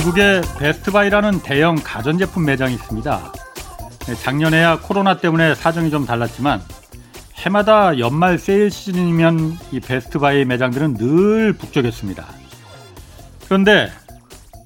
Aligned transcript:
미국의 0.00 0.40
베스트바이라는 0.58 1.42
대형 1.42 1.74
가전제품 1.74 2.46
매장이 2.46 2.74
있습니다. 2.74 3.32
네, 4.06 4.14
작년에야 4.14 4.80
코로나 4.80 5.18
때문에 5.18 5.54
사정이 5.54 5.90
좀 5.90 6.06
달랐지만 6.06 6.62
해마다 7.36 7.98
연말 7.98 8.38
세일 8.38 8.70
시즌이면 8.70 9.58
이 9.72 9.80
베스트바이 9.80 10.46
매장들은 10.46 10.94
늘 10.94 11.52
북적였습니다. 11.52 12.24
그런데 13.44 13.90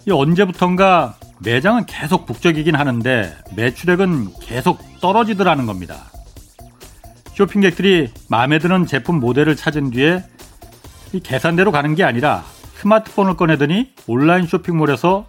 이 0.06 0.12
언제부턴가 0.12 1.16
매장은 1.40 1.86
계속 1.86 2.26
북적이긴 2.26 2.76
하는데 2.76 3.34
매출액은 3.56 4.34
계속 4.40 4.80
떨어지더라는 5.00 5.66
겁니다. 5.66 6.12
쇼핑객들이 7.34 8.12
마음에 8.28 8.60
드는 8.60 8.86
제품 8.86 9.18
모델을 9.18 9.56
찾은 9.56 9.90
뒤에 9.90 10.22
이 11.12 11.18
계산대로 11.18 11.72
가는 11.72 11.96
게 11.96 12.04
아니라 12.04 12.44
스마트폰을 12.84 13.36
꺼내더니 13.36 13.92
온라인 14.06 14.46
쇼핑몰에서 14.46 15.26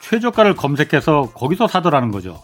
최저가를 0.00 0.56
검색해서 0.56 1.32
거기서 1.34 1.68
사더라는 1.68 2.10
거죠. 2.10 2.42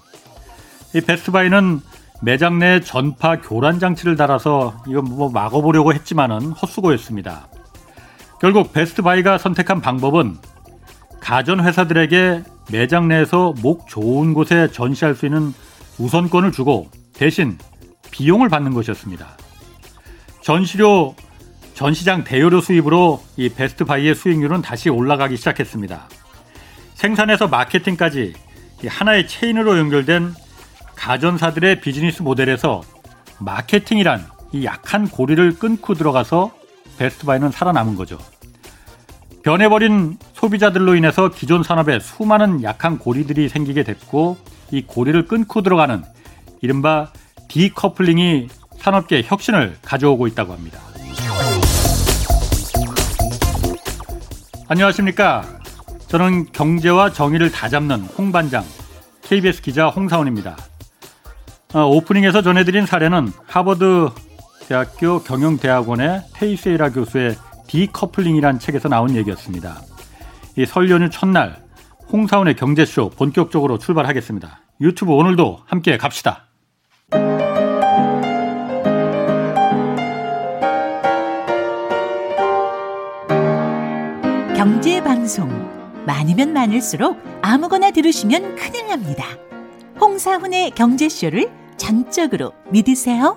이 0.95 1.01
베스트바이는 1.01 1.80
매장 2.20 2.59
내 2.59 2.80
전파 2.80 3.41
교란 3.41 3.78
장치를 3.78 4.16
달아서 4.16 4.83
이거 4.87 5.01
뭐 5.02 5.30
막아보려고 5.30 5.95
했지만은 5.95 6.52
헛수고였습니다. 6.52 7.48
결국 8.41 8.73
베스트바이가 8.73 9.38
선택한 9.38 9.80
방법은 9.80 10.37
가전 11.20 11.64
회사들에게 11.64 12.42
매장 12.70 13.09
내에서 13.09 13.55
목 13.62 13.89
좋은 13.89 14.34
곳에 14.34 14.70
전시할 14.70 15.14
수 15.14 15.27
있는 15.27 15.55
우선권을 15.98 16.53
주고 16.53 16.91
대신 17.14 17.58
비용을 18.11 18.48
받는 18.48 18.75
것이었습니다. 18.75 19.27
전시료 20.42 21.14
전시장 21.75 22.25
대여료 22.25 22.61
수입으로 22.61 23.23
이 23.37 23.48
베스트 23.48 23.84
바이의 23.84 24.15
수익률은 24.15 24.62
다시 24.62 24.89
올라가기 24.89 25.37
시작했습니다. 25.37 26.09
생산에서 26.95 27.48
마케팅까지 27.48 28.34
하나의 28.87 29.27
체인으로 29.27 29.79
연결된 29.79 30.34
가전사들의 30.95 31.81
비즈니스 31.81 32.23
모델에서 32.23 32.83
마케팅이란 33.41 34.25
이 34.53 34.64
약한 34.64 35.09
고리를 35.09 35.59
끊고 35.59 35.95
들어가서 35.95 36.53
베스트 36.98 37.27
바이는 37.27 37.51
살아남은 37.51 37.97
거죠. 37.97 38.19
변해버린 39.42 40.19
소비자들로 40.34 40.95
인해서 40.95 41.29
기존 41.29 41.64
산업에 41.64 41.98
수많은 41.98 42.62
약한 42.62 42.98
고리들이 42.98 43.48
생기게 43.48 43.83
됐고 43.83 44.36
이 44.70 44.83
고리를 44.83 45.27
끊고 45.27 45.62
들어가는 45.62 46.05
이른바 46.61 47.11
디커플링이 47.48 48.48
산업계 48.79 49.23
혁신을 49.25 49.79
가져오고 49.83 50.29
있다고 50.29 50.53
합니다. 50.53 50.79
안녕하십니까. 54.73 55.45
저는 56.09 56.51
경제와 56.51 57.12
정의를 57.12 57.53
다 57.53 57.69
잡는 57.69 58.01
홍반장, 58.17 58.65
KBS 59.20 59.61
기자 59.61 59.89
홍사원입니다. 59.89 60.56
어, 61.75 61.84
오프닝에서 61.89 62.41
전해드린 62.41 62.87
사례는 62.87 63.33
하버드 63.45 64.09
대학교 64.67 65.23
경영대학원의 65.23 66.23
테이세이라 66.33 66.92
교수의 66.92 67.37
디커플링이란 67.67 68.61
책에서 68.61 68.89
나온 68.89 69.14
얘기였습니다. 69.14 69.83
이설 70.56 70.91
연휴 70.91 71.11
첫날 71.11 71.62
홍사원의 72.11 72.57
경제쇼 72.57 73.11
본격적으로 73.11 73.77
출발하겠습니다. 73.77 74.61
유튜브 74.81 75.12
오늘도 75.12 75.64
함께 75.67 75.98
갑시다. 75.98 76.47
경제 84.62 85.02
방송 85.02 85.48
많으면 86.06 86.52
많을수록 86.52 87.20
아무거나 87.42 87.90
들으시면 87.90 88.55
큰일 88.55 88.86
납니다. 88.86 89.24
홍사훈의 90.00 90.70
경제쇼를 90.70 91.50
전적으로 91.77 92.52
믿으세요. 92.70 93.36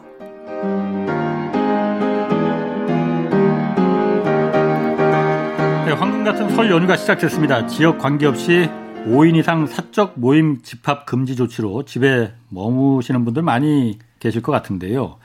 네, 5.87 5.93
황금 5.93 6.23
같은 6.23 6.47
설 6.55 6.69
연휴가 6.69 6.95
시작됐습니다. 6.95 7.65
지역 7.65 7.97
관계없이 7.97 8.69
5인 9.07 9.35
이상 9.35 9.65
사적 9.65 10.19
모임 10.19 10.61
집합 10.61 11.07
금지 11.07 11.35
조치로 11.35 11.85
집에 11.85 12.35
머무시는 12.49 13.25
분들 13.25 13.41
많이 13.41 13.97
계실 14.19 14.43
것 14.43 14.51
같은데요. 14.51 15.17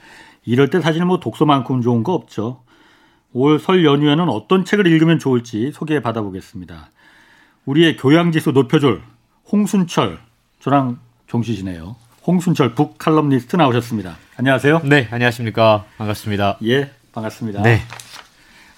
이럴 0.47 0.71
때 0.71 0.81
사실 0.81 1.05
뭐 1.05 1.21
독서만큼 1.21 1.83
좋은 1.83 2.03
거 2.05 2.15
없죠. 2.15 2.63
올 3.33 3.59
설 3.61 3.85
연휴에는 3.85 4.29
어떤 4.29 4.65
책을 4.65 4.87
읽으면 4.87 5.19
좋을지 5.19 5.71
소개해 5.73 6.01
받아보겠습니다. 6.03 6.91
우리의 7.65 7.97
교양지수 7.97 8.53
높여줄 8.53 9.03
홍순철 9.53 10.19
저랑 10.61 10.99
종시시네요. 11.27 11.97
홍순철 12.27 12.75
북 12.75 12.99
칼럼니스트 12.99 13.57
나오셨습니다. 13.57 14.17
안녕하세요. 14.37 14.81
네, 14.85 15.09
안녕하십니까. 15.11 15.85
반갑습니다. 15.99 16.59
예, 16.65 16.91
반갑습니다. 17.13 17.63
네. 17.63 17.81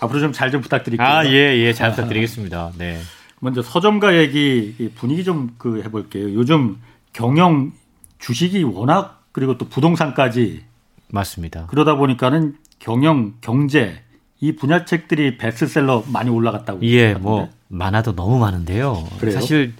앞으로 0.00 0.20
좀잘좀 0.20 0.60
부탁드릴게요. 0.60 1.06
아, 1.06 1.24
예, 1.26 1.30
예, 1.58 1.72
잘 1.72 1.90
부탁드리겠습니다. 1.90 2.72
네. 2.76 3.00
먼저 3.40 3.62
서점가 3.62 4.16
얘기 4.18 4.90
분위기 4.96 5.24
좀 5.24 5.54
그 5.58 5.82
해볼게요. 5.82 6.34
요즘 6.34 6.78
경영 7.12 7.72
주식이 8.18 8.62
워낙 8.64 9.24
그리고 9.32 9.56
또 9.58 9.66
부동산까지 9.68 10.64
맞습니다. 11.08 11.66
그러다 11.66 11.94
보니까는 11.96 12.56
경영 12.78 13.34
경제 13.40 14.02
이 14.42 14.56
분야 14.56 14.84
책들이 14.84 15.38
베스트셀러 15.38 16.04
많이 16.08 16.28
올라갔다고. 16.28 16.80
예, 16.82 17.14
뭐 17.14 17.48
많아도 17.68 18.16
너무 18.16 18.40
많은데요. 18.40 19.08
그래요? 19.20 19.38
사실 19.38 19.72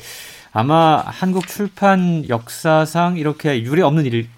아마 0.53 1.03
한국 1.05 1.49
출판 1.49 2.28
역사상 2.28 3.17
이렇게 3.17 3.65
유례 3.65 3.83
없는 3.83 4.06
일일 4.06 4.28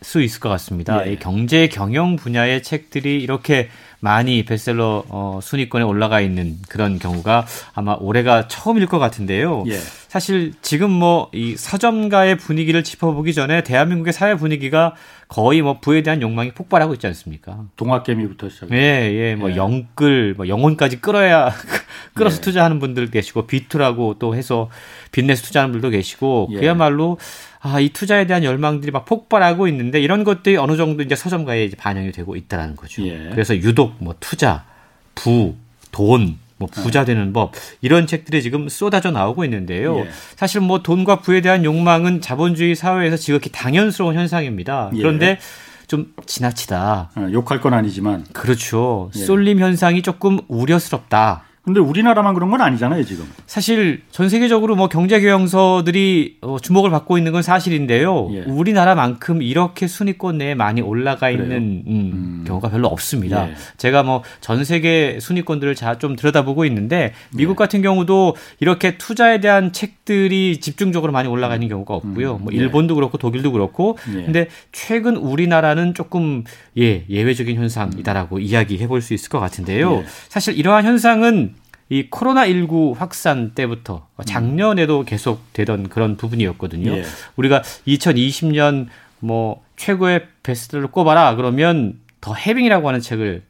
수 0.00 0.22
있을 0.22 0.38
것 0.38 0.48
같습니다. 0.50 1.04
예. 1.08 1.14
이 1.14 1.18
경제 1.18 1.66
경영 1.66 2.14
분야의 2.14 2.62
책들이 2.62 3.20
이렇게 3.20 3.68
많이 4.04 4.44
베스트셀러 4.44 5.04
어, 5.08 5.40
순위권에 5.42 5.82
올라가 5.82 6.20
있는 6.20 6.58
그런 6.68 6.98
경우가 6.98 7.46
아마 7.74 7.96
올해가 7.98 8.48
처음일 8.48 8.86
것 8.86 8.98
같은데요. 8.98 9.64
예. 9.68 9.78
사실 10.08 10.52
지금 10.60 10.90
뭐 10.90 11.30
이 11.32 11.56
서점가의 11.56 12.36
분위기를 12.36 12.84
짚어보기 12.84 13.34
전에 13.34 13.62
대한민국의 13.62 14.12
사회 14.12 14.34
분위기가 14.36 14.94
거의 15.28 15.62
뭐 15.62 15.80
부에 15.80 16.02
대한 16.02 16.22
욕망이 16.22 16.52
폭발하고 16.52 16.94
있지 16.94 17.06
않습니까? 17.08 17.64
동학개미부터 17.76 18.50
시작해. 18.50 18.76
예, 18.76 19.12
예, 19.12 19.34
뭐 19.34 19.50
예. 19.50 19.56
영끌, 19.56 20.34
뭐 20.36 20.46
영혼까지 20.46 21.00
끌어야 21.00 21.50
끌어서 22.14 22.36
예. 22.36 22.40
투자하는 22.40 22.78
분들 22.78 23.10
계시고 23.10 23.46
비투라고 23.46 24.16
또 24.18 24.36
해서 24.36 24.68
빚내서 25.12 25.42
투자하는 25.44 25.72
분들도 25.72 25.90
계시고 25.96 26.48
예. 26.52 26.60
그야말로 26.60 27.18
아, 27.64 27.80
이 27.80 27.88
투자에 27.88 28.26
대한 28.26 28.44
열망들이 28.44 28.92
막 28.92 29.06
폭발하고 29.06 29.66
있는데 29.68 29.98
이런 29.98 30.22
것들이 30.22 30.58
어느 30.58 30.76
정도 30.76 31.02
이제 31.02 31.16
서점가에 31.16 31.64
이제 31.64 31.76
반영이 31.76 32.12
되고 32.12 32.36
있다라는 32.36 32.76
거죠. 32.76 33.02
예. 33.06 33.30
그래서 33.32 33.56
유독 33.56 33.94
뭐 34.00 34.14
투자, 34.20 34.66
부, 35.14 35.54
돈, 35.90 36.36
뭐 36.58 36.68
부자 36.70 37.06
되는 37.06 37.32
법 37.32 37.52
이런 37.80 38.06
책들이 38.06 38.42
지금 38.42 38.68
쏟아져 38.68 39.10
나오고 39.10 39.44
있는데요. 39.44 40.00
예. 40.00 40.08
사실 40.36 40.60
뭐 40.60 40.82
돈과 40.82 41.20
부에 41.20 41.40
대한 41.40 41.64
욕망은 41.64 42.20
자본주의 42.20 42.74
사회에서 42.74 43.16
지극히 43.16 43.50
당연스러운 43.50 44.14
현상입니다. 44.14 44.90
예. 44.92 44.98
그런데 44.98 45.38
좀 45.86 46.12
지나치다. 46.26 47.12
어, 47.16 47.28
욕할 47.32 47.62
건 47.62 47.72
아니지만. 47.72 48.26
그렇죠. 48.34 49.10
예. 49.16 49.24
쏠림 49.24 49.60
현상이 49.60 50.02
조금 50.02 50.38
우려스럽다. 50.48 51.44
근데 51.64 51.80
우리나라만 51.80 52.34
그런 52.34 52.50
건 52.50 52.60
아니잖아요, 52.60 53.04
지금. 53.04 53.24
사실 53.46 54.02
전 54.10 54.28
세계적으로 54.28 54.76
뭐 54.76 54.88
경제 54.88 55.18
경영서들이 55.18 56.36
어, 56.42 56.58
주목을 56.60 56.90
받고 56.90 57.16
있는 57.16 57.32
건 57.32 57.40
사실인데요. 57.40 58.28
예. 58.34 58.40
우리나라만큼 58.42 59.40
이렇게 59.40 59.86
순위권 59.86 60.36
내에 60.38 60.54
많이 60.54 60.82
올라가 60.82 61.30
그래요? 61.30 61.42
있는 61.42 61.56
음, 61.56 61.82
음. 61.86 62.44
경우가 62.46 62.68
별로 62.68 62.88
없습니다. 62.88 63.48
예. 63.48 63.54
제가 63.78 64.02
뭐 64.02 64.22
전 64.42 64.64
세계 64.64 65.18
순위권들을 65.20 65.74
자 65.74 65.94
좀 65.94 66.16
들여다보고 66.16 66.64
있는데 66.66 67.14
미국 67.32 67.52
예. 67.52 67.56
같은 67.56 67.80
경우도 67.80 68.36
이렇게 68.60 68.98
투자에 68.98 69.40
대한 69.40 69.72
책들이 69.72 70.58
집중적으로 70.60 71.12
많이 71.12 71.28
올라가 71.28 71.54
있는 71.54 71.68
경우가 71.68 71.94
없고요. 71.94 72.36
음. 72.36 72.44
뭐 72.44 72.52
예. 72.52 72.58
일본도 72.58 72.94
그렇고 72.96 73.16
독일도 73.16 73.52
그렇고. 73.52 73.96
예. 74.10 74.24
근데 74.24 74.48
최근 74.72 75.16
우리나라는 75.16 75.94
조금 75.94 76.44
예 76.76 77.04
예외적인 77.08 77.56
현상이다라고 77.56 78.38
이야기해 78.40 78.86
볼 78.86 79.00
수 79.00 79.14
있을 79.14 79.28
것 79.30 79.40
같은데요. 79.40 79.98
예. 80.00 80.04
사실 80.28 80.58
이러한 80.58 80.84
현상은 80.84 81.53
이 81.90 82.08
코로나19 82.10 82.94
확산 82.96 83.52
때부터 83.54 84.06
작년에도 84.24 85.04
계속 85.04 85.52
되던 85.52 85.88
그런 85.88 86.16
부분이었거든요. 86.16 86.90
예. 86.96 87.04
우리가 87.36 87.62
2020년 87.86 88.86
뭐 89.20 89.62
최고의 89.76 90.26
베스트를 90.42 90.86
꼽아라 90.88 91.36
그러면 91.36 91.98
더 92.20 92.34
해빙이라고 92.34 92.88
하는 92.88 93.00
책을 93.00 93.42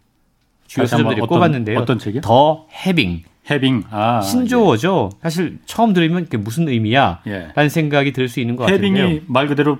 주요 0.66 0.86
서점들이 0.86 1.20
어떤- 1.20 1.28
꼽았는데요. 1.28 1.78
어떤 1.78 1.98
책이요? 1.98 2.20
더 2.22 2.66
해빙. 2.86 3.22
해빙. 3.50 3.84
아. 3.90 4.20
신조어죠. 4.22 5.10
사실 5.22 5.58
처음 5.66 5.92
들으면 5.92 6.24
그게 6.24 6.36
무슨 6.38 6.66
의미야? 6.68 7.20
예. 7.26 7.48
라는 7.54 7.68
생각이 7.68 8.12
들 8.12 8.28
수 8.28 8.40
있는 8.40 8.56
것 8.56 8.68
해빙이 8.70 8.98
같은데요. 8.98 9.20
말 9.26 9.46
그대로 9.46 9.78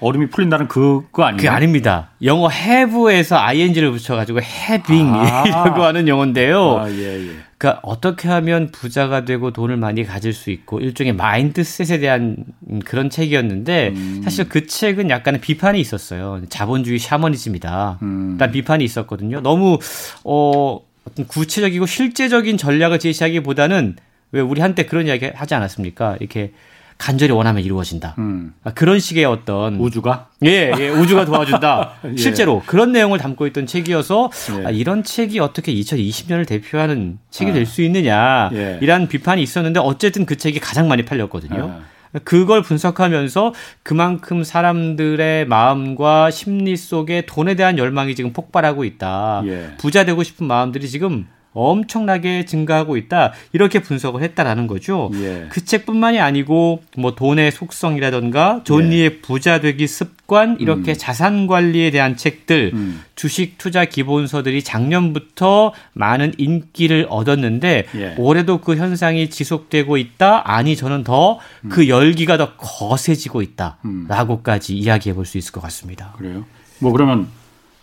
얼음이 0.00 0.28
풀린다는 0.28 0.68
그거 0.68 1.22
아니에요? 1.22 1.36
그게 1.36 1.48
아닙니다. 1.48 2.10
영어 2.22 2.50
have에서 2.50 3.36
ing를 3.38 3.90
붙여가지고 3.92 4.40
having이라고 4.40 5.82
아. 5.82 5.86
하는 5.86 6.06
영어인데요. 6.08 6.78
아, 6.78 6.90
예, 6.90 7.28
예. 7.28 7.30
그러니까 7.58 7.80
어떻게 7.82 8.28
하면 8.28 8.70
부자가 8.70 9.24
되고 9.24 9.50
돈을 9.50 9.78
많이 9.78 10.04
가질 10.04 10.34
수 10.34 10.50
있고 10.50 10.80
일종의 10.80 11.14
마인드셋에 11.14 11.98
대한 11.98 12.36
그런 12.84 13.08
책이었는데 13.08 13.88
음. 13.94 14.20
사실 14.22 14.48
그 14.48 14.66
책은 14.66 15.08
약간의 15.08 15.40
비판이 15.40 15.80
있었어요. 15.80 16.42
자본주의 16.50 16.98
샤머니즘이다. 16.98 17.98
음. 18.02 18.38
비판이 18.52 18.84
있었거든요. 18.84 19.40
너무 19.40 19.78
어 20.24 20.80
어떤 21.06 21.26
구체적이고 21.26 21.86
실제적인 21.86 22.58
전략을 22.58 22.98
제시하기보다는 22.98 23.96
왜 24.32 24.40
우리 24.42 24.60
한때 24.60 24.84
그런 24.84 25.06
이야기 25.06 25.26
하지 25.26 25.54
않았습니까? 25.54 26.16
이렇게 26.20 26.52
간절히 26.98 27.32
원하면 27.32 27.62
이루어진다. 27.62 28.14
음. 28.18 28.54
아, 28.64 28.72
그런 28.72 28.98
식의 28.98 29.24
어떤 29.24 29.76
우주가? 29.76 30.28
예, 30.44 30.72
예, 30.78 30.88
우주가 30.88 31.24
도와준다. 31.24 31.92
예. 32.12 32.16
실제로 32.16 32.62
그런 32.66 32.92
내용을 32.92 33.18
담고 33.18 33.46
있던 33.48 33.66
책이어서 33.66 34.30
예. 34.60 34.66
아, 34.66 34.70
이런 34.70 35.04
책이 35.04 35.38
어떻게 35.38 35.74
2020년을 35.74 36.46
대표하는 36.46 37.18
책이 37.30 37.50
아. 37.50 37.54
될수 37.54 37.82
있느냐 37.82 38.50
예. 38.54 38.78
이란 38.80 39.08
비판이 39.08 39.42
있었는데 39.42 39.80
어쨌든 39.80 40.24
그 40.24 40.36
책이 40.36 40.58
가장 40.60 40.88
많이 40.88 41.04
팔렸거든요. 41.04 41.80
아. 41.82 41.96
그걸 42.24 42.62
분석하면서 42.62 43.52
그만큼 43.82 44.42
사람들의 44.42 45.46
마음과 45.46 46.30
심리 46.30 46.76
속에 46.76 47.26
돈에 47.26 47.54
대한 47.56 47.76
열망이 47.78 48.14
지금 48.14 48.32
폭발하고 48.32 48.84
있다. 48.84 49.42
예. 49.46 49.70
부자 49.78 50.04
되고 50.04 50.22
싶은 50.22 50.46
마음들이 50.46 50.88
지금 50.88 51.26
엄청나게 51.56 52.44
증가하고 52.44 52.96
있다. 52.96 53.32
이렇게 53.52 53.80
분석을 53.80 54.22
했다라는 54.22 54.66
거죠. 54.66 55.10
예. 55.14 55.46
그 55.50 55.64
책뿐만이 55.64 56.20
아니고 56.20 56.82
뭐 56.96 57.14
돈의 57.14 57.50
속성이라던가 57.52 58.62
존리의 58.64 59.20
부자 59.22 59.60
되기 59.60 59.86
습관 59.86 60.58
이렇게 60.60 60.94
자산 60.94 61.46
관리에 61.46 61.90
대한 61.90 62.16
책들 62.16 62.72
음. 62.74 63.02
주식 63.14 63.58
투자 63.58 63.84
기본서들이 63.84 64.62
작년부터 64.62 65.72
많은 65.94 66.34
인기를 66.38 67.06
얻었는데 67.08 67.86
예. 67.94 68.14
올해도 68.18 68.58
그 68.60 68.76
현상이 68.76 69.30
지속되고 69.30 69.96
있다. 69.96 70.42
아니 70.50 70.76
저는 70.76 71.04
더그 71.04 71.88
열기가 71.88 72.36
더 72.36 72.52
거세지고 72.56 73.42
있다라고까지 73.42 74.74
이야기해 74.76 75.14
볼 75.14 75.26
수 75.26 75.38
있을 75.38 75.50
것 75.52 75.60
같습니다. 75.62 76.14
그래요? 76.18 76.44
뭐 76.78 76.92
그러면 76.92 77.26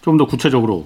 좀 0.01 0.17
더 0.17 0.25
구체적으로 0.25 0.85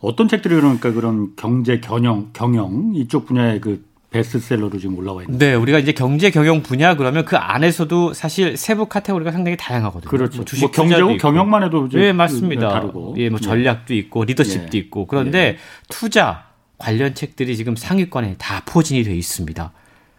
어떤 0.00 0.28
책들이 0.28 0.54
그러니까 0.54 0.92
그런 0.92 1.34
경제 1.36 1.80
경영 1.80 2.30
경영 2.32 2.92
이쪽 2.94 3.26
분야의 3.26 3.60
그 3.60 3.84
베스트셀러로 4.10 4.78
지금 4.78 4.96
올라와 4.96 5.22
있는 5.22 5.38
네, 5.38 5.52
우리가 5.54 5.78
이제 5.78 5.92
경제 5.92 6.30
경영 6.30 6.62
분야 6.62 6.94
그러면 6.96 7.24
그 7.26 7.36
안에서도 7.36 8.14
사실 8.14 8.56
세부 8.56 8.86
카테고리가 8.86 9.32
상당히 9.32 9.56
다양하거든요. 9.58 10.08
그렇죠. 10.10 10.36
뭐 10.38 10.44
주식 10.46 10.62
뭐 10.62 10.70
경제고. 10.70 11.16
경영만 11.18 11.62
해도 11.62 11.86
이제 11.86 11.98
예, 12.00 12.12
맞습니다. 12.12 12.68
다르고 12.70 13.16
예, 13.18 13.28
뭐 13.28 13.38
전략도 13.38 13.92
있고 13.94 14.24
리더십도 14.24 14.78
예. 14.78 14.80
있고 14.82 15.06
그런데 15.06 15.58
투자 15.90 16.44
관련 16.78 17.14
책들이 17.14 17.54
지금 17.56 17.76
상위권에 17.76 18.36
다 18.38 18.62
포진이 18.64 19.02
돼 19.02 19.14
있습니다. 19.14 19.72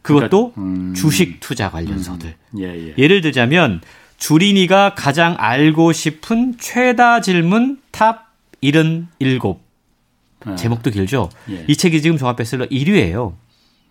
그것도 0.04 0.52
그러니까, 0.54 0.62
음. 0.62 0.94
주식 0.94 1.40
투자 1.40 1.72
관련서들. 1.72 2.36
예, 2.60 2.64
예. 2.64 2.94
예 2.98 3.08
를 3.08 3.22
들자면 3.22 3.82
주린이가 4.18 4.94
가장 4.96 5.36
알고 5.40 5.94
싶은 5.94 6.56
최다 6.60 7.22
질문 7.22 7.80
top 7.92 8.28
77. 8.62 9.56
예. 10.50 10.56
제목도 10.56 10.92
길죠. 10.92 11.30
예. 11.52 11.66
이 11.68 11.76
책이 11.76 12.02
지금 12.02 12.18
종합 12.18 12.36
베스트셀러 12.38 12.68
1위예요. 12.68 13.34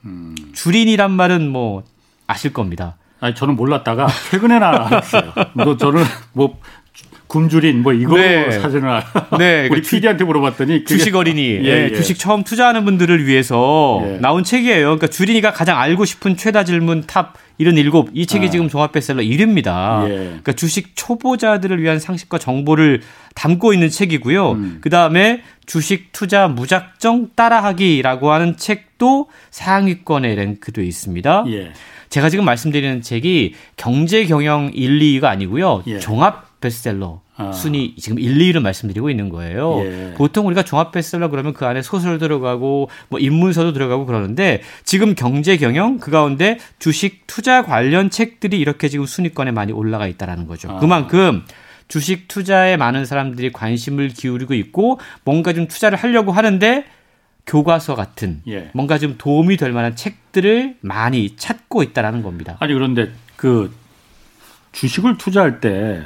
음. 0.04 0.34
주린이란 0.54 1.10
말은 1.10 1.48
뭐 1.48 1.82
아실 2.26 2.52
겁니다. 2.52 2.96
아니 3.20 3.34
저는 3.34 3.56
몰랐다가 3.56 4.06
최근에나 4.30 4.86
알았어요. 4.86 5.32
너 5.54 5.76
저는 5.76 6.04
뭐 6.32 6.58
굶주린 7.26 7.82
뭐 7.82 7.92
이거 7.92 8.16
네. 8.16 8.50
사진을 8.50 8.88
알- 8.88 9.04
네, 9.38 9.68
우리 9.70 9.82
그 9.82 9.88
PD한테 9.90 10.24
물어봤더니 10.24 10.84
주식 10.84 11.14
어린이, 11.14 11.42
예, 11.42 11.62
예, 11.64 11.88
예. 11.90 11.94
주식 11.94 12.18
처음 12.18 12.42
투자하는 12.42 12.84
분들을 12.86 13.26
위해서 13.26 14.00
예. 14.06 14.18
나온 14.18 14.44
책이에요. 14.44 14.84
그러니까 14.84 15.08
주린이가 15.08 15.52
가장 15.52 15.78
알고 15.78 16.06
싶은 16.06 16.36
최다 16.38 16.64
질문 16.64 17.04
top 17.06 17.34
77. 17.58 18.04
이 18.14 18.24
책이 18.24 18.46
아. 18.46 18.50
지금 18.50 18.68
종합 18.70 18.92
베스트셀러 18.92 19.20
1위입니다. 19.22 20.08
예. 20.08 20.14
그러니까 20.14 20.52
주식 20.52 20.92
초보자들을 20.94 21.82
위한 21.82 21.98
상식과 21.98 22.38
정보를 22.38 23.02
담고 23.38 23.72
있는 23.72 23.88
책이고요. 23.88 24.50
음. 24.50 24.78
그 24.80 24.90
다음에 24.90 25.42
주식 25.64 26.10
투자 26.10 26.48
무작정 26.48 27.30
따라하기라고 27.36 28.32
하는 28.32 28.56
책도 28.56 29.28
상위권에 29.52 30.34
랭크되어 30.34 30.84
있습니다. 30.84 31.44
예. 31.50 31.72
제가 32.08 32.30
지금 32.30 32.44
말씀드리는 32.44 33.00
책이 33.00 33.54
경제 33.76 34.24
경영 34.24 34.72
1, 34.74 34.98
2가 34.98 35.26
아니고요. 35.26 35.84
예. 35.86 36.00
종합 36.00 36.60
베스트셀러 36.60 37.20
아. 37.36 37.52
순위 37.52 37.94
지금 37.94 38.18
1, 38.18 38.38
2를 38.38 38.60
말씀드리고 38.60 39.08
있는 39.08 39.28
거예요. 39.28 39.84
예. 39.84 40.14
보통 40.16 40.48
우리가 40.48 40.64
종합 40.64 40.90
베스트셀러 40.90 41.30
그러면 41.30 41.52
그 41.52 41.64
안에 41.64 41.80
소설 41.80 42.18
들어가고 42.18 42.90
뭐 43.08 43.20
인문서도 43.20 43.72
들어가고 43.72 44.04
그러는데 44.06 44.62
지금 44.82 45.14
경제 45.14 45.56
경영 45.58 45.98
그 45.98 46.10
가운데 46.10 46.58
주식 46.80 47.28
투자 47.28 47.62
관련 47.62 48.10
책들이 48.10 48.58
이렇게 48.58 48.88
지금 48.88 49.06
순위권에 49.06 49.52
많이 49.52 49.70
올라가 49.70 50.08
있다라는 50.08 50.48
거죠. 50.48 50.72
아. 50.72 50.78
그만큼 50.80 51.44
주식 51.88 52.28
투자에 52.28 52.76
많은 52.76 53.04
사람들이 53.04 53.52
관심을 53.52 54.08
기울이고 54.08 54.54
있고 54.54 55.00
뭔가 55.24 55.52
좀 55.52 55.66
투자를 55.66 55.98
하려고 55.98 56.32
하는데 56.32 56.84
교과서 57.46 57.94
같은 57.94 58.42
예. 58.46 58.70
뭔가 58.74 58.98
좀 58.98 59.16
도움이 59.16 59.56
될 59.56 59.72
만한 59.72 59.96
책들을 59.96 60.76
많이 60.82 61.34
찾고 61.36 61.82
있다라는 61.82 62.22
겁니다. 62.22 62.58
아니 62.60 62.74
그런데 62.74 63.10
그 63.36 63.74
주식을 64.72 65.16
투자할 65.16 65.60
때 65.60 66.04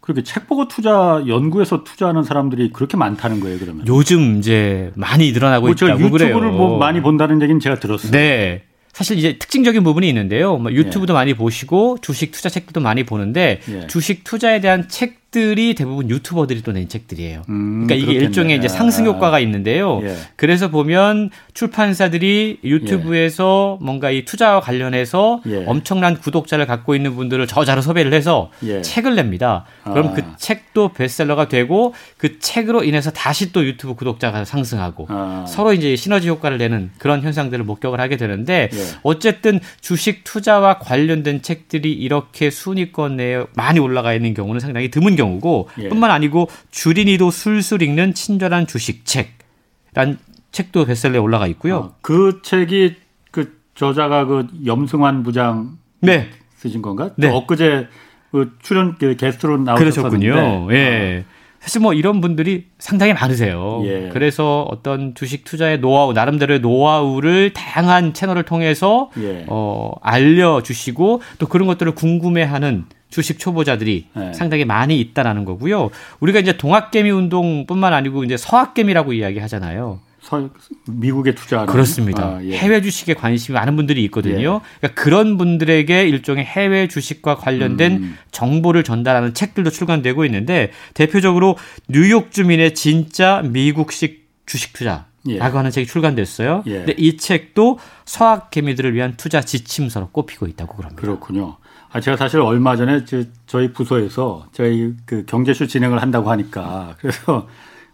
그렇게 0.00 0.24
책 0.24 0.48
보고 0.48 0.66
투자 0.66 1.22
연구해서 1.28 1.84
투자하는 1.84 2.24
사람들이 2.24 2.70
그렇게 2.72 2.96
많다는 2.96 3.38
거예요 3.38 3.58
그러면. 3.60 3.86
요즘 3.86 4.38
이제 4.38 4.90
많이 4.96 5.30
늘어나고 5.30 5.66
뭐 5.66 5.70
있다고 5.70 5.92
유튜브를 6.00 6.32
그래요. 6.32 6.52
뭐 6.52 6.78
많이 6.78 7.00
본다는 7.00 7.40
얘기는 7.40 7.60
제가 7.60 7.76
들었어요. 7.76 8.10
네. 8.10 8.64
사실 8.92 9.18
이제 9.18 9.38
특징적인 9.38 9.82
부분이 9.84 10.06
있는데요. 10.08 10.56
뭐 10.58 10.70
유튜브도 10.72 11.14
많이 11.14 11.34
보시고 11.34 11.98
주식 12.02 12.30
투자 12.30 12.48
책들도 12.48 12.80
많이 12.80 13.04
보는데 13.04 13.60
예. 13.68 13.86
주식 13.86 14.22
투자에 14.24 14.60
대한 14.60 14.88
책 14.88 15.21
들이 15.32 15.74
대부분 15.74 16.08
유튜버들이 16.10 16.62
또 16.62 16.72
낸 16.72 16.88
책들이에요. 16.88 17.42
음, 17.48 17.86
그러니까 17.86 17.94
이게 17.94 18.04
그렇겠네. 18.06 18.24
일종의 18.26 18.58
이제 18.58 18.68
상승 18.68 19.06
효과가 19.06 19.40
있는데요. 19.40 20.00
예. 20.04 20.14
그래서 20.36 20.70
보면 20.70 21.30
출판사들이 21.54 22.60
유튜브에서 22.64 23.78
뭔가 23.80 24.10
이 24.10 24.24
투자와 24.24 24.60
관련해서 24.60 25.40
예. 25.46 25.64
엄청난 25.66 26.18
구독자를 26.18 26.66
갖고 26.66 26.94
있는 26.94 27.16
분들을 27.16 27.46
저자로 27.46 27.80
섭외를 27.80 28.12
해서 28.12 28.50
예. 28.62 28.82
책을 28.82 29.14
냅니다. 29.16 29.64
그럼 29.84 30.08
아. 30.08 30.12
그 30.12 30.22
책도 30.36 30.92
베스트셀러가 30.92 31.48
되고 31.48 31.94
그 32.18 32.38
책으로 32.38 32.84
인해서 32.84 33.10
다시 33.10 33.52
또 33.52 33.64
유튜브 33.64 33.94
구독자가 33.94 34.44
상승하고 34.44 35.06
아. 35.08 35.46
서로 35.48 35.72
이제 35.72 35.96
시너지 35.96 36.28
효과를 36.28 36.58
내는 36.58 36.90
그런 36.98 37.22
현상들을 37.22 37.64
목격을 37.64 38.00
하게 38.00 38.18
되는데 38.18 38.68
예. 38.70 38.78
어쨌든 39.02 39.60
주식 39.80 40.24
투자와 40.24 40.78
관련된 40.78 41.40
책들이 41.40 41.92
이렇게 41.92 42.50
순위권 42.50 43.16
내에 43.16 43.44
많이 43.54 43.78
올라가 43.80 44.12
있는 44.12 44.34
경우는 44.34 44.60
상당히 44.60 44.90
드문 44.90 45.16
경우 45.16 45.21
고 45.40 45.68
예. 45.78 45.88
뿐만 45.88 46.10
아니고 46.10 46.48
주린이도 46.70 47.30
술술 47.30 47.82
읽는 47.82 48.14
친절한 48.14 48.66
주식 48.66 49.04
책란 49.04 50.18
책도 50.52 50.84
베스트셀러에 50.84 51.18
올라가 51.18 51.46
있고요. 51.48 51.76
어, 51.76 51.94
그 52.02 52.40
책이 52.42 52.96
그 53.30 53.58
저자가 53.74 54.26
그 54.26 54.46
염승환 54.66 55.22
부장 55.22 55.78
네. 56.00 56.30
쓰신 56.56 56.82
건가? 56.82 57.10
네. 57.16 57.30
또 57.30 57.36
엊그제 57.38 57.88
그 58.30 58.56
출연 58.62 58.96
그 58.98 59.16
게스트로 59.16 59.64
그러셨군요. 59.64 60.68
예. 60.72 61.24
사실 61.62 61.80
뭐 61.80 61.94
이런 61.94 62.20
분들이 62.20 62.66
상당히 62.78 63.14
많으세요. 63.14 63.82
예. 63.84 64.10
그래서 64.12 64.66
어떤 64.68 65.14
주식 65.14 65.44
투자의 65.44 65.78
노하우, 65.78 66.12
나름대로의 66.12 66.58
노하우를 66.58 67.52
다양한 67.52 68.14
채널을 68.14 68.42
통해서 68.42 69.10
예. 69.18 69.44
어, 69.46 69.92
알려주시고 70.02 71.22
또 71.38 71.46
그런 71.46 71.68
것들을 71.68 71.94
궁금해하는 71.94 72.86
주식 73.12 73.38
초보자들이 73.38 74.06
예. 74.16 74.32
상당히 74.32 74.64
많이 74.64 74.98
있다라는 74.98 75.44
거고요. 75.44 75.90
우리가 76.20 76.40
이제 76.40 76.56
동학개미 76.56 77.10
운동뿐만 77.10 77.92
아니고 77.92 78.24
이제 78.24 78.36
서학개미라고 78.36 79.12
이야기하잖아요. 79.12 80.00
서, 80.22 80.48
미국에 80.86 81.34
투자하는 81.34 81.70
그렇습니다. 81.70 82.22
아, 82.22 82.44
예. 82.44 82.56
해외 82.56 82.80
주식에 82.80 83.12
관심이 83.12 83.54
많은 83.54 83.76
분들이 83.76 84.02
있거든요. 84.04 84.60
그러니까 84.78 85.02
그런 85.02 85.36
분들에게 85.36 86.08
일종의 86.08 86.44
해외 86.44 86.88
주식과 86.88 87.36
관련된 87.36 87.92
음. 87.92 88.18
정보를 88.30 88.84
전달하는 88.84 89.34
책들도 89.34 89.70
출간되고 89.70 90.24
있는데 90.24 90.70
대표적으로 90.94 91.56
뉴욕 91.88 92.30
주민의 92.30 92.74
진짜 92.74 93.42
미국식 93.44 94.22
주식 94.46 94.72
투자라고 94.72 95.04
예. 95.28 95.38
하는 95.38 95.70
책이 95.70 95.86
출간됐어요. 95.86 96.62
예. 96.66 96.72
근데 96.78 96.94
이 96.96 97.16
책도 97.16 97.78
서학 98.04 98.50
개미들을 98.50 98.94
위한 98.94 99.14
투자 99.16 99.40
지침서로 99.40 100.10
꼽히고 100.10 100.46
있다고 100.46 100.76
그럽니다. 100.76 101.00
그렇군요. 101.00 101.56
아, 101.92 102.00
제가 102.00 102.16
사실 102.16 102.40
얼마 102.40 102.74
전에 102.76 103.04
저, 103.04 103.22
저희 103.46 103.72
부서에서 103.72 104.46
저희 104.52 104.94
그 105.04 105.24
경제쇼 105.26 105.66
진행을 105.66 106.00
한다고 106.00 106.30
하니까 106.30 106.94
그래서 106.98 107.48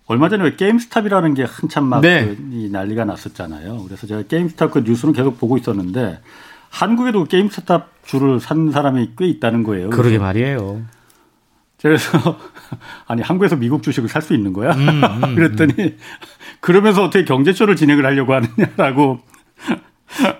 얼마 0.06 0.28
전에 0.28 0.44
왜 0.44 0.56
게임스탑이라는 0.56 1.34
게 1.34 1.44
한참 1.44 1.84
막 1.84 2.00
네. 2.00 2.24
그, 2.24 2.36
이 2.52 2.70
난리가 2.70 3.04
났었잖아요. 3.04 3.82
그래서 3.84 4.06
제가 4.06 4.22
게임스탑 4.22 4.70
그 4.70 4.80
뉴스는 4.80 5.12
계속 5.14 5.38
보고 5.38 5.56
있었는데 5.58 6.20
한국에도 6.70 7.24
게임스탑 7.24 7.90
주를 8.04 8.40
산 8.40 8.70
사람이 8.70 9.10
꽤 9.18 9.26
있다는 9.26 9.64
거예요. 9.64 9.90
그러게 9.90 10.18
말이에요. 10.18 10.82
그래서 11.82 12.18
아니 13.06 13.22
한국에서 13.22 13.56
미국 13.56 13.82
주식을 13.82 14.08
살 14.08 14.22
수 14.22 14.34
있는 14.34 14.52
거야? 14.52 14.72
음, 14.74 15.02
음, 15.04 15.34
그랬더니 15.36 15.96
그러면서 16.60 17.04
어떻게 17.04 17.24
경제쇼를 17.24 17.76
진행을 17.76 18.04
하려고 18.06 18.34
하느냐라고 18.34 19.20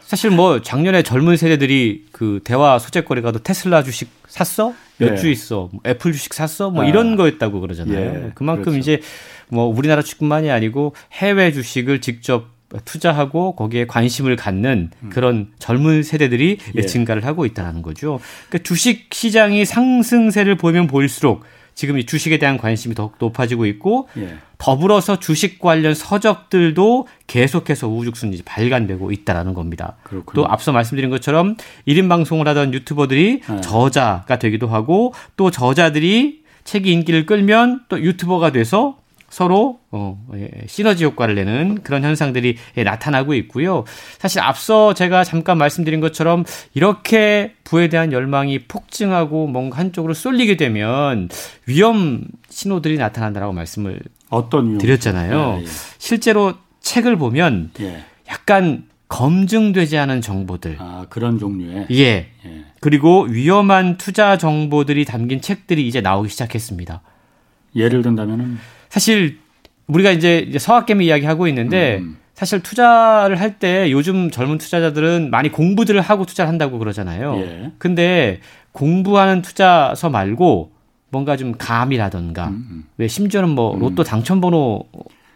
사실 0.01 0.31
뭐 0.31 0.63
작년에 0.63 1.03
젊은 1.03 1.37
세대들이 1.37 2.07
그 2.13 2.41
대화 2.45 2.79
소재거리가 2.79 3.33
도 3.33 3.39
테슬라 3.39 3.83
주식 3.83 4.11
샀어? 4.27 4.75
몇주 4.99 5.29
예. 5.29 5.33
있어? 5.33 5.69
뭐 5.73 5.81
애플 5.87 6.13
주식 6.13 6.35
샀어? 6.35 6.71
뭐 6.71 6.85
아. 6.85 6.87
이런 6.87 7.17
거였다고 7.17 7.61
그러잖아요. 7.61 8.27
예, 8.27 8.31
그만큼 8.35 8.65
그렇죠. 8.65 8.79
이제 8.79 9.01
뭐 9.49 9.67
우리나라 9.67 10.03
주식뿐만이 10.03 10.51
아니고 10.51 10.95
해외 11.13 11.53
주식을 11.53 12.01
직접 12.01 12.47
투자하고 12.85 13.57
거기에 13.57 13.87
관심을 13.87 14.37
갖는 14.37 14.91
그런 15.11 15.49
젊은 15.59 16.03
세대들이 16.03 16.59
예. 16.75 16.83
증가를 16.83 17.25
하고 17.25 17.47
있다는 17.47 17.83
거죠. 17.83 18.21
그러니까 18.49 18.67
주식 18.67 19.13
시장이 19.13 19.65
상승세를 19.65 20.57
보면 20.57 20.87
보일수록 20.87 21.45
지금 21.79 21.97
이 21.97 22.05
주식에 22.05 22.39
대한 22.39 22.59
관심이 22.59 22.97
더욱 22.97 23.15
높아지고 23.21 23.65
있고 23.67 24.09
예. 24.17 24.39
더불어서 24.59 25.21
주식 25.21 25.61
관련 25.61 25.95
서적들도 25.95 27.07
계속해서 27.29 27.87
우후죽순이 27.87 28.43
발간되고 28.45 29.13
있다라는 29.13 29.55
겁니다. 29.55 29.95
그렇군요. 30.03 30.35
또 30.35 30.51
앞서 30.51 30.73
말씀드린 30.73 31.09
것처럼 31.09 31.57
1인 31.87 32.09
방송을 32.09 32.49
하던 32.49 32.75
유튜버들이 32.75 33.43
네. 33.49 33.61
저자가 33.61 34.41
되기도 34.41 34.67
하고 34.67 35.15
또 35.37 35.53
저자들이 35.53 36.43
책이 36.65 36.91
인기를 36.91 37.27
끌면 37.27 37.83
또 37.89 38.03
유튜버가 38.03 38.51
돼서 38.51 38.99
서로 39.31 39.81
어, 39.91 40.27
예, 40.35 40.51
시너지 40.67 41.05
효과를 41.05 41.35
내는 41.35 41.83
그런 41.83 42.03
현상들이 42.03 42.57
예, 42.77 42.83
나타나고 42.83 43.35
있고요. 43.35 43.85
사실 44.19 44.41
앞서 44.41 44.95
제가 44.95 45.25
잠깐 45.25 45.59
말씀드린 45.59 46.01
것처럼 46.01 46.45
이렇게 46.75 47.55
부에 47.65 47.89
대한 47.89 48.13
열망이 48.13 48.61
폭증하고 48.61 49.47
뭔가 49.47 49.79
한쪽으로 49.79 50.15
쏠리게 50.15 50.57
되면 50.57 51.29
위험 51.67 52.25
신호들이 52.49 52.97
나타난다라고 52.97 53.53
말씀을? 53.53 54.01
드렸잖아요. 54.79 55.61
예, 55.63 55.67
실제로 55.99 56.55
책을 56.81 57.17
보면 57.17 57.71
예. 57.81 57.85
예. 57.85 58.05
약간 58.31 58.85
검증되지 59.09 59.97
않은 59.97 60.21
정보들, 60.21 60.77
아 60.79 61.07
그런 61.09 61.39
종류의 61.39 61.87
예, 61.91 62.05
예. 62.45 62.65
그리고 62.81 63.23
위험한 63.23 63.97
투자 63.97 64.37
정보들이 64.37 65.05
담긴 65.07 65.41
책들이 65.41 65.87
이제 65.89 66.01
나오기 66.01 66.29
시작했습니다. 66.29 67.01
예를 67.75 68.03
든다면은 68.03 68.59
사실 68.89 69.39
우리가 69.87 70.11
이제 70.11 70.51
서학개미 70.59 71.07
이야기하고 71.07 71.49
있는데 71.49 71.99
음. 71.99 72.17
사실 72.35 72.61
투자를 72.61 73.41
할 73.41 73.59
때 73.59 73.91
요즘 73.91 74.31
젊은 74.31 74.59
투자자들은 74.59 75.31
많이 75.31 75.51
공부들을 75.51 76.01
하고 76.01 76.25
투자를 76.25 76.49
한다고 76.49 76.79
그러잖아요. 76.79 77.37
예. 77.39 77.73
근데 77.79 78.41
공부하는 78.73 79.43
투자서 79.43 80.09
말고 80.11 80.71
뭔가 81.11 81.37
좀 81.37 81.55
감이라던가 81.59 82.49
음, 82.49 82.67
음. 82.71 82.85
왜 82.99 83.09
심지어는 83.09 83.49
뭐 83.49 83.77
로또 83.79 84.05
당첨 84.05 84.41
번호 84.41 84.85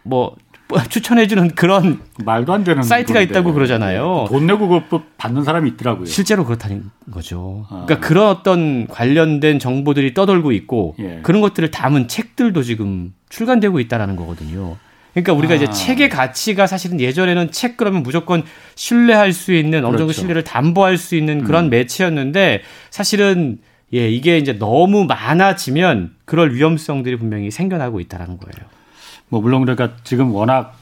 뭐 0.03 0.35
추천해주는 0.89 1.55
그런 1.55 1.99
말도 2.23 2.53
안 2.53 2.63
되는 2.63 2.83
사이트가 2.83 3.19
건데. 3.19 3.31
있다고 3.31 3.53
그러잖아요. 3.53 4.25
돈 4.29 4.47
내고 4.47 4.67
그거 4.67 5.03
받는 5.17 5.43
사람이 5.43 5.69
있더라고요. 5.71 6.05
실제로 6.05 6.45
그렇다는 6.45 6.89
거죠. 7.11 7.65
아. 7.69 7.85
그러니까 7.85 8.07
그런 8.07 8.27
어떤 8.27 8.87
관련된 8.87 9.59
정보들이 9.59 10.13
떠돌고 10.13 10.51
있고 10.51 10.95
예. 10.99 11.19
그런 11.23 11.41
것들을 11.41 11.71
담은 11.71 12.07
책들도 12.07 12.63
지금 12.63 13.13
출간되고 13.29 13.79
있다라는 13.79 14.15
거거든요. 14.15 14.77
그러니까 15.13 15.33
우리가 15.33 15.53
아. 15.53 15.57
이제 15.57 15.69
책의 15.69 16.09
가치가 16.09 16.65
사실은 16.67 16.99
예전에는 16.99 17.51
책 17.51 17.77
그러면 17.77 18.03
무조건 18.03 18.43
신뢰할 18.75 19.31
수 19.33 19.53
있는 19.53 19.79
어느 19.79 19.97
정도 19.97 20.05
그렇죠. 20.07 20.21
신뢰를 20.21 20.43
담보할 20.43 20.97
수 20.97 21.15
있는 21.15 21.43
그런 21.43 21.69
매체였는데 21.69 22.61
사실은 22.89 23.59
예, 23.93 24.09
이게 24.09 24.39
이제 24.39 24.53
너무 24.53 25.05
많아지면 25.05 26.15
그럴 26.25 26.55
위험성들이 26.55 27.17
분명히 27.17 27.51
생겨나고 27.51 27.99
있다라는 27.99 28.37
거예요. 28.39 28.67
뭐 29.33 29.41
물론 29.41 29.61
그러니까 29.65 29.97
지금 30.03 30.31
워낙 30.31 30.75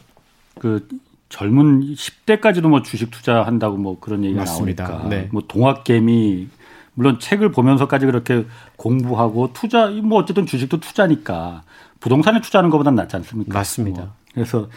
그 0.59 0.85
젊은 1.29 1.79
10대까지도 1.93 2.67
뭐 2.67 2.81
주식 2.81 3.09
투자한다고 3.09 3.77
뭐 3.77 3.97
그런 3.97 4.25
얘기가 4.25 4.41
맞습니다. 4.41 4.89
나오니까 4.89 5.09
네. 5.09 5.29
뭐 5.31 5.41
동학개미 5.47 6.49
물론 6.93 7.17
책을 7.17 7.53
보면서까지 7.53 8.07
그렇게 8.07 8.45
공부하고 8.75 9.53
투자 9.53 9.87
뭐 9.87 10.19
어쨌든 10.19 10.45
주식도 10.45 10.81
투자니까 10.81 11.61
부동산에 12.01 12.41
투자하는 12.41 12.69
것보다는 12.71 12.97
낫지 12.97 13.15
않습니까? 13.15 13.57
맞습니다. 13.57 14.01
뭐 14.01 14.11
그래서 14.33 14.67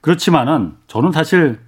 그렇지만은 0.00 0.76
저는 0.86 1.12
사실 1.12 1.58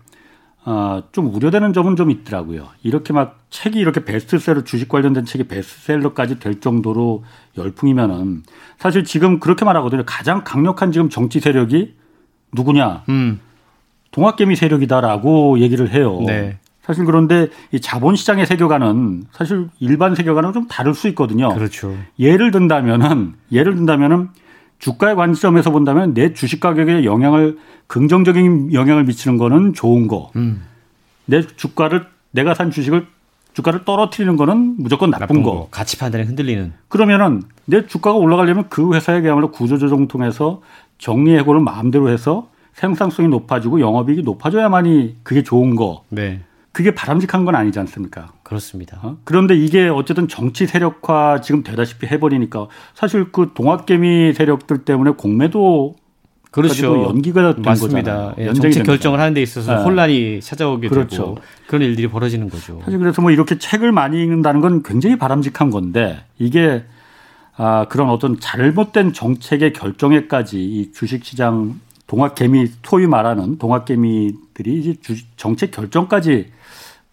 어, 0.64 1.02
좀 1.12 1.34
우려되는 1.34 1.72
점은 1.72 1.96
좀 1.96 2.10
있더라고요. 2.10 2.68
이렇게 2.82 3.12
막 3.12 3.38
책이 3.50 3.78
이렇게 3.78 4.04
베스트셀러 4.04 4.64
주식 4.64 4.88
관련된 4.88 5.24
책이 5.24 5.44
베스트셀러까지 5.44 6.38
될 6.38 6.60
정도로 6.60 7.24
열풍이면은 7.56 8.42
사실 8.78 9.04
지금 9.04 9.40
그렇게 9.40 9.64
말하거든요. 9.64 10.02
가장 10.06 10.44
강력한 10.44 10.92
지금 10.92 11.08
정치 11.08 11.40
세력이 11.40 11.94
누구냐? 12.52 13.04
음, 13.08 13.40
동학개미 14.10 14.56
세력이다라고 14.56 15.60
얘기를 15.60 15.90
해요. 15.90 16.20
네. 16.26 16.58
사실 16.82 17.04
그런데 17.04 17.48
이 17.72 17.80
자본 17.80 18.16
시장의 18.16 18.46
세계관은 18.46 19.24
사실 19.32 19.68
일반 19.78 20.14
세계관은 20.14 20.52
좀 20.52 20.66
다를 20.66 20.94
수 20.94 21.08
있거든요. 21.08 21.54
그렇죠. 21.54 21.96
예를 22.18 22.50
든다면은 22.50 23.34
예를 23.52 23.76
든다면은 23.76 24.30
주가의 24.80 25.14
관점에서 25.14 25.70
본다면 25.70 26.14
내 26.14 26.32
주식 26.32 26.58
가격에 26.58 27.04
영향을 27.04 27.58
긍정적인 27.86 28.72
영향을 28.72 29.04
미치는 29.04 29.36
거는 29.36 29.74
좋은 29.74 30.08
거. 30.08 30.30
음, 30.36 30.62
내 31.26 31.42
주가를 31.46 32.06
내가 32.32 32.54
산 32.54 32.70
주식을 32.70 33.06
주가를 33.52 33.84
떨어뜨리는 33.84 34.36
거는 34.36 34.76
무조건 34.78 35.10
나쁜, 35.10 35.26
나쁜 35.26 35.42
거. 35.42 35.52
거, 35.52 35.68
가치 35.70 35.98
판단에 35.98 36.24
흔들리는. 36.24 36.72
그러면은 36.88 37.42
내 37.66 37.86
주가가 37.86 38.16
올라가려면 38.16 38.68
그 38.68 38.94
회사에 38.94 39.20
그야말로 39.20 39.50
구조조정 39.50 40.08
통해서 40.08 40.62
정리 40.98 41.36
해고를 41.36 41.60
마음대로 41.60 42.08
해서 42.08 42.48
생산성이 42.74 43.28
높아지고 43.28 43.80
영업이익이 43.80 44.22
높아져야만이 44.22 45.16
그게 45.22 45.42
좋은 45.42 45.76
거. 45.76 46.04
네, 46.08 46.40
그게 46.72 46.94
바람직한 46.94 47.44
건 47.44 47.54
아니지 47.54 47.78
않습니까? 47.80 48.32
그렇습니다. 48.50 48.98
어? 49.02 49.16
그런데 49.22 49.54
이게 49.54 49.86
어쨌든 49.86 50.26
정치 50.26 50.66
세력화 50.66 51.40
지금 51.40 51.62
되다시피 51.62 52.08
해버리니까 52.08 52.66
사실 52.94 53.30
그 53.30 53.52
동학개미 53.54 54.32
세력들 54.32 54.78
때문에 54.78 55.12
공매도 55.12 55.94
그렇죠. 56.50 57.04
연기가 57.04 57.54
된 57.54 57.62
맞습니다. 57.62 58.00
거잖아요. 58.00 58.34
예, 58.38 58.46
정책 58.46 58.70
된 58.72 58.82
결정을 58.82 59.20
하는 59.20 59.34
데 59.34 59.42
있어서 59.42 59.76
네. 59.76 59.82
혼란이 59.84 60.40
찾아오게 60.40 60.88
그렇죠. 60.88 61.16
되고 61.16 61.38
그런 61.68 61.82
일들이 61.82 62.08
벌어지는 62.08 62.50
거죠. 62.50 62.80
사실 62.84 62.98
그래서 62.98 63.22
뭐 63.22 63.30
이렇게 63.30 63.56
책을 63.56 63.92
많이 63.92 64.20
읽는다는 64.20 64.60
건 64.60 64.82
굉장히 64.82 65.16
바람직한 65.16 65.70
건데 65.70 66.24
이게 66.40 66.82
아 67.56 67.86
그런 67.88 68.10
어떤 68.10 68.40
잘못된 68.40 69.12
정책의 69.12 69.74
결정에까지 69.74 70.58
이 70.60 70.92
주식시장 70.92 71.78
동학개미 72.08 72.66
소위 72.82 73.06
말하는 73.06 73.58
동학개미들이 73.58 74.80
이제 74.80 74.96
주, 75.00 75.14
정책 75.36 75.70
결정까지 75.70 76.50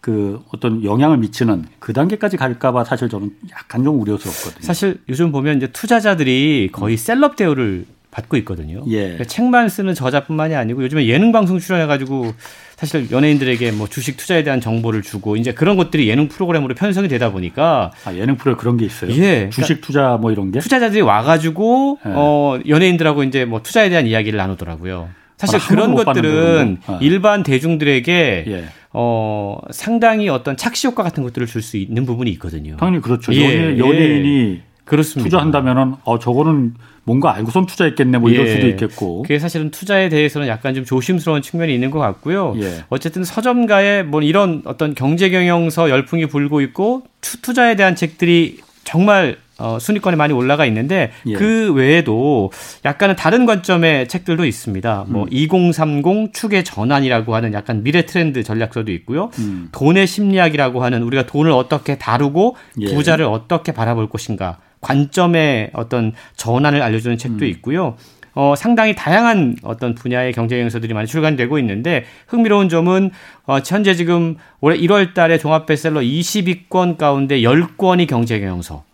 그 0.00 0.40
어떤 0.52 0.84
영향을 0.84 1.18
미치는 1.18 1.64
그 1.80 1.92
단계까지 1.92 2.36
갈까봐 2.36 2.84
사실 2.84 3.08
저는 3.08 3.30
약간 3.50 3.82
좀 3.84 4.00
우려스럽거든요. 4.00 4.60
사실 4.64 5.00
요즘 5.08 5.32
보면 5.32 5.56
이제 5.56 5.66
투자자들이 5.68 6.68
거의 6.72 6.96
셀럽 6.96 7.36
대우를 7.36 7.84
받고 8.10 8.36
있거든요. 8.38 8.82
예. 8.88 9.00
그러니까 9.02 9.24
책만 9.24 9.68
쓰는 9.68 9.94
저자뿐만이 9.94 10.54
아니고 10.54 10.82
요즘에 10.84 11.06
예능 11.06 11.30
방송 11.30 11.58
출연해가지고 11.58 12.32
사실 12.76 13.10
연예인들에게 13.10 13.72
뭐 13.72 13.86
주식 13.88 14.16
투자에 14.16 14.44
대한 14.44 14.60
정보를 14.60 15.02
주고 15.02 15.36
이제 15.36 15.52
그런 15.52 15.76
것들이 15.76 16.08
예능 16.08 16.28
프로그램으로 16.28 16.74
편성이 16.74 17.08
되다 17.08 17.32
보니까 17.32 17.90
아, 18.04 18.14
예능 18.14 18.36
프로에 18.36 18.54
그런 18.54 18.76
게 18.76 18.86
있어요. 18.86 19.10
예, 19.10 19.50
주식 19.50 19.80
투자 19.80 20.16
뭐 20.16 20.30
이런 20.30 20.52
게. 20.52 20.60
투자자들이 20.60 21.02
와가지고 21.02 21.98
예. 22.06 22.10
어 22.14 22.60
연예인들하고 22.66 23.24
이제 23.24 23.44
뭐 23.44 23.62
투자에 23.62 23.88
대한 23.90 24.06
이야기를 24.06 24.36
나누더라고요. 24.36 25.08
사실 25.36 25.56
아, 25.56 25.58
한 25.58 25.68
그런 25.68 25.94
것들은. 25.94 26.78
어. 26.86 26.98
일반 27.02 27.42
대중들에게 27.42 28.44
예. 28.46 28.64
어 28.92 29.58
상당히 29.70 30.28
어떤 30.28 30.56
착시 30.56 30.86
효과 30.86 31.02
같은 31.02 31.22
것들을 31.22 31.46
줄 31.46 31.62
수 31.62 31.76
있는 31.76 32.06
부분이 32.06 32.30
있거든요. 32.32 32.76
당연히 32.78 33.02
그렇죠. 33.02 33.34
예, 33.34 33.44
연예, 33.44 33.78
연예인이 33.78 34.60
그렇습니다. 34.84 35.24
투자한다면은 35.24 35.96
어 36.04 36.18
저거는 36.18 36.74
뭔가 37.04 37.34
알고선 37.34 37.66
투자했겠네 37.66 38.18
뭐 38.18 38.30
이럴 38.30 38.46
예. 38.46 38.54
수도 38.54 38.66
있겠고. 38.68 39.22
그게 39.22 39.38
사실은 39.38 39.70
투자에 39.70 40.08
대해서는 40.08 40.48
약간 40.48 40.74
좀 40.74 40.84
조심스러운 40.84 41.42
측면이 41.42 41.74
있는 41.74 41.90
것 41.90 41.98
같고요. 41.98 42.54
예. 42.60 42.84
어쨌든 42.88 43.24
서점가에 43.24 44.02
뭐 44.04 44.22
이런 44.22 44.62
어떤 44.64 44.94
경제 44.94 45.28
경영서 45.30 45.90
열풍이 45.90 46.26
불고 46.26 46.60
있고 46.62 47.02
투, 47.20 47.40
투자에 47.42 47.76
대한 47.76 47.94
책들이 47.96 48.58
정말 48.84 49.36
어, 49.58 49.78
순위권에 49.80 50.16
많이 50.16 50.32
올라가 50.32 50.64
있는데 50.66 51.10
예. 51.26 51.34
그 51.34 51.72
외에도 51.72 52.50
약간은 52.84 53.16
다른 53.16 53.44
관점의 53.44 54.08
책들도 54.08 54.44
있습니다. 54.44 55.06
뭐 55.08 55.24
음. 55.24 55.28
2030 55.30 56.32
축의 56.32 56.64
전환이라고 56.64 57.34
하는 57.34 57.52
약간 57.52 57.82
미래 57.82 58.06
트렌드 58.06 58.42
전략서도 58.42 58.92
있고요. 58.92 59.30
음. 59.38 59.68
돈의 59.72 60.06
심리학이라고 60.06 60.82
하는 60.82 61.02
우리가 61.02 61.26
돈을 61.26 61.50
어떻게 61.50 61.98
다루고 61.98 62.56
예. 62.80 62.94
부자를 62.94 63.24
어떻게 63.24 63.72
바라볼 63.72 64.08
것인가 64.08 64.58
관점의 64.80 65.70
어떤 65.72 66.12
전환을 66.36 66.80
알려주는 66.82 67.18
책도 67.18 67.44
음. 67.44 67.50
있고요. 67.50 67.96
어, 68.34 68.54
상당히 68.56 68.94
다양한 68.94 69.56
어떤 69.64 69.96
분야의 69.96 70.32
경제 70.32 70.54
경영서들이 70.54 70.94
많이 70.94 71.08
출간되고 71.08 71.58
있는데 71.58 72.04
흥미로운 72.28 72.68
점은 72.68 73.10
어, 73.46 73.58
현재 73.66 73.94
지금 73.94 74.36
올해 74.60 74.78
1월 74.78 75.12
달에 75.12 75.38
종합 75.38 75.66
베스트셀러 75.66 76.00
22권 76.00 76.96
가운데 76.96 77.40
10권이 77.40 78.06
경제 78.06 78.38
경영서. 78.38 78.84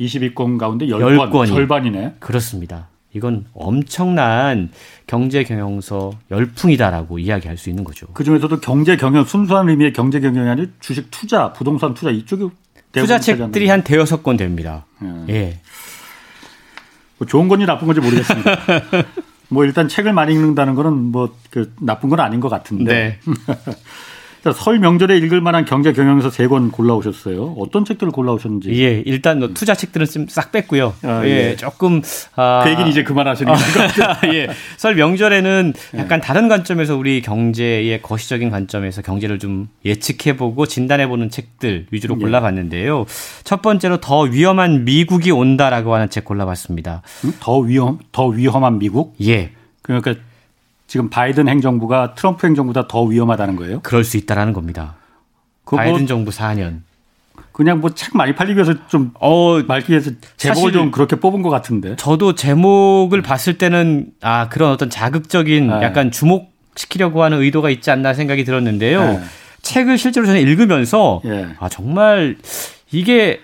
20위권 0.00 0.58
가운데 0.58 0.86
10권, 0.86 1.00
열 1.00 1.30
권이. 1.30 1.48
절반이네. 1.50 2.14
그렇습니다. 2.18 2.88
이건 3.14 3.46
엄청난 3.54 4.70
경제 5.06 5.42
경영서 5.42 6.12
열풍이다라고 6.30 7.18
이야기할 7.18 7.56
수 7.56 7.70
있는 7.70 7.82
거죠. 7.84 8.06
그 8.12 8.22
중에서도 8.22 8.60
경제 8.60 8.96
경영 8.96 9.24
순수한 9.24 9.68
의미의 9.68 9.92
경제 9.92 10.20
경영이 10.20 10.48
아니라 10.48 10.68
주식 10.80 11.10
투자, 11.10 11.52
부동산 11.52 11.94
투자 11.94 12.10
이쪽이 12.10 12.48
투자 12.92 13.18
책들이 13.18 13.68
한 13.68 13.82
대여섯 13.82 14.22
권 14.22 14.36
됩니다. 14.36 14.84
음. 15.02 15.26
예. 15.30 15.58
뭐 17.18 17.26
좋은 17.26 17.48
건지 17.48 17.66
나쁜 17.66 17.86
건지 17.86 18.00
모르겠습니다. 18.00 18.50
뭐 19.50 19.64
일단 19.64 19.88
책을 19.88 20.12
많이 20.12 20.34
읽는다는 20.34 20.74
거는 20.74 20.92
뭐 21.10 21.30
그 21.50 21.72
나쁜 21.80 22.08
건 22.08 22.20
아닌 22.20 22.40
것 22.40 22.48
같은데. 22.48 23.18
네. 23.24 23.34
자, 24.48 24.52
설 24.54 24.78
명절에 24.78 25.16
읽을 25.18 25.40
만한 25.42 25.64
경제 25.64 25.92
경영서 25.92 26.30
세 26.30 26.48
권 26.48 26.70
골라오셨어요. 26.70 27.56
어떤 27.58 27.84
책들을 27.84 28.10
골라오셨는지. 28.12 28.70
예, 28.82 29.02
일단 29.04 29.38
뭐 29.40 29.48
투자 29.52 29.74
책들은 29.74 30.06
좀 30.06 30.26
싹 30.28 30.50
뺐고요. 30.52 30.94
아, 31.02 31.22
예, 31.24 31.50
예. 31.50 31.56
조금 31.56 32.00
아, 32.36 32.62
그 32.64 32.70
얘기는 32.70 32.88
이제 32.88 33.02
그만하시는 33.02 33.52
것 33.52 33.58
같아요. 33.58 34.32
예. 34.34 34.48
설 34.78 34.94
명절에는 34.94 35.74
약간 35.98 36.20
다른 36.22 36.48
관점에서 36.48 36.96
우리 36.96 37.20
경제의 37.20 38.00
거시적인 38.00 38.48
관점에서 38.50 39.02
경제를 39.02 39.38
좀 39.38 39.68
예측해보고 39.84 40.64
진단해보는 40.66 41.28
책들 41.30 41.88
위주로 41.90 42.14
예. 42.16 42.20
골라봤는데요. 42.20 43.04
첫 43.44 43.60
번째로 43.60 43.98
더 44.00 44.22
위험한 44.22 44.84
미국이 44.86 45.30
온다라고 45.30 45.94
하는 45.94 46.08
책 46.08 46.24
골라봤습니다. 46.24 47.02
음? 47.24 47.32
더 47.40 47.58
위험, 47.58 47.98
더 48.12 48.26
위험한 48.28 48.78
미국? 48.78 49.14
예. 49.22 49.50
그러니까 49.82 50.14
지금 50.88 51.08
바이든 51.10 51.48
행정부가 51.48 52.14
트럼프 52.14 52.46
행정부보다 52.46 52.88
더 52.88 53.04
위험하다는 53.04 53.54
거예요. 53.56 53.80
그럴 53.82 54.02
수 54.02 54.16
있다라는 54.16 54.52
겁니다. 54.54 54.96
뭐 55.70 55.78
바이든 55.78 56.06
정부 56.08 56.30
4년. 56.32 56.80
그냥 57.52 57.80
뭐 57.80 57.90
책 57.90 58.16
많이 58.16 58.34
팔리기 58.34 58.56
위해서 58.56 58.74
좀 58.88 59.12
어, 59.20 59.60
팔기 59.66 59.92
위해서 59.92 60.10
제목을 60.36 60.72
좀 60.72 60.90
그렇게 60.90 61.16
뽑은 61.16 61.42
것 61.42 61.50
같은데. 61.50 61.94
저도 61.96 62.34
제목을 62.34 63.20
봤을 63.22 63.58
때는 63.58 64.06
아 64.22 64.48
그런 64.48 64.72
어떤 64.72 64.88
자극적인 64.90 65.66
네. 65.66 65.82
약간 65.82 66.10
주목시키려고 66.10 67.22
하는 67.22 67.40
의도가 67.42 67.68
있지 67.70 67.90
않나 67.90 68.14
생각이 68.14 68.44
들었는데요. 68.44 69.02
네. 69.04 69.20
책을 69.62 69.98
실제로 69.98 70.24
저는 70.26 70.40
읽으면서 70.40 71.20
예. 71.26 71.48
아 71.58 71.68
정말 71.68 72.36
이게 72.92 73.40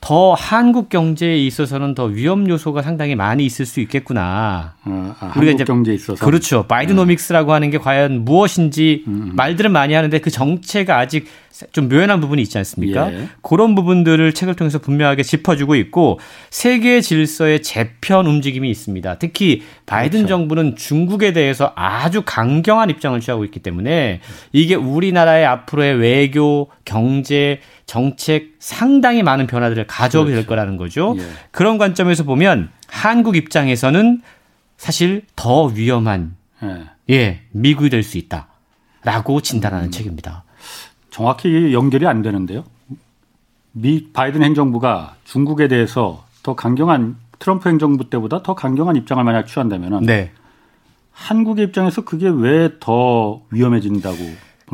더 0.00 0.32
한국 0.34 0.88
경제에 0.88 1.38
있어서는 1.38 1.94
더 1.94 2.04
위험 2.04 2.48
요소가 2.48 2.82
상당히 2.82 3.16
많이 3.16 3.44
있을 3.44 3.66
수 3.66 3.80
있겠구나. 3.80 4.74
어, 4.84 5.14
아, 5.18 5.32
우리가 5.36 5.40
한국 5.40 5.54
이제 5.54 5.64
경제에 5.64 5.94
있어서. 5.94 6.24
그렇죠. 6.24 6.66
바이드노믹스라고 6.68 7.52
하는 7.52 7.70
게 7.70 7.78
과연 7.78 8.24
무엇인지 8.24 9.04
음, 9.08 9.32
말들은 9.34 9.72
많이 9.72 9.94
하는데 9.94 10.16
그 10.20 10.30
정체가 10.30 10.98
아직 10.98 11.26
좀 11.72 11.88
묘연한 11.88 12.20
부분이 12.20 12.40
있지 12.42 12.56
않습니까? 12.58 13.12
예. 13.12 13.28
그런 13.42 13.74
부분들을 13.74 14.32
책을 14.32 14.54
통해서 14.54 14.78
분명하게 14.78 15.22
짚어주고 15.22 15.74
있고 15.76 16.20
세계 16.50 17.00
질서의 17.00 17.62
재편 17.62 18.26
움직임이 18.26 18.70
있습니다. 18.70 19.18
특히 19.18 19.62
바이든 19.86 20.20
그렇죠. 20.20 20.28
정부는 20.28 20.76
중국에 20.76 21.32
대해서 21.32 21.72
아주 21.74 22.22
강경한 22.24 22.90
입장을 22.90 23.18
취하고 23.20 23.44
있기 23.44 23.60
때문에 23.60 24.20
이게 24.52 24.74
우리나라의 24.74 25.46
앞으로의 25.46 25.96
외교, 25.96 26.68
경제, 26.84 27.60
정책 27.86 28.54
상당히 28.58 29.22
많은 29.22 29.46
변화들을 29.46 29.86
가져오게 29.86 30.32
될 30.32 30.46
거라는 30.46 30.76
거죠. 30.76 31.16
예. 31.18 31.22
그런 31.50 31.78
관점에서 31.78 32.22
보면 32.24 32.70
한국 32.86 33.36
입장에서는 33.36 34.22
사실 34.76 35.22
더 35.34 35.64
위험한 35.64 36.36
예. 36.62 36.86
예 37.10 37.40
미국이 37.50 37.90
될 37.90 38.02
수 38.02 38.18
있다라고 38.18 39.40
진단하는 39.40 39.86
음. 39.86 39.90
책입니다. 39.90 40.44
정확히 41.10 41.72
연결이 41.72 42.06
안 42.06 42.22
되는데요. 42.22 42.64
미 43.72 44.12
바이든 44.12 44.42
행정부가 44.42 45.16
중국에 45.24 45.68
대해서 45.68 46.24
더 46.42 46.54
강경한 46.54 47.16
트럼프 47.38 47.68
행정부 47.68 48.10
때보다 48.10 48.42
더 48.42 48.54
강경한 48.54 48.96
입장을 48.96 49.22
만약 49.22 49.46
취한다면 49.46 50.02
네 50.04 50.32
한국의 51.12 51.66
입장에서 51.66 52.04
그게 52.04 52.28
왜 52.28 52.70
더 52.80 53.40
위험해진다고 53.50 54.16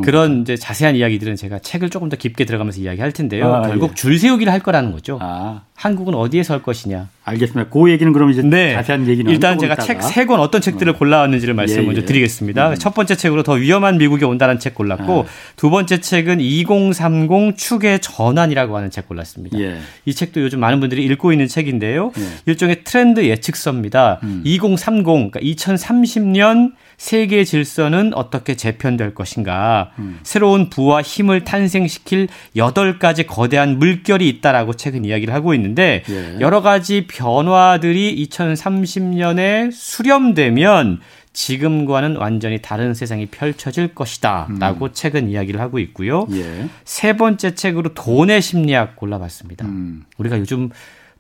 그런 0.03 0.43
이제 0.43 0.57
자세한 0.57 0.97
이야기들은 0.97 1.37
제가 1.37 1.59
책을 1.61 1.91
조금 1.91 2.09
더 2.09 2.17
깊게 2.17 2.45
들어가면서 2.45 2.81
이야기할 2.81 3.13
텐데요. 3.13 3.53
아, 3.55 3.63
결국 3.69 3.91
예. 3.91 3.95
줄 3.95 4.19
세우기를 4.19 4.53
할 4.53 4.61
거라는 4.61 4.93
거죠. 4.93 5.19
아, 5.21 5.63
한국은 5.77 6.15
어디에 6.15 6.43
설 6.43 6.63
것이냐. 6.63 7.09
알겠습니다. 7.25 7.71
그 7.71 7.91
얘기는 7.91 8.13
그럼 8.13 8.31
이제 8.31 8.43
자세한 8.43 9.07
얘기는 9.09 9.27
네. 9.29 9.33
일단 9.33 9.59
제가. 9.59 9.77
책 9.77 10.01
세 10.03 10.27
권 10.27 10.41
어떤 10.41 10.61
책들을 10.61 10.93
골라왔는지를 10.95 11.55
말씀 11.55 11.77
예, 11.77 11.81
을 11.81 11.87
먼저 11.87 12.03
예. 12.03 12.05
드리겠습니다. 12.05 12.75
첫 12.77 12.95
번째 12.95 13.17
책으로 13.17 13.43
더 13.43 13.53
위험한 13.55 13.99
미국이 13.99 14.25
온다는 14.25 14.59
책 14.59 14.75
골랐고 14.75 15.23
아. 15.23 15.25
두 15.57 15.71
번째 15.71 16.01
책은 16.01 16.41
2030 16.41 17.57
축의 17.57 18.01
전환이라고 18.01 18.77
하는 18.77 18.91
책 18.91 19.09
골랐습니다. 19.09 19.59
예. 19.59 19.79
이 20.05 20.15
책도 20.15 20.41
요즘 20.43 20.61
많은 20.61 20.81
분들이 20.81 21.05
읽고 21.05 21.33
있는 21.33 21.47
책인데요. 21.49 22.13
예. 22.19 22.23
일종의 22.47 22.85
트렌드 22.85 23.25
예측서입니다. 23.25 24.21
음. 24.23 24.43
2030, 24.45 25.05
그러니까 25.33 25.41
2030년 25.41 26.73
세계 27.05 27.45
질서는 27.45 28.15
어떻게 28.15 28.57
재편될 28.57 29.15
것인가. 29.15 29.91
음. 29.99 30.21
새로운 30.23 30.71
부와 30.71 31.03
힘을 31.03 31.45
탄생시킬 31.45 32.29
여덟 32.57 32.99
가지 32.99 33.27
거대한 33.27 33.79
물결이 33.79 34.27
있다라고 34.27 34.73
책은 34.73 35.05
이야기를 35.05 35.35
하고 35.35 35.53
있는데 35.53 36.03
예. 36.09 36.41
여러 36.41 36.63
가지 36.63 37.07
변화들이 37.07 38.27
2030년에 38.27 39.71
수렴되면 39.71 41.01
지금과는 41.35 42.17
완전히 42.17 42.63
다른 42.63 42.95
세상이 42.95 43.27
펼쳐질 43.27 43.95
것이다 43.95 44.49
라고 44.59 44.93
책은 44.93 45.29
이야기를 45.29 45.61
하고 45.61 45.79
있고요. 45.81 46.27
예. 46.33 46.71
세 46.87 47.19
번째 47.19 47.55
책으로 47.55 47.93
돈의 47.93 48.41
심리학 48.41 48.97
골라봤습니다. 48.97 49.67
음. 49.67 50.07
우리가 50.17 50.39
요즘 50.39 50.71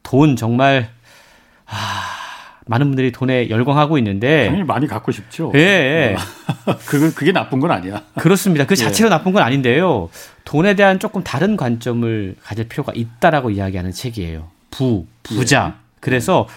돈 0.02 0.36
정말 0.36 0.88
아, 1.66 2.23
많은 2.66 2.86
분들이 2.86 3.12
돈에 3.12 3.50
열광하고 3.50 3.98
있는데 3.98 4.46
당연히 4.46 4.64
많이 4.64 4.86
갖고 4.86 5.12
싶죠. 5.12 5.52
예, 5.54 5.58
예. 5.58 6.16
그게 6.86 7.10
그게 7.10 7.32
나쁜 7.32 7.60
건 7.60 7.70
아니야. 7.70 8.02
그렇습니다. 8.18 8.64
그 8.66 8.72
예. 8.72 8.76
자체로 8.76 9.10
나쁜 9.10 9.32
건 9.32 9.42
아닌데요. 9.42 10.08
돈에 10.44 10.74
대한 10.74 10.98
조금 10.98 11.22
다른 11.22 11.56
관점을 11.56 12.36
가질 12.42 12.68
필요가 12.68 12.92
있다라고 12.94 13.50
이야기하는 13.50 13.92
책이에요. 13.92 14.48
부, 14.70 15.06
부자. 15.22 15.76
그래서 16.00 16.48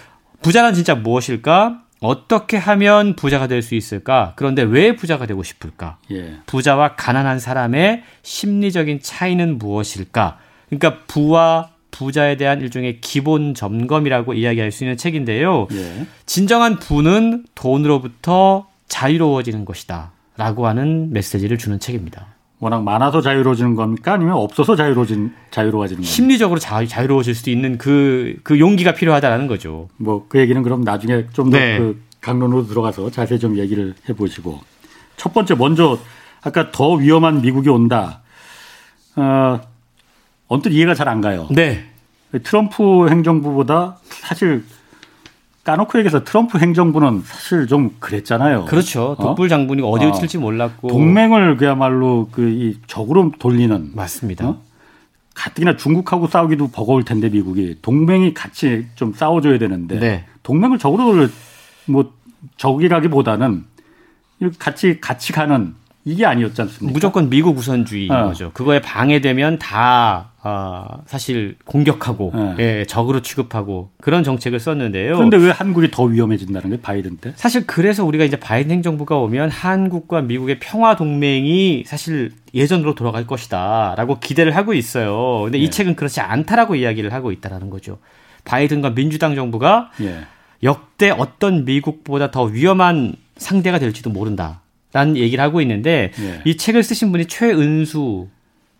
부자란 0.42 0.74
진짜 0.74 0.94
무엇일까? 0.94 1.82
어떻게 2.00 2.56
하면 2.56 3.16
부자가 3.16 3.48
될 3.48 3.60
수 3.60 3.74
있을까? 3.74 4.32
그런데 4.36 4.62
왜 4.62 4.94
부자가 4.94 5.26
되고 5.26 5.42
싶을까? 5.42 5.98
예. 6.12 6.34
부자와 6.46 6.94
가난한 6.94 7.38
사람의 7.40 8.04
심리적인 8.22 9.00
차이는 9.02 9.58
무엇일까? 9.58 10.38
그러니까 10.68 11.02
부와 11.08 11.70
부자에 11.90 12.36
대한 12.36 12.60
일종의 12.60 13.00
기본 13.00 13.54
점검이라고 13.54 14.34
이야기할 14.34 14.70
수 14.72 14.84
있는 14.84 14.96
책인데요. 14.96 15.66
예. 15.72 16.06
진정한 16.26 16.78
부는 16.78 17.44
돈으로부터 17.54 18.66
자유로워지는 18.88 19.64
것이다. 19.64 20.12
라고 20.36 20.66
하는 20.66 21.12
메시지를 21.12 21.58
주는 21.58 21.78
책입니다. 21.80 22.26
워낙 22.60 22.82
많아서 22.82 23.20
자유로워지는 23.20 23.74
겁니까? 23.74 24.14
아니면 24.14 24.34
없어서 24.34 24.76
자유로워진 24.76 25.32
자유로워지는 25.50 25.98
겁니까? 25.98 26.12
심리적으로 26.12 26.58
자, 26.60 26.84
자유로워질 26.84 27.34
수도 27.34 27.50
있는 27.50 27.78
그, 27.78 28.36
그 28.42 28.58
용기가 28.58 28.92
필요하다라는 28.94 29.46
거죠. 29.46 29.88
뭐 29.96 30.24
그 30.28 30.38
얘기는 30.38 30.60
그럼 30.62 30.82
나중에 30.82 31.26
좀더 31.32 31.58
네. 31.58 31.78
그 31.78 32.00
강론으로 32.20 32.66
들어가서 32.66 33.10
자세히 33.10 33.38
좀 33.38 33.56
얘기를 33.58 33.94
해보시고 34.08 34.60
첫 35.16 35.32
번째 35.32 35.54
먼저 35.54 35.98
아까 36.42 36.70
더 36.72 36.94
위험한 36.94 37.42
미국이 37.42 37.68
온다. 37.68 38.22
어, 39.16 39.60
언뜻 40.48 40.72
이해가 40.72 40.94
잘 40.94 41.08
안 41.08 41.20
가요. 41.20 41.46
네. 41.50 41.84
트럼프 42.42 43.08
행정부보다 43.08 43.98
사실 44.08 44.64
까놓고 45.64 45.98
얘기해서 45.98 46.24
트럼프 46.24 46.58
행정부는 46.58 47.22
사실 47.24 47.66
좀 47.66 47.94
그랬잖아요. 47.98 48.64
그렇죠. 48.66 49.12
어? 49.18 49.22
독불 49.22 49.48
장군이 49.48 49.82
어. 49.82 50.12
튈지 50.12 50.38
몰랐고. 50.38 50.88
동맹을 50.88 51.56
그야말로 51.56 52.28
그 52.32 52.48
이 52.48 52.78
적으로 52.86 53.32
돌리는 53.38 53.90
맞습니다. 53.94 54.48
어? 54.48 54.62
가뜩이나 55.34 55.76
중국하고 55.76 56.26
싸우기도 56.26 56.68
버거울 56.68 57.04
텐데 57.04 57.28
미국이 57.28 57.76
동맹이 57.82 58.34
같이 58.34 58.86
좀 58.96 59.12
싸워줘야 59.12 59.58
되는데 59.58 59.98
네. 59.98 60.24
동맹을 60.42 60.78
적으로 60.78 61.04
돌려 61.12 61.28
뭐 61.86 62.12
적이라기보다는 62.56 63.64
같이 64.58 65.00
같이 65.00 65.32
가는 65.32 65.74
이게 66.04 66.24
아니었지 66.24 66.60
않습니까? 66.62 66.92
무조건 66.92 67.28
미국 67.28 67.56
우선주의인 67.58 68.10
어. 68.10 68.28
거죠. 68.28 68.50
그거에 68.54 68.80
방해되면 68.80 69.58
다 69.58 70.30
어, 70.48 71.02
사실 71.04 71.56
공격하고 71.66 72.32
네. 72.34 72.54
예, 72.58 72.84
적으로 72.86 73.20
취급하고 73.20 73.90
그런 74.00 74.24
정책을 74.24 74.58
썼는데요. 74.58 75.16
그런데 75.16 75.36
왜 75.36 75.50
한국이 75.50 75.90
더 75.90 76.04
위험해진다는 76.04 76.70
게 76.70 76.80
바이든 76.80 77.18
때? 77.18 77.32
사실 77.36 77.66
그래서 77.66 78.04
우리가 78.04 78.24
이제 78.24 78.38
바이든 78.38 78.70
행정부가 78.70 79.18
오면 79.18 79.50
한국과 79.50 80.22
미국의 80.22 80.58
평화 80.58 80.96
동맹이 80.96 81.84
사실 81.86 82.32
예전으로 82.54 82.94
돌아갈 82.94 83.26
것이다라고 83.26 84.20
기대를 84.20 84.56
하고 84.56 84.72
있어요. 84.72 85.42
근데 85.44 85.58
이 85.58 85.64
네. 85.64 85.70
책은 85.70 85.96
그렇지 85.96 86.20
않다라고 86.20 86.76
이야기를 86.76 87.12
하고 87.12 87.30
있다라는 87.30 87.68
거죠. 87.68 87.98
바이든과 88.44 88.94
민주당 88.94 89.34
정부가 89.34 89.90
예. 90.00 90.20
역대 90.62 91.10
어떤 91.10 91.66
미국보다 91.66 92.30
더 92.30 92.44
위험한 92.44 93.14
상대가 93.36 93.78
될지도 93.78 94.08
모른다라는 94.08 95.16
얘기를 95.16 95.44
하고 95.44 95.60
있는데 95.60 96.12
예. 96.18 96.40
이 96.46 96.56
책을 96.56 96.82
쓰신 96.82 97.12
분이 97.12 97.26
최은수 97.26 98.28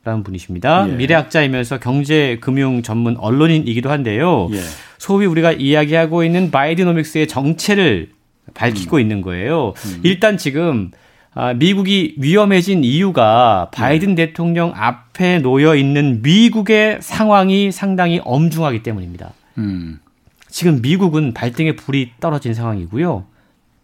라는 0.08 0.22
분이십니다. 0.24 0.88
예. 0.88 0.92
미래학자이면서 0.92 1.78
경제 1.80 2.38
금융 2.40 2.82
전문 2.82 3.16
언론인이기도 3.18 3.90
한데요. 3.90 4.48
예. 4.52 4.60
소위 4.96 5.26
우리가 5.26 5.52
이야기하고 5.52 6.24
있는 6.24 6.50
바이드노믹스의 6.50 7.28
정체를 7.28 8.10
밝히고 8.54 8.96
음. 8.96 9.00
있는 9.00 9.20
거예요. 9.20 9.74
일단 10.02 10.38
지금 10.38 10.90
아, 11.34 11.52
미국이 11.52 12.14
위험해진 12.18 12.82
이유가 12.82 13.70
바이든 13.72 14.14
네. 14.14 14.26
대통령 14.26 14.72
앞에 14.74 15.38
놓여 15.38 15.76
있는 15.76 16.22
미국의 16.22 16.98
상황이 17.00 17.70
상당히 17.70 18.20
엄중하기 18.24 18.82
때문입니다. 18.82 19.32
음. 19.58 20.00
지금 20.48 20.80
미국은 20.80 21.34
발등에 21.34 21.76
불이 21.76 22.12
떨어진 22.18 22.54
상황이고요. 22.54 23.26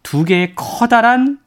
두 0.01 0.25
개의 0.25 0.53
커다란 0.55 1.37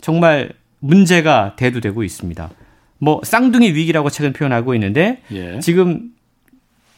정말 0.00 0.50
문제가 0.80 1.54
대두되고 1.56 2.02
있습니다. 2.02 2.50
뭐 2.98 3.20
쌍둥이 3.22 3.72
위기라고 3.72 4.10
최근 4.10 4.32
표현하고 4.32 4.74
있는데 4.74 5.20
예. 5.32 5.60
지금 5.60 6.10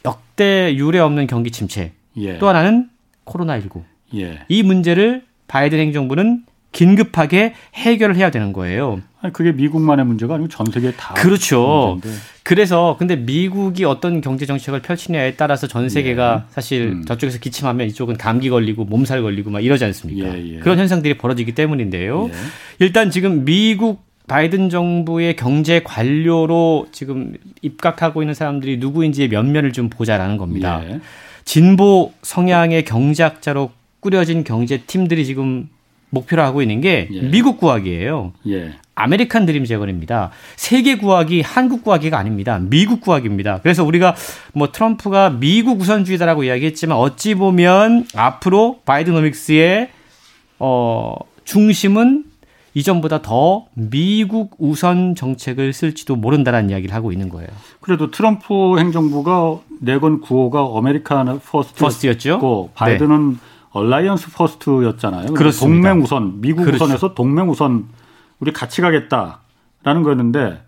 역대 0.05 0.75
유례 0.77 0.99
없는 0.99 1.27
경기 1.27 1.51
침체 1.51 1.93
예. 2.17 2.39
또 2.39 2.49
하나는 2.49 2.89
코로나19 3.25 3.83
예. 4.15 4.41
이 4.49 4.63
문제를 4.63 5.25
바이든 5.49 5.79
행정부는 5.79 6.45
긴급하게 6.73 7.55
해결을 7.75 8.17
해야 8.17 8.31
되는 8.31 8.53
거예요. 8.53 9.01
아니 9.21 9.33
그게 9.33 9.53
미국만의 9.53 10.05
문제가 10.05 10.35
아니고 10.35 10.49
전 10.49 10.67
세계 10.71 10.93
다 10.93 11.15
그렇죠. 11.15 11.95
문제인데. 11.95 12.21
그래서 12.45 12.97
근데 12.99 13.17
미국이 13.17 13.85
어떤 13.85 14.21
경제 14.21 14.47
정책을 14.47 14.81
펼치냐에 14.81 15.35
따라서 15.35 15.67
전 15.67 15.89
세계가 15.89 16.47
사실 16.51 16.93
음. 16.93 17.05
저쪽에서 17.05 17.39
기침하면 17.39 17.89
이쪽은 17.89 18.17
감기 18.17 18.49
걸리고 18.49 18.85
몸살 18.85 19.23
걸리고 19.23 19.51
막 19.51 19.61
이러지 19.65 19.85
않습니까? 19.87 20.29
예, 20.29 20.55
예. 20.55 20.59
그런 20.61 20.79
현상들이 20.79 21.19
벌어지기 21.19 21.53
때문인데요. 21.53 22.29
예. 22.29 22.35
일단 22.79 23.11
지금 23.11 23.45
미국 23.45 24.08
바이든 24.29 24.71
정부의 24.71 25.35
경제 25.37 25.81
관료로 25.83 26.89
지금 26.93 27.35
입각하고 27.63 28.23
있는 28.23 28.35
사람들이 28.35 28.77
누구인지의 28.77 29.29
면면을 29.29 29.73
좀 29.73 29.89
보자라는 29.89 30.37
겁니다. 30.37 30.83
예. 30.85 31.01
진보 31.45 32.13
성향의 32.23 32.85
경제학자로 32.85 33.71
꾸려진 34.01 34.45
경제팀들이 34.45 35.25
지금 35.25 35.69
목표로 36.11 36.43
하고 36.43 36.63
있는 36.63 36.81
게 36.81 37.09
예. 37.11 37.21
미국 37.23 37.59
구하기예요. 37.59 38.33
예. 38.49 38.75
아메리칸 38.95 39.47
드림 39.47 39.65
재건입니다. 39.65 40.31
세계 40.57 40.97
구하기, 40.97 41.41
한국 41.43 41.85
구하기가 41.85 42.19
아닙니다. 42.19 42.59
미국 42.61 43.01
구하기입니다. 43.01 43.61
그래서 43.63 43.85
우리가 43.85 44.15
뭐 44.53 44.73
트럼프가 44.73 45.31
미국 45.31 45.81
우선주의다라고 45.81 46.45
이야기했지만 46.45 46.99
어찌 46.99 47.35
보면 47.35 48.07
앞으로 48.15 48.81
바이드노믹스의 48.85 49.91
어 50.59 51.15
중심은 51.45 52.25
이전보다 52.75 53.23
더 53.23 53.67
미국 53.75 54.55
우선 54.59 55.15
정책을 55.15 55.73
쓸지도 55.73 56.17
모른다라는 56.17 56.71
이야기를 56.71 56.95
하고 56.95 57.13
있는 57.13 57.29
거예요. 57.29 57.49
그래도 57.81 58.11
트럼프 58.11 58.79
행정부가 58.79 59.59
내건 59.81 60.21
구호가 60.21 60.65
American 60.65 61.41
first 61.41 61.81
first였죠? 61.83 62.39
고 62.39 62.71
바이든은 62.75 63.39
alliance 63.71 64.31
first였잖아요. 64.33 65.35
그렇습니다. 65.35 65.89
동맹 65.91 66.03
우선, 66.03 66.41
미국 66.41 66.65
그렇죠. 66.65 66.85
우선에서 66.85 67.15
동맹 67.15 67.51
우선 67.51 67.87
우리 68.41 68.53
같이 68.53 68.81
가겠다라는 68.81 70.03
거였는데 70.03 70.63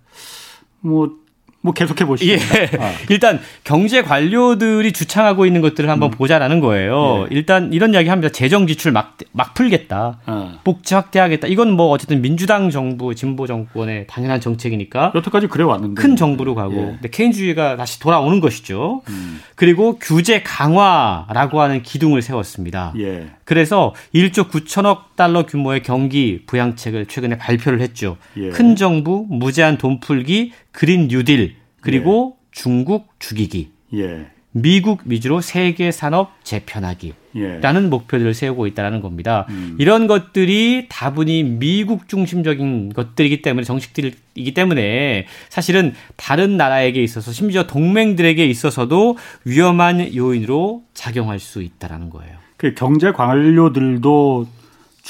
뭐, 0.80 1.19
뭐 1.62 1.74
계속해 1.74 2.06
보시죠. 2.06 2.32
예. 2.32 2.36
아, 2.80 2.92
일단 3.10 3.38
경제 3.64 4.02
관료들이 4.02 4.92
주창하고 4.92 5.44
있는 5.44 5.60
것들을 5.60 5.90
한번 5.90 6.10
보자라는 6.10 6.60
거예요. 6.60 7.26
예. 7.30 7.34
일단 7.34 7.72
이런 7.72 7.92
이야기 7.92 8.08
합니다. 8.08 8.32
재정 8.32 8.66
지출 8.66 8.92
막, 8.92 9.18
막 9.32 9.52
풀겠다. 9.52 10.20
아. 10.24 10.58
복지 10.64 10.94
확대하겠다. 10.94 11.48
이건 11.48 11.72
뭐 11.72 11.88
어쨌든 11.90 12.22
민주당 12.22 12.70
정부, 12.70 13.14
진보 13.14 13.46
정권의 13.46 14.06
당연한 14.06 14.40
정책이니까 14.40 15.12
여태까지 15.14 15.48
그래 15.48 15.64
왔는데 15.64 16.00
큰 16.00 16.16
정부로 16.16 16.54
가고 16.54 16.74
예. 16.74 16.84
근데 16.92 17.10
케인주의가 17.10 17.76
다시 17.76 18.00
돌아오는 18.00 18.40
것이죠. 18.40 19.02
음. 19.08 19.40
그리고 19.54 19.98
규제 20.00 20.42
강화라고 20.42 21.60
하는 21.60 21.82
기둥을 21.82 22.22
세웠습니다. 22.22 22.94
예. 22.98 23.26
그래서 23.44 23.94
1조 24.14 24.48
9천억 24.48 25.09
달러 25.20 25.44
규모의 25.44 25.82
경기 25.82 26.44
부양책을 26.46 27.04
최근에 27.04 27.36
발표를 27.36 27.82
했죠. 27.82 28.16
예. 28.38 28.48
큰 28.48 28.74
정부, 28.74 29.26
무제한 29.28 29.76
돈 29.76 30.00
풀기, 30.00 30.52
그린 30.72 31.08
뉴딜, 31.08 31.56
그리고 31.82 32.38
중국 32.52 33.08
죽이기, 33.18 33.70
예. 33.96 34.28
미국 34.52 35.02
위주로 35.04 35.42
세계 35.42 35.90
산업 35.92 36.32
재편하기. 36.42 37.12
예. 37.36 37.58
라는 37.58 37.90
목표들을 37.90 38.32
세우고 38.32 38.66
있다는 38.66 39.02
겁니다. 39.02 39.44
음. 39.50 39.76
이런 39.78 40.06
것들이 40.06 40.86
다분히 40.88 41.44
미국 41.44 42.08
중심적인 42.08 42.94
것들이기 42.94 43.42
때문에 43.42 43.64
정식들이기 43.64 44.54
때문에 44.54 45.26
사실은 45.50 45.92
다른 46.16 46.56
나라에게 46.56 47.02
있어서 47.02 47.30
심지어 47.30 47.66
동맹들에게 47.66 48.42
있어서도 48.46 49.18
위험한 49.44 50.16
요인으로 50.16 50.82
작용할 50.94 51.38
수 51.38 51.60
있다라는 51.60 52.08
거예요. 52.08 52.38
그 52.56 52.74
경제 52.74 53.12
관료들도 53.12 54.46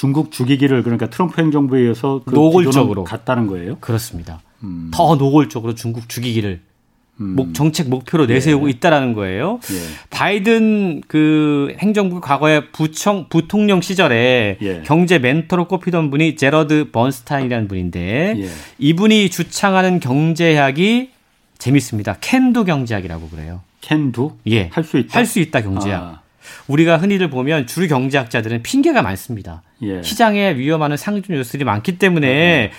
중국 0.01 0.31
죽이기를 0.31 0.81
그러니까 0.81 1.11
트럼프 1.11 1.39
행정부에 1.39 1.79
의해서 1.81 2.23
그 2.25 2.33
노골적으로. 2.33 3.03
갔다는 3.03 3.45
거예요. 3.45 3.77
그렇습니다. 3.81 4.41
음. 4.63 4.89
더 4.91 5.13
노골적으로 5.15 5.75
중국 5.75 6.09
죽이기를 6.09 6.59
음. 7.19 7.35
목 7.35 7.53
정책 7.53 7.87
목표로 7.87 8.25
내세우고 8.25 8.67
있다라는 8.67 9.13
거예요. 9.13 9.59
예. 9.71 9.77
바이든 10.09 11.01
그 11.07 11.75
행정부 11.77 12.19
과거에 12.19 12.71
부청 12.71 13.27
부통령 13.29 13.79
시절에 13.81 14.57
예. 14.63 14.81
경제 14.87 15.19
멘토로 15.19 15.67
꼽히던 15.67 16.09
분이 16.09 16.35
제러드 16.35 16.89
번스타인이라는 16.91 17.67
분인데 17.67 18.33
예. 18.39 18.49
이분이 18.79 19.29
주창하는 19.29 19.99
경제학이 19.99 21.11
재밌습니다. 21.59 22.17
캔두 22.21 22.65
경제학이라고 22.65 23.29
그래요. 23.29 23.61
캔두 23.81 24.31
예. 24.47 24.69
할 24.73 24.83
수 24.83 24.97
있다. 24.97 25.19
할 25.19 25.27
수 25.27 25.37
있다 25.39 25.61
경제학. 25.61 26.01
아, 26.01 26.21
우리가 26.67 26.97
흔히들 26.97 27.29
보면 27.29 27.67
주류 27.67 27.87
경제학자들은 27.87 28.63
핑계가 28.63 29.03
많습니다. 29.03 29.61
예. 29.83 30.01
시장에 30.03 30.55
위험하는 30.55 30.97
상준 30.97 31.35
요소들이 31.35 31.63
많기 31.63 31.97
때문에 31.97 32.71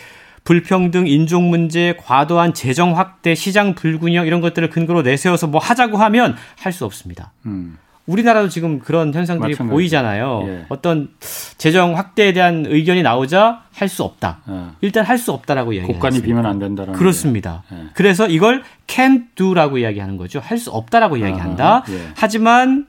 불평등, 0.44 1.06
인종 1.06 1.50
문제, 1.50 1.94
과도한 1.98 2.52
재정 2.54 2.96
확대, 2.98 3.34
시장 3.34 3.74
불균형 3.74 4.26
이런 4.26 4.40
것들을 4.40 4.70
근거로 4.70 5.02
내세워서 5.02 5.46
뭐 5.46 5.60
하자고 5.60 5.98
하면 5.98 6.36
할 6.58 6.72
수 6.72 6.84
없습니다. 6.84 7.32
음. 7.46 7.78
우리나라도 8.06 8.48
지금 8.48 8.80
그런 8.80 9.14
현상들이 9.14 9.52
마찬가지죠. 9.52 9.72
보이잖아요. 9.72 10.44
예. 10.48 10.66
어떤 10.68 11.10
재정 11.56 11.96
확대에 11.96 12.32
대한 12.32 12.66
의견이 12.68 13.00
나오자 13.04 13.62
할 13.72 13.88
수 13.88 14.02
없다. 14.02 14.40
어. 14.46 14.74
일단 14.80 15.04
할 15.04 15.18
수 15.18 15.30
없다라고 15.30 15.72
이야기해요. 15.74 15.92
국간이 15.92 16.20
비면 16.20 16.44
안 16.44 16.58
된다라는 16.58 16.98
그렇습니다. 16.98 17.62
게. 17.70 17.76
예. 17.76 17.80
그래서 17.94 18.26
이걸 18.26 18.64
can 18.88 19.28
do라고 19.36 19.78
이야기하는 19.78 20.16
거죠. 20.16 20.40
할 20.40 20.58
수 20.58 20.70
없다라고 20.72 21.16
이야기한다. 21.18 21.84
예. 21.90 22.08
하지만 22.16 22.86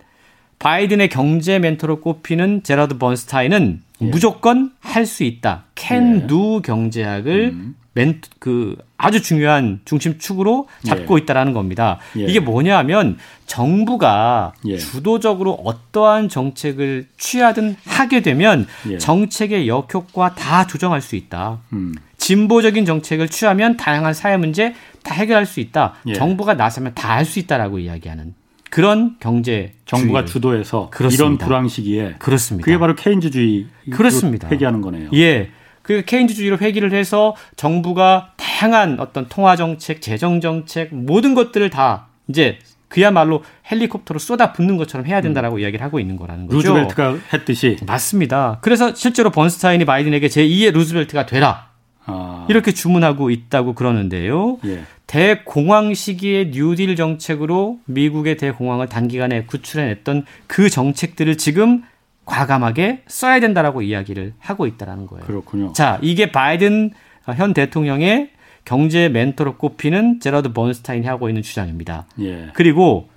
바이든의 0.63 1.09
경제 1.09 1.59
멘토로 1.59 1.99
꼽히는 1.99 2.63
제라드 2.63 2.97
번스타인은 2.97 3.81
예. 4.01 4.05
무조건 4.05 4.71
할 4.79 5.05
수 5.05 5.23
있다. 5.23 5.65
can 5.77 6.21
예. 6.23 6.61
경제학을 6.63 7.51
음. 7.53 7.75
멘, 7.95 8.21
그 8.39 8.75
아주 8.97 9.21
중요한 9.21 9.81
중심 9.85 10.17
축으로 10.17 10.67
잡고 10.83 11.17
있다라는 11.19 11.53
겁니다. 11.53 11.99
예. 12.17 12.23
이게 12.25 12.39
뭐냐면 12.39 13.17
정부가 13.45 14.53
예. 14.65 14.77
주도적으로 14.77 15.51
어떠한 15.63 16.29
정책을 16.29 17.07
취하든 17.17 17.75
하게 17.85 18.21
되면 18.21 18.65
예. 18.89 18.97
정책의 18.97 19.67
역효과 19.67 20.33
다 20.35 20.65
조정할 20.65 21.01
수 21.01 21.15
있다. 21.17 21.59
음. 21.73 21.93
진보적인 22.17 22.85
정책을 22.85 23.27
취하면 23.27 23.75
다양한 23.75 24.13
사회 24.13 24.37
문제 24.37 24.73
다 25.03 25.13
해결할 25.13 25.45
수 25.45 25.59
있다. 25.59 25.95
예. 26.07 26.13
정부가 26.13 26.53
나서면 26.53 26.93
다 26.95 27.09
할 27.17 27.25
수 27.25 27.37
있다라고 27.39 27.79
이야기하는 27.79 28.33
그런 28.73 29.17
경제 29.19 29.73
정부가 29.85 30.25
주도해서 30.25 30.89
그렇습니다. 30.89 31.23
이런 31.23 31.37
불황 31.37 31.67
시기에 31.67 32.15
그렇습니다. 32.17 32.65
그게 32.65 32.79
바로 32.79 32.95
케인즈주의 32.95 33.67
그렇습니다. 33.91 34.49
회귀하는 34.49 34.81
거네요. 34.81 35.11
예. 35.13 35.51
그 35.83 36.01
케인즈주의로 36.03 36.57
회귀를 36.57 36.91
해서 36.91 37.35
정부가 37.55 38.31
다양한 38.35 38.99
어떤 38.99 39.27
통화 39.29 39.55
정책, 39.55 40.01
재정 40.01 40.41
정책 40.41 40.91
모든 40.91 41.35
것들을 41.35 41.69
다 41.69 42.07
이제 42.27 42.57
그야말로 42.87 43.43
헬리콥터로 43.71 44.17
쏟아붓는 44.17 44.77
것처럼 44.77 45.05
해야 45.05 45.21
된다라고 45.21 45.59
이야기를 45.59 45.85
하고 45.85 45.99
있는 45.99 46.15
거라는 46.15 46.47
거죠. 46.47 46.69
루즈벨트가 46.69 47.17
했듯이 47.31 47.77
맞습니다. 47.85 48.57
그래서 48.61 48.95
실제로 48.95 49.29
번스타인이 49.29 49.85
바이든에게 49.85 50.29
제2의 50.29 50.73
루즈벨트가 50.73 51.27
되라 51.27 51.69
아, 52.05 52.47
이렇게 52.49 52.71
주문하고 52.71 53.29
있다고 53.29 53.73
그러는데요. 53.75 54.57
예. 54.65 54.83
대공황 55.07 55.93
시기의 55.93 56.51
뉴딜 56.51 56.95
정책으로 56.95 57.79
미국의 57.85 58.37
대공황을 58.37 58.87
단기간에 58.87 59.43
구출해냈던 59.43 60.25
그 60.47 60.69
정책들을 60.69 61.37
지금 61.37 61.83
과감하게 62.25 63.03
써야 63.07 63.39
된다라고 63.39 63.81
이야기를 63.81 64.33
하고 64.39 64.65
있다라는 64.65 65.07
거예요. 65.07 65.25
그렇군요. 65.25 65.73
자, 65.73 65.99
이게 66.01 66.31
바이든 66.31 66.91
현 67.35 67.53
대통령의 67.53 68.31
경제 68.65 69.09
멘토로 69.09 69.57
꼽히는 69.57 70.19
제러드 70.21 70.53
번스타인이 70.53 71.05
하고 71.05 71.29
있는 71.29 71.41
주장입니다. 71.41 72.05
예. 72.21 72.49
그리고 72.53 73.09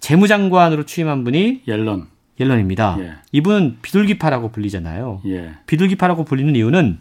재무장관으로 0.00 0.84
취임한 0.84 1.24
분이 1.24 1.62
옐런. 1.68 2.08
옐런입니다. 2.40 2.96
예. 2.98 3.12
이분은 3.30 3.78
비둘기파라고 3.82 4.50
불리잖아요. 4.50 5.22
예. 5.26 5.52
비둘기파라고 5.66 6.24
불리는 6.24 6.56
이유는 6.56 6.98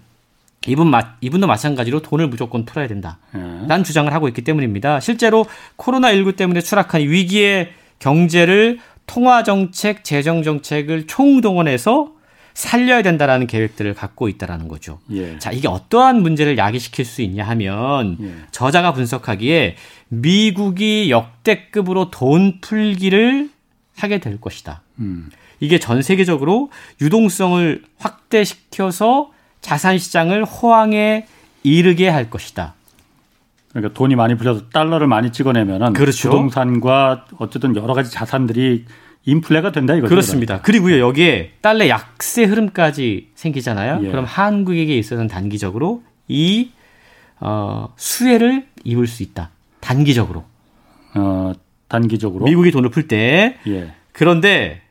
이분 0.68 0.90
마, 0.90 1.16
이분도 1.22 1.48
마찬가지로 1.48 2.02
돈을 2.02 2.28
무조건 2.28 2.66
풀어야 2.66 2.88
된다. 2.88 3.20
예. 3.36 3.40
라는 3.68 3.84
주장을 3.84 4.12
하고 4.14 4.28
있기 4.28 4.44
때문입니다. 4.44 5.00
실제로 5.00 5.46
코로나19 5.78 6.36
때문에 6.36 6.62
추락한 6.62 7.02
위기의 7.02 7.72
경제를 8.00 8.80
통화정책, 9.08 10.04
재정정책을 10.04 11.08
총동원해서 11.08 12.14
살려야 12.54 13.02
된다라는 13.02 13.48
계획들을 13.48 13.94
갖고 13.96 14.30
있다라는 14.30 14.68
거죠. 14.68 15.00
예. 15.12 15.40
자, 15.40 15.52
이게 15.52 15.68
어떠한 15.68 16.22
문제를 16.22 16.58
야기시킬 16.58 17.04
수 17.04 17.22
있냐 17.24 17.44
하면 17.46 18.18
예. 18.22 18.34
저자가 18.52 18.94
분석하기에 18.94 19.76
미국이 20.10 21.10
역대급으로 21.10 22.12
돈 22.12 22.60
풀기를 22.62 23.50
하게 23.96 24.20
될 24.20 24.40
것이다. 24.40 24.82
음. 25.00 25.30
이게 25.60 25.80
전 25.80 26.02
세계적으로 26.02 26.70
유동성을 27.02 27.84
확대시켜서 27.98 29.32
자산 29.64 29.98
시장을 29.98 30.46
호황에 30.46 31.26
이르게 31.64 32.08
할 32.10 32.30
것이다. 32.30 32.76
그러니까 33.72 33.94
돈이 33.96 34.16
많이 34.16 34.36
풀려서 34.36 34.70
달러를 34.70 35.08
많이 35.08 35.32
찍어내면은 35.32 35.94
그렇죠. 35.94 36.30
부동산과 36.30 37.26
어쨌든 37.40 37.76
여러 37.76 37.96
가지 37.96 38.12
자산들이 38.12 38.86
인플레가 39.26 39.72
된다 39.72 39.96
이거죠. 39.96 40.10
그렇습니다. 40.10 40.62
그리고요 40.62 41.00
여기에 41.00 41.54
달러 41.62 41.88
약세 41.88 42.44
흐름까지 42.44 43.30
생기잖아요. 43.34 44.02
예. 44.04 44.10
그럼 44.12 44.26
한국에게 44.26 44.96
있어서는 45.00 45.28
단기적으로 45.28 46.04
이 46.28 46.70
어, 47.40 47.92
수혜를 47.96 48.68
입을 48.84 49.08
수 49.08 49.24
있다. 49.24 49.50
단기적으로 49.80 50.44
어, 51.16 51.54
단기적으로. 51.88 52.46
미국이 52.46 52.70
돈을 52.70 52.90
풀 52.90 53.08
때 53.08 53.58
예. 53.66 53.94
그런데 54.12 54.83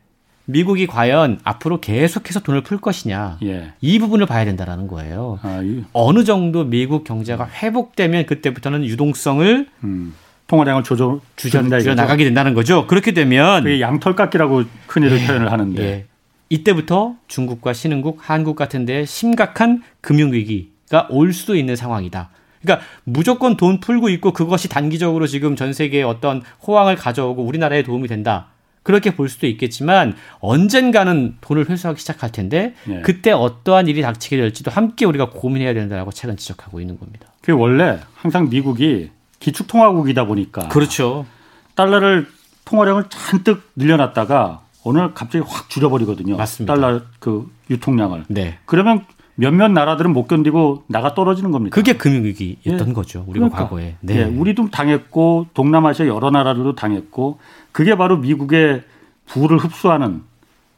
미국이 0.45 0.87
과연 0.87 1.41
앞으로 1.45 1.81
계속해서 1.81 2.41
돈을 2.41 2.63
풀 2.63 2.79
것이냐 2.79 3.39
예. 3.45 3.73
이 3.81 3.99
부분을 3.99 4.27
봐야 4.27 4.45
된다라는 4.45 4.89
거예요. 4.89 5.39
아, 5.43 5.61
이, 5.63 5.85
어느 5.93 6.25
정도 6.25 6.65
미국 6.65 7.05
경제가 7.05 7.49
회복되면 7.49 8.27
그때부터는 8.27 8.85
유동성을 8.85 9.69
음, 9.85 10.15
통화량을 10.49 10.83
조절 10.83 11.21
줄인다 11.37 11.79
줄여 11.79 11.93
이거죠. 11.93 12.03
나가게 12.03 12.25
된다는 12.25 12.55
거죠. 12.55 12.87
그렇게 12.87 13.13
되면 13.13 13.63
그게 13.63 13.81
양털깎기라고 13.81 14.65
흔히들 14.89 15.27
표현을 15.27 15.53
하는데. 15.53 15.83
예. 15.83 16.07
이때부터 16.49 17.15
중국과 17.29 17.73
신흥국, 17.73 18.19
한국 18.21 18.57
같은 18.57 18.85
데 18.85 19.07
심각한 19.07 19.83
금융 20.03 20.33
위기가 20.33 21.07
올 21.09 21.33
수도 21.33 21.57
있는 21.57 21.77
상황이다. 21.77 22.29
그러니까 22.61 22.87
무조건 23.05 23.57
돈 23.57 23.81
풀고 23.81 24.11
있고 24.11 24.33
그것이 24.33 24.69
단기적으로 24.69 25.27
지금 25.27 25.57
전 25.57 25.73
세계에 25.73 26.03
어떤 26.03 26.43
호황을 26.67 26.97
가져오고 26.97 27.43
우리나라에 27.43 27.83
도움이 27.83 28.07
된다. 28.07 28.49
그렇게 28.83 29.15
볼 29.15 29.29
수도 29.29 29.47
있겠지만 29.47 30.15
언젠가는 30.41 31.37
돈을 31.41 31.69
회수하기 31.69 32.01
시작할 32.01 32.33
텐데 32.33 32.75
예. 32.89 33.01
그때 33.03 33.31
어떠한 33.31 33.87
일이 33.89 34.03
닥치게 34.03 34.37
될지도 34.37 34.71
함께 34.71 35.05
우리가 35.05 35.31
고민해야 35.31 35.75
된다라고 35.75 36.11
책은 36.11 36.37
지적하고 36.37 36.81
있는 36.81 36.99
겁니다. 36.99 37.29
그게 37.41 37.53
원래 37.53 38.01
항상 38.15 38.49
미국이 38.49 39.11
기축통화국이다 39.41 40.27
보니까 40.27 40.69
그렇죠. 40.69 41.27
달러를 41.75 42.29
통화량을 42.65 43.05
잔뜩 43.09 43.71
늘려놨다가 43.77 44.63
오늘 44.85 45.15
갑자기 45.15 45.45
확 45.47 45.71
줄여버리거든요. 45.71 46.37
맞습니다. 46.37 46.75
달러 46.75 47.03
그 47.19 47.51
유통량을. 47.71 48.25
네. 48.29 48.59
그러면 48.65 49.05
몇몇 49.35 49.69
나라들은 49.69 50.13
못 50.13 50.27
견디고 50.27 50.85
나가 50.89 51.15
떨어지는 51.15 51.51
겁니다. 51.51 51.75
그게 51.75 51.95
금융위기였던 51.95 52.89
예. 52.89 52.93
거죠. 52.93 53.25
우리가 53.27 53.49
그러니까. 53.49 53.65
과거에. 53.65 53.97
예, 54.11 54.25
우리도 54.25 54.71
당했고 54.71 55.47
동남아시아 55.55 56.07
여러 56.07 56.31
나라들도 56.31 56.75
당했고 56.75 57.39
그게 57.73 57.97
바로 57.97 58.19
미국의 58.19 58.83
부를 59.27 59.59
흡수하는 59.59 60.23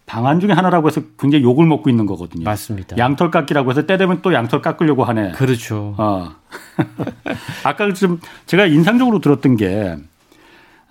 방안 0.07 0.39
중에 0.39 0.53
하나라고 0.53 0.87
해서 0.87 1.01
굉장히 1.19 1.45
욕을 1.45 1.67
먹고 1.67 1.89
있는 1.91 2.07
거거든요. 2.07 2.45
맞습니다. 2.45 2.97
양털 2.99 3.31
깎기라고 3.31 3.71
해서 3.71 3.87
때 3.87 3.97
되면 3.97 4.21
또 4.23 4.33
양털 4.33 4.63
깎으려고 4.63 5.05
하네. 5.05 5.33
그렇죠. 5.33 5.95
어. 5.99 6.31
아까 7.65 7.93
좀 7.95 8.21
제가 8.47 8.67
인상적으로 8.67 9.21
들었던 9.21 9.57
게 9.57 9.97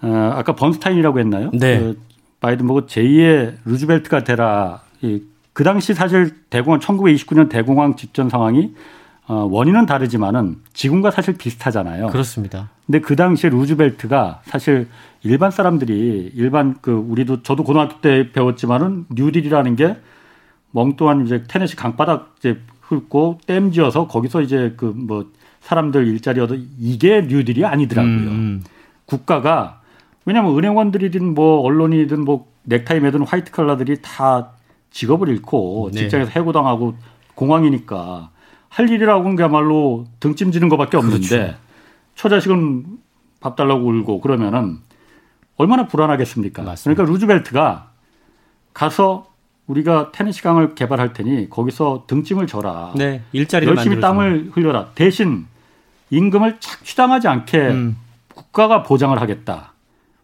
어, 0.01 0.31
아까 0.35 0.55
번스타인이라고 0.55 1.19
했나요? 1.19 1.51
네. 1.53 1.79
그 1.79 2.01
바이든 2.41 2.67
보고 2.67 2.85
제2의 2.87 3.57
루즈벨트가 3.65 4.23
되라. 4.23 4.81
이, 5.01 5.21
그 5.53 5.63
당시 5.63 5.93
사실 5.93 6.35
대공황 6.49 6.79
1929년 6.79 7.49
대공황 7.49 7.95
직전 7.95 8.29
상황이 8.29 8.73
어, 9.27 9.47
원인은 9.49 9.85
다르지만은 9.85 10.57
지금과 10.73 11.11
사실 11.11 11.37
비슷하잖아요. 11.37 12.07
그렇습니다. 12.07 12.69
근데 12.85 12.99
그 12.99 13.15
당시에 13.15 13.49
루즈벨트가 13.49 14.41
사실 14.43 14.87
일반 15.23 15.49
사람들이 15.51 16.31
일반 16.35 16.75
그 16.81 16.91
우리도 16.91 17.43
저도 17.43 17.63
고등학교 17.63 18.01
때 18.01 18.31
배웠지만은 18.31 19.05
뉴딜이라는 19.09 19.75
게 19.77 19.95
멍뚱한 20.71 21.25
이제 21.25 21.43
테네시 21.47 21.75
강바닥 21.77 22.35
이제 22.39 22.59
훑고 22.81 23.39
댐 23.47 23.71
지어서 23.71 24.07
거기서 24.07 24.41
이제 24.41 24.73
그 24.75 24.93
뭐 24.93 25.25
사람들 25.63 26.07
일자리 26.07 26.39
얻어 26.41 26.55
이게 26.79 27.21
뉴딜이 27.21 27.65
아니더라고요. 27.65 28.11
음, 28.11 28.63
국가가 29.05 29.81
왜냐하면 30.25 30.57
은행원들이든 30.57 31.33
뭐 31.33 31.61
언론이든 31.61 32.23
뭐 32.23 32.47
넥타이 32.63 32.99
매든 32.99 33.23
화이트 33.25 33.51
칼라들이 33.51 33.97
다 34.01 34.51
직업을 34.93 35.27
잃고 35.29 35.89
네. 35.91 36.01
직장에서 36.01 36.31
해고당하고 36.31 36.95
공황이니까 37.35 38.29
할 38.69 38.89
일이라고는 38.89 39.35
그야말로 39.35 40.05
등짐지는 40.19 40.69
것밖에 40.69 40.97
없는데 40.97 41.27
그렇죠. 41.27 41.55
처자식은 42.15 42.85
밥 43.39 43.55
달라고 43.55 43.85
울고 43.85 44.21
그러면은 44.21 44.77
얼마나 45.57 45.87
불안하겠습니까? 45.87 46.63
맞습니다. 46.63 47.03
그러니까 47.03 47.13
루즈벨트가 47.13 47.91
가서 48.73 49.31
우리가 49.67 50.11
테니스 50.11 50.43
강을 50.43 50.75
개발할 50.75 51.13
테니 51.13 51.49
거기서 51.49 52.05
등짐을 52.07 52.47
져라. 52.47 52.93
네, 52.95 53.21
일자리를 53.31 53.75
열심히 53.75 53.95
만들어주는. 53.95 54.01
땀을 54.01 54.51
흘려라. 54.53 54.89
대신 54.95 55.45
임금을 56.09 56.57
착취당하지 56.59 57.27
않게 57.27 57.57
음, 57.57 57.97
국가가 58.33 58.83
보장을 58.83 59.19
하겠다. 59.19 59.73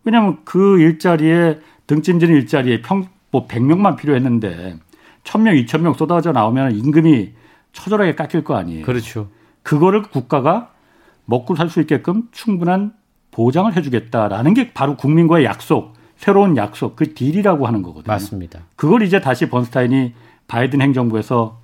왜냐하면 0.04 0.40
그 0.44 0.80
일자리에 0.80 1.60
등짐지는 1.88 2.36
일자리에 2.36 2.82
평, 2.82 3.08
뭐 3.32 3.48
100명만 3.48 3.98
필요했는데 3.98 4.78
1000명, 5.24 5.66
2000명 5.66 5.98
쏟아져 5.98 6.32
나오면 6.32 6.76
임금이 6.76 7.32
처절하게 7.74 8.16
깎일 8.16 8.44
거 8.44 8.56
아니에요. 8.56 8.86
그렇죠. 8.86 9.30
그거를 9.64 10.04
국가가 10.04 10.72
먹고 11.26 11.56
살 11.56 11.70
수 11.70 11.80
있게끔 11.82 12.24
충분한 12.32 12.94
보장을 13.32 13.76
해주겠다라는 13.76 14.54
게 14.56 14.74
바로 14.74 14.98
국민과의 14.98 15.46
약속, 15.46 15.94
새로운 16.18 16.58
약속, 16.58 16.96
그 16.96 17.14
딜이라고 17.14 17.68
하는 17.68 17.84
거거든요. 17.84 18.12
맞습니다. 18.12 18.62
그걸 18.76 19.04
이제 19.04 19.22
다시 19.22 19.48
번스타인이 19.48 20.14
바이든 20.48 20.82
행정부에서 20.82 21.60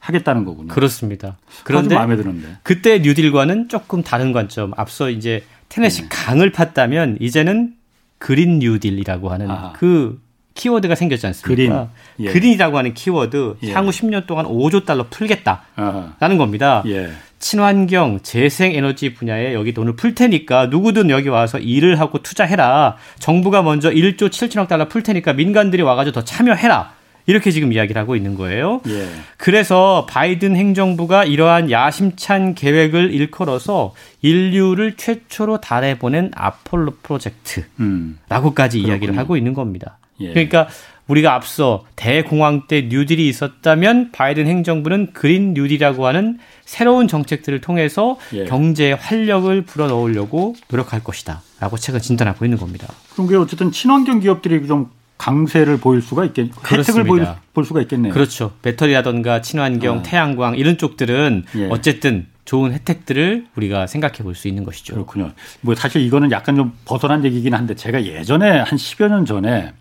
하겠다는 0.00 0.44
거군요. 0.44 0.68
그렇습니다. 0.68 1.38
그런데 1.64 1.94
마음에 1.94 2.16
드는데. 2.16 2.58
그때 2.62 2.98
뉴딜과는 3.00 3.68
조금 3.68 4.02
다른 4.02 4.32
관점. 4.32 4.72
앞서 4.76 5.10
이제 5.10 5.42
테네시 5.70 6.02
네. 6.02 6.08
강을 6.10 6.52
팠다면 6.52 7.16
이제는 7.20 7.74
그린 8.18 8.58
뉴딜이라고 8.58 9.30
하는 9.30 9.50
아하. 9.50 9.72
그 9.72 10.20
키워드가 10.58 10.94
생겼지 10.96 11.26
않습니까? 11.28 11.48
그린. 11.48 12.26
예. 12.26 12.32
그린이라고 12.32 12.76
하는 12.76 12.92
키워드 12.92 13.56
예. 13.62 13.72
향후 13.72 13.90
10년 13.90 14.26
동안 14.26 14.44
5조 14.44 14.84
달러 14.84 15.06
풀겠다라는 15.08 15.62
아하. 15.76 16.36
겁니다. 16.36 16.82
예. 16.86 17.10
친환경, 17.38 18.18
재생에너지 18.20 19.14
분야에 19.14 19.54
여기 19.54 19.72
돈을 19.72 19.94
풀 19.94 20.16
테니까 20.16 20.66
누구든 20.66 21.08
여기 21.10 21.28
와서 21.28 21.58
일을 21.58 22.00
하고 22.00 22.18
투자해라. 22.20 22.96
정부가 23.20 23.62
먼저 23.62 23.90
1조 23.90 24.28
7천억 24.28 24.66
달러 24.66 24.88
풀 24.88 25.04
테니까 25.04 25.32
민간들이 25.34 25.82
와가지고 25.82 26.14
더 26.14 26.24
참여해라. 26.24 26.98
이렇게 27.26 27.50
지금 27.50 27.72
이야기를 27.72 28.00
하고 28.00 28.16
있는 28.16 28.34
거예요. 28.34 28.80
예. 28.88 29.06
그래서 29.36 30.06
바이든 30.10 30.56
행정부가 30.56 31.24
이러한 31.24 31.70
야심찬 31.70 32.54
계획을 32.54 33.12
일컬어서 33.12 33.94
인류를 34.22 34.96
최초로 34.96 35.60
달에 35.60 35.98
보낸 35.98 36.30
아폴로 36.34 36.94
프로젝트라고까지 37.02 38.80
음. 38.80 38.86
이야기를. 38.86 39.16
하고 39.18 39.36
있는 39.36 39.52
겁니다. 39.54 39.98
예. 40.20 40.30
그러니까 40.30 40.68
우리가 41.06 41.34
앞서 41.34 41.86
대공황 41.96 42.66
때 42.68 42.82
뉴딜이 42.82 43.26
있었다면 43.28 44.12
바이든 44.12 44.46
행정부는 44.46 45.14
그린 45.14 45.54
뉴딜이라고 45.54 46.06
하는 46.06 46.38
새로운 46.64 47.08
정책들을 47.08 47.60
통해서 47.62 48.18
예. 48.34 48.44
경제에 48.44 48.92
활력을 48.92 49.62
불어넣으려고 49.62 50.54
노력할 50.70 51.02
것이다. 51.02 51.42
라고 51.60 51.76
책은 51.76 52.00
진단하고 52.00 52.44
있는 52.44 52.58
겁니다. 52.58 52.86
그런 53.14 53.26
게 53.26 53.36
어쨌든 53.36 53.72
친환경 53.72 54.20
기업들이 54.20 54.66
좀 54.66 54.90
강세를 55.16 55.78
보일 55.78 56.00
수가 56.00 56.24
있겠, 56.26 56.50
혜택을. 56.70 57.04
보일, 57.04 57.26
볼 57.52 57.64
수가 57.64 57.80
있겠네요. 57.82 58.12
그렇죠. 58.12 58.52
배터리라던가 58.62 59.40
친환경, 59.40 59.98
아. 59.98 60.02
태양광 60.02 60.56
이런 60.56 60.78
쪽들은 60.78 61.44
예. 61.56 61.68
어쨌든 61.70 62.26
좋은 62.44 62.72
혜택들을 62.72 63.46
우리가 63.56 63.86
생각해 63.86 64.18
볼 64.18 64.34
수 64.34 64.46
있는 64.46 64.62
것이죠. 64.64 64.94
그렇군요. 64.94 65.32
뭐 65.60 65.74
사실 65.74 66.02
이거는 66.02 66.30
약간 66.30 66.54
좀 66.54 66.72
벗어난 66.84 67.24
얘기긴 67.24 67.54
한데 67.54 67.74
제가 67.74 68.04
예전에 68.04 68.60
한 68.60 68.78
10여 68.78 69.08
년 69.08 69.26
전에 69.26 69.72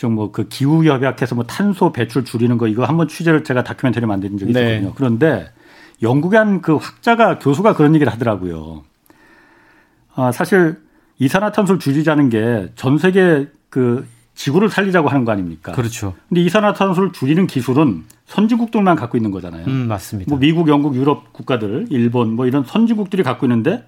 좀뭐그 0.00 0.48
기후 0.48 0.84
협약해서 0.84 1.34
뭐 1.34 1.44
탄소 1.44 1.92
배출 1.92 2.24
줄이는 2.24 2.56
거 2.58 2.66
이거 2.66 2.84
한번 2.84 3.06
취재를 3.06 3.44
제가 3.44 3.62
다큐멘터리 3.62 4.06
만든 4.06 4.38
적이 4.38 4.52
네. 4.54 4.76
있거든요. 4.76 4.94
그런데 4.96 5.50
영국의 6.02 6.38
한 6.38 6.62
그 6.62 6.76
학자가 6.76 7.38
교수가 7.38 7.74
그런 7.74 7.94
얘기를 7.94 8.10
하더라고요. 8.12 8.82
아, 10.14 10.32
사실 10.32 10.78
이산화탄소를 11.18 11.78
줄이자는 11.78 12.30
게 12.30 12.68
전 12.76 12.96
세계 12.98 13.48
그 13.68 14.06
지구를 14.34 14.70
살리자고 14.70 15.08
하는 15.08 15.26
거 15.26 15.32
아닙니까? 15.32 15.72
그렇죠. 15.72 16.14
근데 16.28 16.40
이산화탄소를 16.42 17.12
줄이는 17.12 17.46
기술은 17.46 18.04
선진국들만 18.26 18.96
갖고 18.96 19.18
있는 19.18 19.30
거잖아요. 19.30 19.66
음, 19.66 19.86
맞습니다. 19.88 20.30
뭐 20.30 20.38
미국, 20.38 20.68
영국, 20.68 20.94
유럽 20.96 21.32
국가들, 21.34 21.88
일본 21.90 22.34
뭐 22.36 22.46
이런 22.46 22.64
선진국들이 22.64 23.22
갖고 23.22 23.44
있는데 23.44 23.84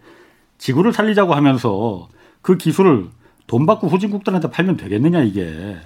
지구를 0.59 0.93
살리자고 0.93 1.33
하면서 1.35 2.09
그 2.43 2.59
기술을 2.59 3.07
돈 3.47 3.65
받고 3.65 3.89
후진국들한테 3.89 4.51
팔면 4.51 4.77
되겠느냐 4.77 5.23
이게. 5.23 5.77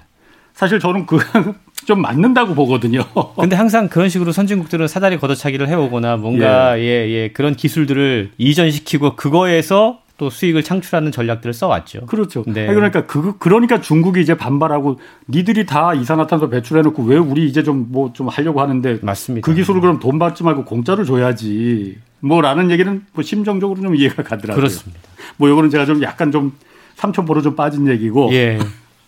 사실 0.56 0.80
저는 0.80 1.04
그 1.06 1.18
좀 1.84 2.00
맞는다고 2.00 2.54
보거든요. 2.54 3.04
근데 3.38 3.54
항상 3.54 3.88
그런 3.88 4.08
식으로 4.08 4.32
선진국들은 4.32 4.88
사다리 4.88 5.18
걷어차기를 5.18 5.68
해오거나 5.68 6.16
뭔가 6.16 6.80
예, 6.80 6.82
예, 6.82 7.28
그런 7.28 7.54
기술들을 7.54 8.32
이전시키고 8.38 9.14
그거에서 9.14 10.00
또 10.16 10.30
수익을 10.30 10.62
창출하는 10.62 11.12
전략들을 11.12 11.52
써왔죠. 11.52 12.06
그렇죠. 12.06 12.42
네. 12.46 12.66
그러니까 12.66 13.04
그 13.04 13.36
그러니까 13.38 13.82
중국이 13.82 14.22
이제 14.22 14.34
반발하고 14.34 14.98
니들이 15.28 15.66
다 15.66 15.92
이산화탄소 15.92 16.48
배출해놓고 16.48 17.02
왜 17.02 17.18
우리 17.18 17.46
이제 17.46 17.62
좀뭐 17.62 18.14
좀 18.14 18.28
하려고 18.28 18.62
하는데 18.62 18.98
맞습니다. 19.02 19.44
그 19.44 19.54
기술을 19.54 19.82
그럼 19.82 20.00
돈 20.00 20.18
받지 20.18 20.42
말고 20.42 20.64
공짜로 20.64 21.04
줘야지. 21.04 21.98
뭐라는 22.20 22.70
얘기는 22.70 23.04
뭐 23.12 23.22
심정적으로 23.22 23.78
좀 23.82 23.94
이해가 23.94 24.22
가더라고요. 24.22 24.56
그렇습니다. 24.56 25.02
뭐 25.36 25.50
이거는 25.50 25.68
제가 25.68 25.84
좀 25.84 26.02
약간 26.02 26.32
좀 26.32 26.52
삼천포로 26.94 27.42
좀 27.42 27.54
빠진 27.54 27.86
얘기고 27.88 28.30
예. 28.32 28.58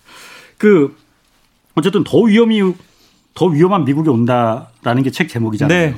그 0.58 0.94
어쨌든 1.78 2.04
더 2.04 2.20
위험이 2.22 2.74
더 3.34 3.46
위험한 3.46 3.84
미국이 3.84 4.08
온다라는 4.10 5.02
게 5.02 5.10
책 5.10 5.28
제목이잖아요. 5.28 5.90
네. 5.90 5.94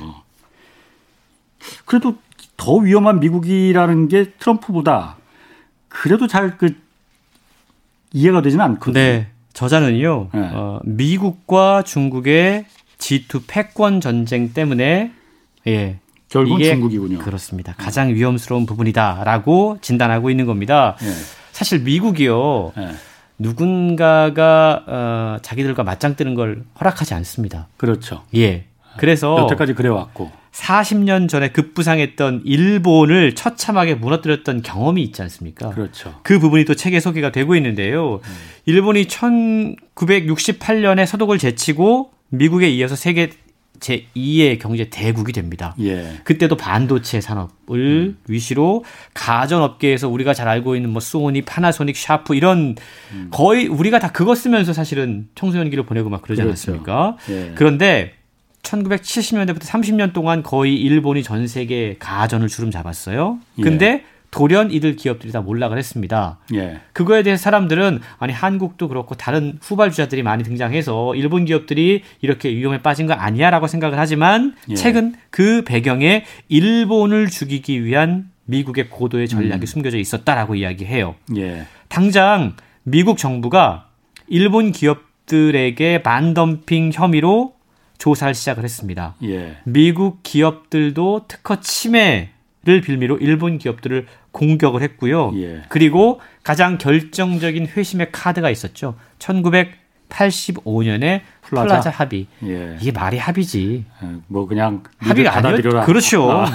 그래도 1.84 2.16
더 2.56 2.76
위험한 2.76 3.20
미국이라는 3.20 4.08
게 4.08 4.32
트럼프보다 4.38 5.16
그래도 5.88 6.26
잘 6.26 6.56
그 6.58 6.74
이해가 8.12 8.42
되지는 8.42 8.64
않거든요. 8.64 8.92
네. 8.94 9.28
저자는요, 9.52 10.28
네. 10.32 10.50
어, 10.52 10.80
미국과 10.84 11.82
중국의 11.82 12.64
G2 12.98 13.42
패권 13.46 14.00
전쟁 14.00 14.52
때문에, 14.52 15.12
예. 15.66 15.98
이게 16.56 16.70
중국이군요. 16.70 17.18
그렇습니다. 17.18 17.74
가장 17.76 18.14
위험스러운 18.14 18.66
부분이다라고 18.66 19.78
진단하고 19.80 20.30
있는 20.30 20.46
겁니다. 20.46 20.96
예. 21.02 21.06
사실 21.52 21.80
미국이요, 21.80 22.72
예. 22.78 22.88
누군가가, 23.40 24.84
어, 24.86 25.38
자기들과 25.42 25.82
맞짱 25.82 26.14
뜨는 26.14 26.34
걸 26.34 26.62
허락하지 26.78 27.14
않습니다. 27.14 27.66
그렇죠. 27.78 28.22
예. 28.36 28.66
그래서 28.98 29.38
여태까지 29.38 29.72
그래왔고. 29.74 30.30
40년 30.52 31.28
전에 31.28 31.48
급부상했던 31.48 32.42
일본을 32.44 33.34
처참하게 33.34 33.94
무너뜨렸던 33.94 34.62
경험이 34.62 35.02
있지 35.04 35.22
않습니까? 35.22 35.70
그렇죠. 35.70 36.20
그 36.22 36.38
부분이 36.38 36.64
또 36.64 36.74
책에 36.74 37.00
소개가 37.00 37.32
되고 37.32 37.56
있는데요. 37.56 38.20
일본이 38.66 39.06
1968년에 39.06 41.06
서독을 41.06 41.38
제치고 41.38 42.10
미국에 42.30 42.68
이어서 42.68 42.96
세계 42.96 43.30
제2의 43.80 44.58
경제 44.58 44.88
대국이 44.90 45.32
됩니다. 45.32 45.74
예. 45.80 46.20
그때도 46.24 46.56
반도체 46.56 47.20
산업을 47.20 48.16
위시로 48.28 48.84
가전 49.14 49.62
업계에서 49.62 50.08
우리가 50.08 50.34
잘 50.34 50.48
알고 50.48 50.76
있는 50.76 50.90
뭐 50.90 51.00
소니, 51.00 51.42
파나소닉, 51.42 51.96
샤프 51.96 52.34
이런 52.34 52.76
거의 53.30 53.66
우리가 53.66 53.98
다 53.98 54.12
그거 54.12 54.34
쓰면서 54.34 54.72
사실은 54.72 55.28
청소년기를 55.34 55.84
보내고 55.86 56.08
막 56.10 56.22
그러지 56.22 56.42
그렇죠. 56.42 56.72
않았습니까? 56.72 57.16
예. 57.30 57.52
그런데 57.54 58.14
1970년대부터 58.62 59.62
30년 59.62 60.12
동안 60.12 60.42
거의 60.42 60.76
일본이 60.76 61.22
전 61.22 61.46
세계 61.46 61.96
가전을 61.98 62.48
주름 62.48 62.70
잡았어요. 62.70 63.38
근데 63.62 64.04
돌연 64.30 64.70
이들 64.70 64.96
기업들이 64.96 65.32
다 65.32 65.40
몰락을 65.40 65.76
했습니다. 65.76 66.38
예. 66.54 66.80
그거에 66.92 67.22
대해 67.22 67.36
서 67.36 67.42
사람들은 67.42 68.00
아니 68.18 68.32
한국도 68.32 68.88
그렇고 68.88 69.14
다른 69.14 69.58
후발주자들이 69.60 70.22
많이 70.22 70.44
등장해서 70.44 71.14
일본 71.16 71.44
기업들이 71.44 72.02
이렇게 72.20 72.50
위험에 72.50 72.80
빠진 72.80 73.06
거 73.06 73.14
아니야라고 73.14 73.66
생각을 73.66 73.98
하지만 73.98 74.54
예. 74.68 74.74
최근 74.74 75.14
그 75.30 75.64
배경에 75.64 76.24
일본을 76.48 77.28
죽이기 77.28 77.84
위한 77.84 78.30
미국의 78.44 78.88
고도의 78.90 79.28
전략이 79.28 79.66
숨겨져 79.66 79.98
있었다라고 79.98 80.54
이야기해요. 80.54 81.16
예. 81.36 81.66
당장 81.88 82.54
미국 82.84 83.18
정부가 83.18 83.88
일본 84.28 84.70
기업들에게 84.70 86.02
반덤핑 86.02 86.92
혐의로 86.94 87.54
조사를 87.98 88.34
시작을 88.34 88.62
했습니다. 88.62 89.16
예. 89.24 89.56
미국 89.64 90.22
기업들도 90.22 91.26
특허 91.26 91.60
침해 91.60 92.30
를 92.62 92.82
빌미로 92.82 93.16
일본 93.16 93.56
기업들을 93.56 94.06
공격을 94.32 94.82
했고요. 94.82 95.32
예. 95.36 95.62
그리고 95.68 96.20
가장 96.42 96.78
결정적인 96.78 97.68
회심의 97.76 98.08
카드가 98.12 98.50
있었죠. 98.50 98.94
1985년에 99.18 101.20
플라자? 101.42 101.66
플라자, 101.66 101.90
합의. 101.90 102.26
예. 102.44 102.76
이게 102.80 102.92
말이 102.92 103.18
합의지. 103.18 103.84
예. 104.02 104.06
뭐 104.28 104.46
그냥 104.46 104.82
합의가. 104.98 105.32
아니었- 105.32 105.84
그렇죠. 105.84 106.30
아, 106.30 106.46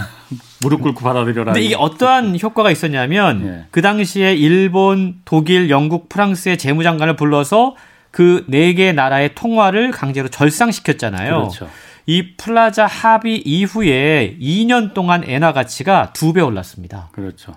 무릎 0.62 0.82
꿇고 0.82 1.02
받아들여라. 1.02 1.54
근데 1.54 1.66
이게 1.66 1.76
어떠한 1.76 2.40
효과가 2.42 2.72
있었냐면 2.72 3.46
예. 3.48 3.66
그 3.72 3.82
당시에 3.82 4.34
일본, 4.36 5.22
독일, 5.26 5.70
영국, 5.70 6.10
프랑스의 6.10 6.58
재무장관을 6.58 7.16
불러서 7.16 7.76
그 8.12 8.46
네 8.50 8.74
개 8.74 8.94
나라의 8.94 9.36
통화를 9.36 9.92
강제로 9.92 10.30
절상시켰잖아요. 10.30 11.38
그렇죠. 11.40 11.70
이 12.06 12.36
플라자 12.38 12.86
합의 12.86 13.42
이후에 13.42 14.38
2년 14.40 14.94
동안 14.94 15.24
엔화 15.26 15.52
가치가 15.54 16.14
두 16.14 16.32
배 16.32 16.40
올랐습니다. 16.40 17.10
그렇죠. 17.12 17.54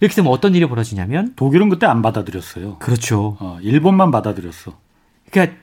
이렇게 0.00 0.14
되면 0.14 0.30
어떤 0.30 0.54
일이 0.54 0.66
벌어지냐면 0.66 1.32
독일은 1.36 1.68
그때 1.68 1.86
안 1.86 2.02
받아들였어요. 2.02 2.78
그렇죠. 2.78 3.36
어, 3.40 3.58
일본만 3.62 4.10
받아들였어. 4.10 4.78
그러니까 5.30 5.56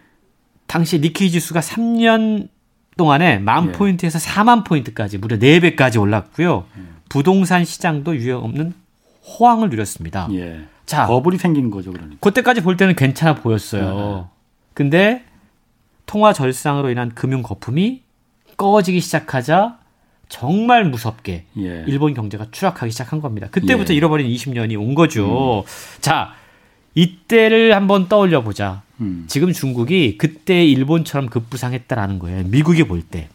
당시 0.65 0.99
니케이 0.99 1.29
지수가 1.29 1.59
3년 1.59 2.49
동안에 2.97 3.39
만 3.39 3.67
예. 3.67 3.71
포인트에서 3.71 4.19
4만 4.19 4.65
포인트까지 4.65 5.17
무려 5.17 5.37
4배까지 5.37 5.99
올랐고요. 5.99 6.65
부동산 7.09 7.63
시장도 7.63 8.15
유형 8.15 8.43
없는 8.43 8.73
호황을 9.25 9.69
누렸습니다. 9.69 10.27
예. 10.31 10.61
자, 10.85 11.05
버블이 11.07 11.37
생긴 11.37 11.69
거죠, 11.71 11.91
그러니까. 11.91 12.17
그때까지 12.19 12.61
볼 12.61 12.75
때는 12.75 12.95
괜찮아 12.95 13.35
보였어요. 13.35 14.29
근데 14.73 15.23
통화 16.05 16.33
절상으로 16.33 16.89
인한 16.89 17.13
금융 17.13 17.41
거품이 17.41 18.01
꺼지기 18.57 18.99
시작하자 18.99 19.79
정말 20.29 20.86
무섭게 20.86 21.45
예. 21.57 21.83
일본 21.88 22.13
경제가 22.13 22.47
추락하기 22.51 22.91
시작한 22.91 23.21
겁니다. 23.21 23.47
그때부터 23.51 23.93
예. 23.93 23.97
잃어버린 23.97 24.27
20년이 24.27 24.79
온 24.79 24.95
거죠. 24.95 25.63
자, 26.01 26.33
이때를 26.95 27.75
한번 27.75 28.07
떠올려 28.07 28.43
보자. 28.43 28.81
음. 29.01 29.25
지금 29.27 29.51
중국이 29.51 30.17
그때 30.17 30.65
일본처럼 30.65 31.29
급부상했다라는 31.29 32.19
거예요. 32.19 32.43
미국이 32.45 32.83
볼 32.83 33.01
때. 33.01 33.29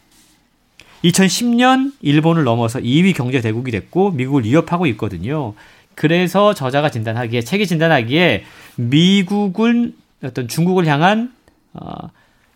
2010년 1.03 1.93
일본을 2.01 2.43
넘어서 2.43 2.79
2위 2.79 3.15
경제 3.15 3.39
대국이 3.39 3.71
됐고 3.71 4.11
미국을 4.11 4.43
위협하고 4.43 4.85
있거든요. 4.87 5.53
그래서 5.95 6.53
저자가 6.53 6.91
진단하기에 6.91 7.41
책이 7.41 7.67
진단하기에 7.67 8.43
미국은 8.75 9.95
어떤 10.23 10.47
중국을 10.47 10.87
향한 10.87 11.33
어, 11.73 12.09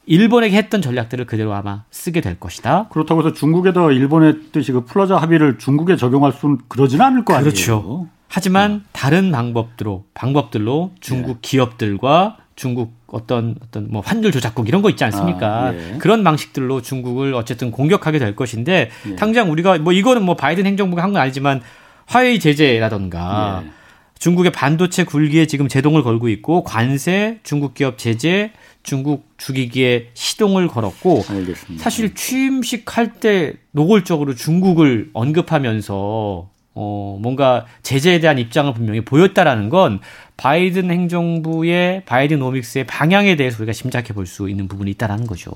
일본에게 0.05 0.57
했던 0.57 0.81
전략들을 0.81 1.25
그대로 1.25 1.53
아마 1.53 1.83
쓰게 1.91 2.21
될 2.21 2.39
것이다. 2.39 2.87
그렇다고 2.89 3.21
해서 3.21 3.33
중국에다 3.33 3.91
일본의 3.91 4.51
뜻이 4.51 4.71
그 4.71 4.83
플라자 4.85 5.17
합의를 5.17 5.57
중국에 5.57 5.95
적용할 5.95 6.31
수는 6.33 6.59
그러지는 6.67 7.05
않을 7.05 7.25
거 7.25 7.33
아니에요. 7.33 7.51
그렇죠. 7.51 8.07
하지만 8.27 8.83
다른 8.91 9.31
방법들로 9.31 10.05
방법들로 10.13 10.91
중국 10.99 11.41
기업들과 11.41 12.37
중국 12.55 12.93
어떤 13.07 13.55
어떤 13.61 13.87
뭐 13.89 14.01
환율 14.01 14.31
조작국 14.31 14.67
이런 14.67 14.81
거 14.81 14.89
있지 14.89 15.03
않습니까? 15.03 15.67
아, 15.67 15.73
예. 15.73 15.97
그런 15.99 16.23
방식들로 16.23 16.81
중국을 16.81 17.33
어쨌든 17.35 17.71
공격하게 17.71 18.19
될 18.19 18.35
것인데 18.35 18.89
예. 19.07 19.15
당장 19.15 19.51
우리가 19.51 19.77
뭐 19.77 19.93
이거는 19.93 20.23
뭐 20.23 20.35
바이든 20.35 20.65
행정부가 20.65 21.03
한건 21.03 21.21
알지만 21.21 21.61
화웨이 22.07 22.39
제재라던가 22.39 23.63
예. 23.65 23.71
중국의 24.17 24.51
반도체 24.51 25.03
굴기에 25.03 25.47
지금 25.47 25.67
제동을 25.67 26.01
걸고 26.01 26.29
있고 26.29 26.63
관세, 26.63 27.39
중국 27.43 27.73
기업 27.73 27.97
제재, 27.97 28.51
중국 28.83 29.25
죽이기에 29.37 30.09
시동을 30.13 30.67
걸었고 30.67 31.23
알겠습니다. 31.27 31.81
사실 31.83 32.13
취임식 32.13 32.97
할 32.97 33.13
때 33.19 33.53
노골적으로 33.71 34.35
중국을 34.35 35.09
언급하면서 35.13 36.49
어 36.75 37.19
뭔가 37.21 37.65
제재에 37.83 38.19
대한 38.19 38.39
입장을 38.39 38.73
분명히 38.73 39.01
보였다라는 39.01 39.69
건 39.69 39.99
바이든 40.37 40.89
행정부의 40.91 42.03
바이든 42.05 42.39
노믹스의 42.39 42.85
방향에 42.87 43.35
대해서 43.35 43.57
우리가 43.59 43.73
짐작해 43.73 44.13
볼 44.13 44.25
수 44.25 44.49
있는 44.49 44.67
부분이 44.67 44.91
있다라는 44.91 45.27
거죠. 45.27 45.51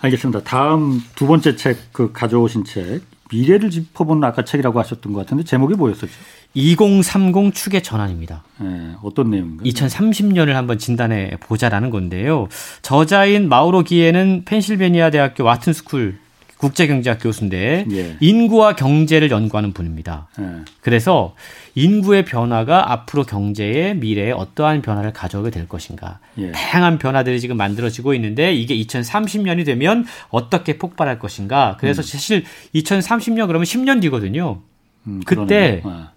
알겠습니다. 0.00 0.42
다음 0.42 1.02
두 1.14 1.26
번째 1.26 1.56
책 1.56 1.76
그 1.92 2.12
가져오신 2.12 2.64
책 2.64 3.02
미래를 3.32 3.70
짚어보는 3.70 4.24
아까 4.24 4.44
책이라고 4.44 4.78
하셨던 4.80 5.12
것 5.12 5.20
같은데 5.20 5.44
제목이 5.44 5.74
뭐였었죠? 5.74 6.10
2030 6.54 7.54
축의 7.54 7.82
전환입니다. 7.82 8.42
예, 8.62 8.96
어떤 9.02 9.30
내용인가요? 9.30 9.64
2030년을 9.64 10.52
한번 10.52 10.78
진단해 10.78 11.36
보자라는 11.40 11.90
건데요. 11.90 12.48
저자인 12.82 13.48
마우로 13.48 13.84
기옌은 13.84 14.42
펜실베니아 14.44 15.10
대학교 15.10 15.44
와튼 15.44 15.72
스쿨 15.72 16.18
국제경제학 16.58 17.18
교수인데 17.22 17.86
예. 17.90 18.16
인구와 18.20 18.76
경제를 18.76 19.30
연구하는 19.30 19.72
분입니다. 19.72 20.28
예. 20.40 20.44
그래서 20.82 21.34
인구의 21.74 22.26
변화가 22.26 22.92
앞으로 22.92 23.24
경제의 23.24 23.96
미래에 23.96 24.32
어떠한 24.32 24.82
변화를 24.82 25.14
가져오게 25.14 25.50
될 25.50 25.68
것인가. 25.68 26.18
예. 26.36 26.52
다양한 26.52 26.98
변화들이 26.98 27.40
지금 27.40 27.56
만들어지고 27.56 28.12
있는데 28.14 28.52
이게 28.52 28.76
2030년이 28.76 29.64
되면 29.64 30.04
어떻게 30.28 30.76
폭발할 30.76 31.18
것인가. 31.18 31.76
그래서 31.80 32.02
사실 32.02 32.44
2030년 32.74 33.46
그러면 33.46 33.64
10년 33.64 34.02
뒤거든요. 34.02 34.60
음, 35.06 35.20
그때. 35.24 35.80
아. 35.84 36.10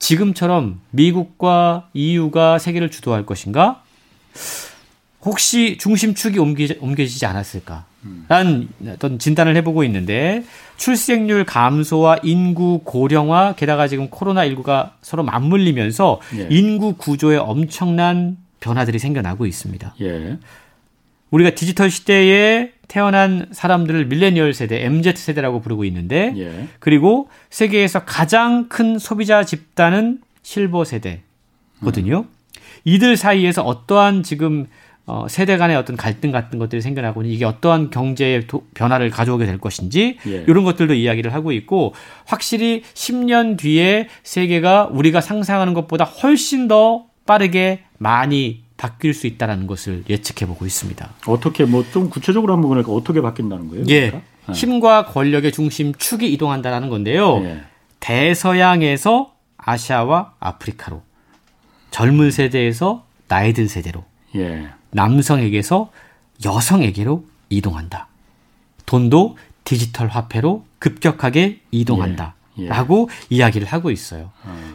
지금처럼 0.00 0.80
미국과 0.90 1.88
EU가 1.94 2.58
세계를 2.58 2.90
주도할 2.90 3.24
것인가? 3.24 3.82
혹시 5.22 5.76
중심축이 5.78 6.38
옮기, 6.38 6.76
옮겨지지 6.80 7.24
않았을까? 7.26 7.84
라는 8.28 8.68
어떤 8.88 9.18
진단을 9.18 9.56
해보고 9.56 9.84
있는데 9.84 10.42
출생률 10.78 11.44
감소와 11.44 12.20
인구 12.22 12.80
고령화 12.82 13.54
게다가 13.56 13.88
지금 13.88 14.08
코로나19가 14.08 14.92
서로 15.02 15.22
맞물리면서 15.22 16.20
예. 16.38 16.48
인구 16.50 16.94
구조에 16.94 17.36
엄청난 17.36 18.38
변화들이 18.60 18.98
생겨나고 18.98 19.44
있습니다. 19.44 19.94
예. 20.00 20.38
우리가 21.30 21.50
디지털 21.50 21.90
시대에 21.90 22.72
태어난 22.90 23.46
사람들을 23.52 24.06
밀레니얼 24.06 24.52
세대, 24.52 24.84
MZ 24.84 25.12
세대라고 25.14 25.60
부르고 25.60 25.84
있는데 25.84 26.34
예. 26.36 26.66
그리고 26.80 27.28
세계에서 27.48 28.04
가장 28.04 28.68
큰 28.68 28.98
소비자 28.98 29.44
집단은 29.44 30.18
실버 30.42 30.84
세대거든요. 30.84 32.24
이들 32.84 33.16
사이에서 33.16 33.62
어떠한 33.62 34.24
지금 34.24 34.66
어, 35.06 35.26
세대 35.28 35.56
간의 35.56 35.76
어떤 35.76 35.96
갈등 35.96 36.32
같은 36.32 36.58
것들이 36.58 36.82
생겨나고 36.82 37.22
이게 37.22 37.44
어떠한 37.44 37.90
경제의 37.90 38.46
도- 38.48 38.66
변화를 38.74 39.10
가져오게 39.10 39.46
될 39.46 39.58
것인지 39.58 40.18
예. 40.26 40.44
이런 40.48 40.64
것들도 40.64 40.92
이야기를 40.94 41.32
하고 41.32 41.52
있고 41.52 41.94
확실히 42.26 42.82
10년 42.94 43.56
뒤에 43.56 44.08
세계가 44.24 44.88
우리가 44.90 45.20
상상하는 45.20 45.74
것보다 45.74 46.04
훨씬 46.04 46.66
더 46.66 47.06
빠르게 47.24 47.84
많이 47.98 48.62
바뀔 48.80 49.12
수 49.12 49.26
있다는 49.26 49.66
것을 49.66 50.04
예측해 50.08 50.46
보고 50.48 50.64
있습니다. 50.64 51.10
어떻게 51.26 51.66
뭐 51.66 51.84
좀 51.92 52.08
구체적으로 52.08 52.54
한번 52.54 52.70
보니까 52.70 52.90
어떻게 52.92 53.20
바뀐다는 53.20 53.68
거예요? 53.68 53.84
예. 53.88 54.06
그러니까? 54.08 54.30
예. 54.48 54.52
힘과 54.52 55.04
권력의 55.04 55.52
중심 55.52 55.92
축이 55.94 56.32
이동한다는 56.32 56.88
건데요. 56.88 57.42
예. 57.44 57.60
대서양에서 58.00 59.34
아시아와 59.58 60.32
아프리카로 60.40 61.02
젊은 61.90 62.30
세대에서 62.30 63.04
나이 63.28 63.52
든 63.52 63.68
세대로 63.68 64.04
예. 64.34 64.68
남성에게서 64.92 65.90
여성에게로 66.42 67.24
이동한다. 67.50 68.08
돈도 68.86 69.36
디지털 69.64 70.08
화폐로 70.08 70.64
급격하게 70.78 71.60
이동한다. 71.70 72.34
예, 72.58 72.64
예. 72.64 72.68
라고 72.68 73.10
이야기를 73.28 73.66
하고 73.66 73.90
있어요. 73.90 74.30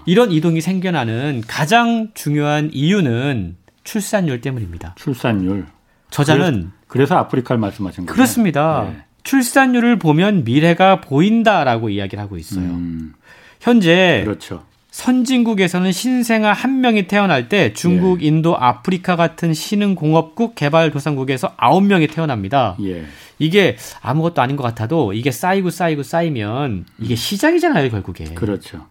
이런 0.05 0.31
이동이 0.31 0.61
생겨나는 0.61 1.41
가장 1.47 2.11
중요한 2.13 2.69
이유는 2.71 3.57
출산율 3.85 4.41
때문입니다. 4.41 4.95
출산율. 4.97 5.67
저자는 6.09 6.71
그래서 6.87 7.15
아프리카를 7.15 7.59
말씀하신 7.59 8.05
거예요. 8.05 8.13
그렇습니다. 8.13 8.87
예. 8.89 9.03
출산율을 9.23 9.97
보면 9.97 10.43
미래가 10.43 11.01
보인다라고 11.01 11.89
이야기를 11.89 12.21
하고 12.21 12.37
있어요. 12.37 12.65
음, 12.65 13.13
현재 13.59 14.21
그렇죠. 14.23 14.63
선진국에서는 14.91 15.91
신생아 15.91 16.53
한 16.53 16.79
명이 16.79 17.07
태어날 17.07 17.49
때 17.49 17.73
중국, 17.73 18.21
예. 18.21 18.27
인도, 18.27 18.57
아프리카 18.57 19.15
같은 19.17 19.53
신흥공업국 19.53 20.55
개발도상국에서 20.55 21.53
아홉 21.57 21.83
명이 21.83 22.07
태어납니다. 22.07 22.77
예. 22.83 23.03
이게 23.37 23.75
아무것도 24.01 24.41
아닌 24.41 24.55
것 24.55 24.63
같아도 24.63 25.11
이게 25.11 25.31
쌓이고 25.31 25.69
쌓이고 25.69 26.03
쌓이면 26.03 26.85
이게 26.99 27.15
시작이잖아요, 27.15 27.89
결국에. 27.89 28.23
그렇죠. 28.35 28.85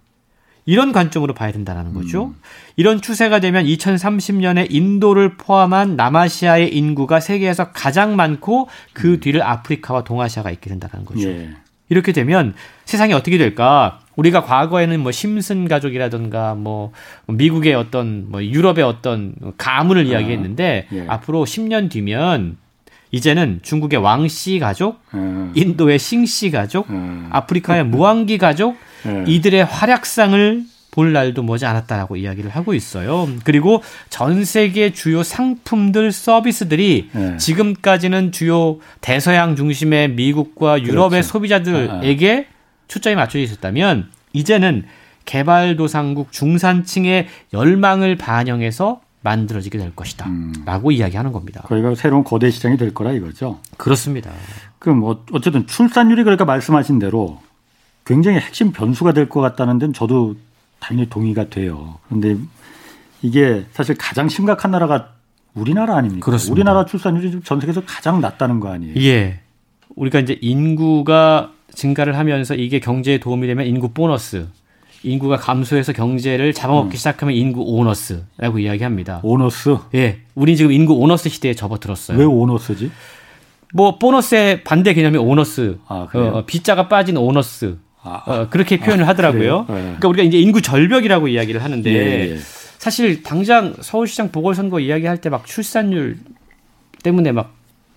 이런 0.66 0.92
관점으로 0.92 1.34
봐야 1.34 1.52
된다는 1.52 1.92
거죠. 1.92 2.26
음. 2.26 2.34
이런 2.76 3.00
추세가 3.00 3.38
되면 3.38 3.64
2030년에 3.66 4.66
인도를 4.70 5.36
포함한 5.36 5.96
남아시아의 5.96 6.74
인구가 6.74 7.20
세계에서 7.20 7.72
가장 7.72 8.16
많고 8.16 8.68
그 8.92 9.20
뒤를 9.20 9.42
아프리카와 9.42 10.04
동아시아가 10.04 10.50
있게 10.50 10.70
된다는 10.70 11.04
거죠. 11.04 11.28
예. 11.28 11.50
이렇게 11.90 12.12
되면 12.12 12.54
세상이 12.86 13.12
어떻게 13.12 13.36
될까? 13.36 14.00
우리가 14.16 14.42
과거에는 14.42 15.00
뭐 15.00 15.12
심슨 15.12 15.68
가족이라든가 15.68 16.54
뭐 16.54 16.92
미국의 17.26 17.74
어떤 17.74 18.30
뭐 18.30 18.42
유럽의 18.42 18.84
어떤 18.84 19.34
가문을 19.58 20.06
이야기했는데 20.06 20.88
예. 20.90 21.04
앞으로 21.08 21.44
10년 21.44 21.90
뒤면 21.90 22.56
이제는 23.10 23.60
중국의 23.62 24.00
왕씨 24.00 24.58
가족, 24.58 25.00
어, 25.12 25.52
인도의 25.54 25.98
싱씨 26.00 26.50
가족, 26.50 26.86
어, 26.90 27.28
아프리카의 27.30 27.84
무왕기 27.84 28.38
가족 28.38 28.76
예. 29.06 29.24
이들의 29.26 29.64
활약상을 29.64 30.62
볼 30.90 31.12
날도 31.12 31.42
머지 31.42 31.66
않았다라고 31.66 32.16
이야기를 32.16 32.50
하고 32.50 32.72
있어요. 32.72 33.28
그리고 33.42 33.82
전 34.10 34.44
세계 34.44 34.92
주요 34.92 35.22
상품들 35.24 36.12
서비스들이 36.12 37.10
예. 37.16 37.36
지금까지는 37.36 38.30
주요 38.30 38.78
대서양 39.00 39.56
중심의 39.56 40.10
미국과 40.10 40.82
유럽의 40.82 41.22
그렇죠. 41.22 41.28
소비자들에게 41.28 42.46
초점이 42.86 43.16
맞춰져 43.16 43.40
있었다면 43.40 44.08
이제는 44.34 44.84
개발도상국 45.24 46.30
중산층의 46.32 47.26
열망을 47.52 48.16
반영해서 48.16 49.00
만들어지게 49.22 49.78
될 49.78 49.96
것이다. 49.96 50.26
음. 50.28 50.52
라고 50.66 50.92
이야기하는 50.92 51.32
겁니다. 51.32 51.62
거기가 51.62 51.94
새로운 51.94 52.24
거대 52.24 52.50
시장이 52.50 52.76
될 52.76 52.92
거라 52.92 53.12
이거죠. 53.12 53.58
그렇습니다. 53.78 54.30
그럼 54.78 55.02
어- 55.02 55.18
어쨌든 55.32 55.66
출산율이 55.66 56.22
그러니까 56.24 56.44
말씀하신 56.44 56.98
대로 56.98 57.40
굉장히 58.04 58.38
핵심 58.38 58.72
변수가 58.72 59.12
될 59.12 59.28
것 59.28 59.40
같다는 59.40 59.78
데는 59.78 59.92
저도 59.94 60.36
당연히 60.80 61.08
동의가 61.08 61.48
돼요. 61.48 61.98
그런데 62.08 62.36
이게 63.22 63.64
사실 63.72 63.96
가장 63.98 64.28
심각한 64.28 64.70
나라가 64.70 65.10
우리나라 65.54 65.96
아닙니까? 65.96 66.24
그렇습니다. 66.24 66.52
우리나라 66.52 66.84
출산율이 66.84 67.40
전 67.44 67.60
세계에서 67.60 67.82
가장 67.86 68.20
낮다는 68.20 68.60
거 68.60 68.70
아니에요? 68.70 68.94
예. 68.96 69.40
우리가 69.96 70.20
이제 70.20 70.36
인구가 70.40 71.52
증가를 71.72 72.18
하면서 72.18 72.54
이게 72.54 72.80
경제에 72.80 73.18
도움이 73.18 73.46
되면 73.46 73.66
인구 73.66 73.88
보너스, 73.88 74.46
인구가 75.02 75.36
감소해서 75.36 75.92
경제를 75.92 76.52
잡아먹기 76.52 76.96
시작하면 76.96 77.34
인구 77.34 77.62
오너스라고 77.62 78.58
이야기합니다. 78.58 79.20
오너스? 79.22 79.76
예. 79.94 80.20
우린 80.34 80.56
지금 80.56 80.72
인구 80.72 80.94
오너스 80.94 81.28
시대에 81.28 81.54
접어들었어요. 81.54 82.18
왜 82.18 82.24
오너스지? 82.24 82.90
뭐 83.72 83.98
보너스의 83.98 84.64
반대 84.64 84.92
개념이 84.94 85.16
오너스. 85.18 85.78
아, 85.88 86.06
그래요? 86.10 86.32
어, 86.34 86.44
빗자가 86.44 86.88
빠진 86.88 87.16
오너스. 87.16 87.78
아, 88.04 88.22
어, 88.26 88.48
그렇게 88.50 88.78
표현을 88.78 89.08
하더라고요. 89.08 89.64
그래요? 89.66 89.78
예. 89.78 89.82
그러니까 89.82 90.08
우리가 90.08 90.22
이제 90.24 90.38
인구 90.38 90.60
절벽이라고 90.62 91.28
이야기를 91.28 91.62
하는데 91.64 91.90
예, 91.90 92.30
예. 92.32 92.38
사실 92.78 93.22
당장 93.22 93.74
서울시장 93.80 94.30
보궐선거 94.30 94.78
이야기할 94.80 95.18
때 95.20 95.30
막 95.30 95.46
출산율 95.46 96.18
때문에 97.02 97.32
막 97.32 97.54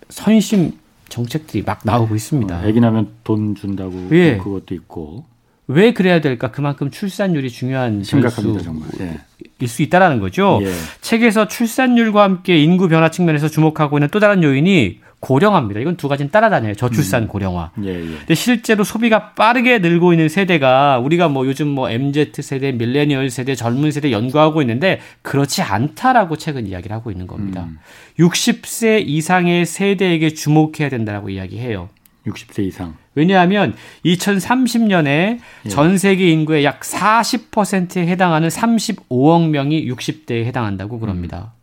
선심 0.10 0.72
정책들이 1.10 1.64
막 1.66 1.82
나오고 1.84 2.16
있습니다. 2.16 2.58
어, 2.60 2.66
애기 2.68 2.80
나면 2.80 3.10
돈 3.24 3.56
준다고 3.56 4.08
예. 4.12 4.38
그것도 4.38 4.74
있고 4.76 5.26
왜 5.68 5.92
그래야 5.94 6.22
될까? 6.22 6.52
그만큼 6.52 6.90
출산율이 6.90 7.50
중요한 7.50 8.02
심각합니다 8.04 8.64
정말. 8.64 8.88
예. 9.02 9.20
변수일 9.60 9.68
수 9.68 9.82
있다라는 9.82 10.20
거죠. 10.20 10.60
예. 10.64 10.72
책에서 11.02 11.48
출산율과 11.48 12.24
함께 12.24 12.58
인구 12.58 12.88
변화 12.88 13.12
측면에서 13.12 13.50
주목하고 13.50 13.98
있는 13.98 14.08
또 14.12 14.20
다른 14.20 14.44
요인이 14.44 15.02
고령화입니다. 15.20 15.80
이건 15.80 15.98
두 15.98 16.08
가지는 16.08 16.30
따라다녀요. 16.30 16.76
저출산 16.76 17.28
고령화. 17.28 17.72
예, 17.84 17.90
예. 17.90 18.18
근데 18.18 18.36
실제로 18.36 18.84
소비가 18.84 19.34
빠르게 19.34 19.80
늘고 19.80 20.14
있는 20.14 20.30
세대가 20.30 21.00
우리가 21.00 21.28
뭐 21.28 21.48
요즘 21.48 21.68
뭐 21.68 21.90
MZ 21.90 22.32
세대, 22.42 22.72
밀레니얼 22.72 23.30
세대, 23.32 23.56
젊은 23.56 23.92
세대 23.92 24.12
연구하고 24.12 24.62
있는데 24.62 25.00
그렇지 25.24 25.64
않다라고 25.64 26.38
최근 26.38 26.68
이야기를 26.68 26.96
하고 26.96 27.10
있는 27.10 27.26
겁니다. 27.26 27.66
음. 27.68 27.80
60세 28.20 29.04
이상의 29.08 29.66
세대에게 29.66 30.32
주목해야 30.32 30.90
된다라고 30.90 31.30
이야기해요. 31.30 31.90
60세 32.28 32.64
이상. 32.66 32.96
왜냐하면 33.16 33.74
2030년에 34.06 35.40
예. 35.66 35.70
전 35.70 35.98
세계 35.98 36.30
인구의 36.30 36.64
약 36.64 36.82
40%에 36.82 38.06
해당하는 38.06 38.50
35억 38.50 39.50
명이 39.50 39.90
60대에 39.90 40.46
해당한다고 40.46 41.00
그럽니다. 41.00 41.54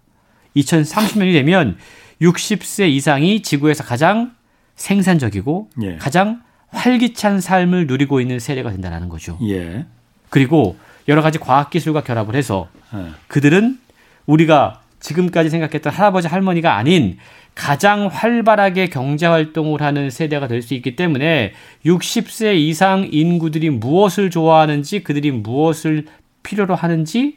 2030년이 0.56 1.32
되면 1.32 1.76
60세 2.20 2.88
이상이 2.88 3.42
지구에서 3.42 3.84
가장 3.84 4.32
생산적이고 4.76 5.70
예. 5.82 5.96
가장 5.96 6.42
활기찬 6.70 7.40
삶을 7.40 7.86
누리고 7.86 8.20
있는 8.20 8.38
세대가 8.38 8.70
된다는 8.70 9.08
거죠. 9.08 9.38
예. 9.42 9.86
그리고 10.30 10.76
여러 11.08 11.22
가지 11.22 11.38
과학 11.38 11.70
기술과 11.70 12.02
결합을 12.02 12.34
해서 12.34 12.68
예. 12.94 13.10
그들은 13.28 13.78
우리가 14.26 14.80
지금까지 15.00 15.50
생각했던 15.50 15.92
할아버지 15.92 16.28
할머니가 16.28 16.76
아닌 16.76 17.18
가장 17.54 18.06
활발하게 18.06 18.88
경제 18.88 19.26
활동을 19.26 19.80
하는 19.82 20.10
세대가 20.10 20.48
될 20.48 20.62
수 20.62 20.74
있기 20.74 20.96
때문에 20.96 21.52
60세 21.84 22.56
이상 22.56 23.08
인구들이 23.12 23.70
무엇을 23.70 24.30
좋아하는지 24.30 25.04
그들이 25.04 25.30
무엇을 25.30 26.06
필요로 26.42 26.74
하는지 26.74 27.36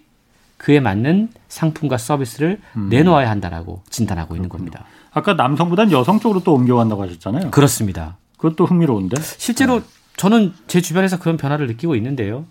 그에 0.58 0.80
맞는 0.80 1.30
상품과 1.48 1.98
서비스를 1.98 2.60
내놓아야 2.90 3.30
한다라고 3.30 3.84
진단하고 3.90 4.36
있는 4.36 4.50
겁니다. 4.50 4.86
아까 5.12 5.34
남성보다는 5.34 5.92
여성 5.92 6.20
쪽으로 6.20 6.42
또 6.44 6.54
옮겨간다고 6.54 7.04
하셨잖아요. 7.04 7.52
그렇습니다. 7.52 8.18
그것도 8.38 8.66
흥미로운데. 8.66 9.22
실제로 9.22 9.80
네. 9.80 9.86
저는 10.16 10.54
제 10.68 10.82
주변에서 10.82 11.20
그런 11.20 11.38
변화를 11.38 11.68
느끼고 11.68 11.96
있는데요. 11.96 12.46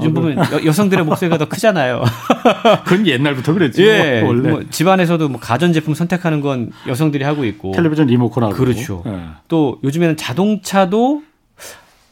요즘 0.00 0.16
아, 0.16 0.20
보면 0.20 0.64
여, 0.64 0.72
성들의 0.72 1.04
목소리가 1.04 1.38
더 1.38 1.48
크잖아요. 1.48 2.04
그건 2.86 3.06
옛날부터 3.06 3.52
그랬지. 3.52 3.82
예, 3.82 4.20
뭐, 4.20 4.30
원래. 4.30 4.50
뭐 4.50 4.62
집안에서도 4.70 5.28
뭐 5.28 5.40
가전 5.40 5.72
제품 5.72 5.94
선택하는 5.94 6.40
건 6.40 6.70
여성들이 6.86 7.24
하고 7.24 7.44
있고. 7.44 7.72
텔레비전 7.72 8.06
리모컨 8.06 8.44
하고. 8.44 8.54
그렇죠. 8.54 9.02
예. 9.06 9.18
또 9.48 9.80
요즘에는 9.82 10.16
자동차도 10.16 11.22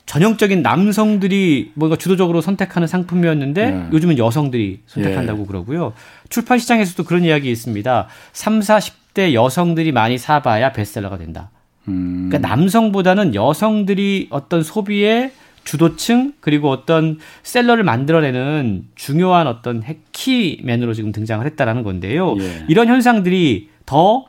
전형적인 0.06 0.62
남성들이 0.62 1.72
뭔가 1.74 1.96
주도적으로 1.96 2.40
선택하는 2.40 2.86
상품이었는데 2.88 3.62
예. 3.62 3.92
요즘은 3.92 4.18
여성들이 4.18 4.80
선택한다고 4.86 5.42
예. 5.42 5.46
그러고요. 5.46 5.92
출판 6.28 6.58
시장에서도 6.58 7.02
그런 7.04 7.24
이야기 7.24 7.50
있습니다. 7.50 8.06
3, 8.32 8.60
40대 8.60 9.34
여성들이 9.34 9.90
많이 9.92 10.16
사봐야 10.16 10.72
베스트셀러가 10.72 11.18
된다. 11.18 11.50
음. 11.88 12.28
그러니까 12.28 12.48
남성보다는 12.48 13.34
여성들이 13.34 14.28
어떤 14.30 14.62
소비의 14.62 15.32
주도층 15.64 16.32
그리고 16.38 16.70
어떤 16.70 17.18
셀러를 17.42 17.82
만들어내는 17.82 18.84
중요한 18.94 19.48
어떤 19.48 19.82
키맨으로 20.12 20.94
지금 20.94 21.10
등장을 21.10 21.44
했다라는 21.44 21.82
건데요. 21.82 22.36
예. 22.38 22.64
이런 22.68 22.86
현상들이 22.86 23.70
더 23.84 24.26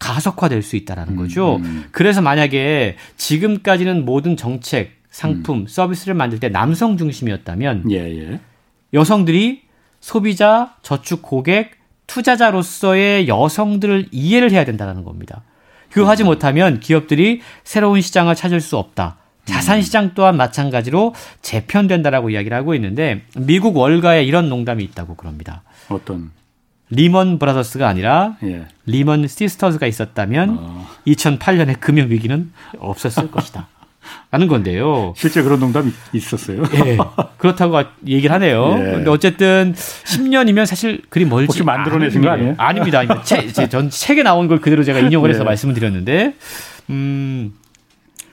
가속화될 0.00 0.62
수 0.62 0.76
있다라는 0.76 1.14
거죠. 1.14 1.56
음, 1.56 1.64
음. 1.64 1.84
그래서 1.92 2.20
만약에 2.20 2.96
지금까지는 3.16 4.04
모든 4.04 4.36
정책, 4.36 4.99
상품, 5.10 5.60
음. 5.60 5.66
서비스를 5.66 6.14
만들 6.14 6.38
때 6.38 6.48
남성 6.48 6.96
중심이었다면 6.96 7.90
예, 7.90 7.96
예. 7.96 8.40
여성들이 8.94 9.62
소비자, 10.00 10.74
저축 10.82 11.22
고객, 11.22 11.72
투자자로서의 12.06 13.28
여성들을 13.28 14.08
이해를 14.10 14.50
해야 14.50 14.64
된다는 14.64 15.04
겁니다. 15.04 15.42
그거 15.90 16.08
하지 16.08 16.24
음. 16.24 16.26
못하면 16.26 16.80
기업들이 16.80 17.40
새로운 17.64 18.00
시장을 18.00 18.34
찾을 18.34 18.60
수 18.60 18.76
없다. 18.76 19.18
자산 19.44 19.82
시장 19.82 20.12
또한 20.14 20.36
마찬가지로 20.36 21.14
재편된다라고 21.42 22.30
이야기를 22.30 22.56
하고 22.56 22.74
있는데 22.74 23.24
미국 23.36 23.76
월가에 23.76 24.22
이런 24.24 24.48
농담이 24.48 24.84
있다고 24.84 25.16
그럽니다. 25.16 25.62
어떤 25.88 26.30
리먼 26.90 27.38
브라더스가 27.38 27.88
아니라 27.88 28.36
예. 28.44 28.66
리먼 28.86 29.26
시스터즈가 29.26 29.86
있었다면 29.86 30.56
어. 30.60 30.86
2008년의 31.06 31.80
금융 31.80 32.10
위기는 32.10 32.52
없었을 32.78 33.30
것이다. 33.32 33.68
라는 34.30 34.46
건데요. 34.46 35.12
실제 35.16 35.42
그런 35.42 35.58
농담이 35.60 35.90
있었어요. 36.12 36.62
예. 36.86 36.98
그렇다고 37.38 37.82
얘기를 38.06 38.32
하네요. 38.34 38.76
예. 38.78 38.82
근데 38.92 39.10
어쨌든 39.10 39.74
10년이면 39.74 40.66
사실 40.66 41.02
그리 41.08 41.24
멀지 41.24 41.46
혹시 41.46 41.64
만들어내신 41.64 42.20
거 42.22 42.30
아니에요? 42.30 42.54
아닙니다. 42.56 43.02
책, 43.24 43.52
전 43.70 43.90
책에 43.90 44.22
나온 44.22 44.46
걸 44.46 44.60
그대로 44.60 44.84
제가 44.84 45.00
인용을 45.00 45.30
해서 45.34 45.40
예. 45.40 45.44
말씀을 45.44 45.74
드렸는데, 45.74 46.34
음, 46.90 47.52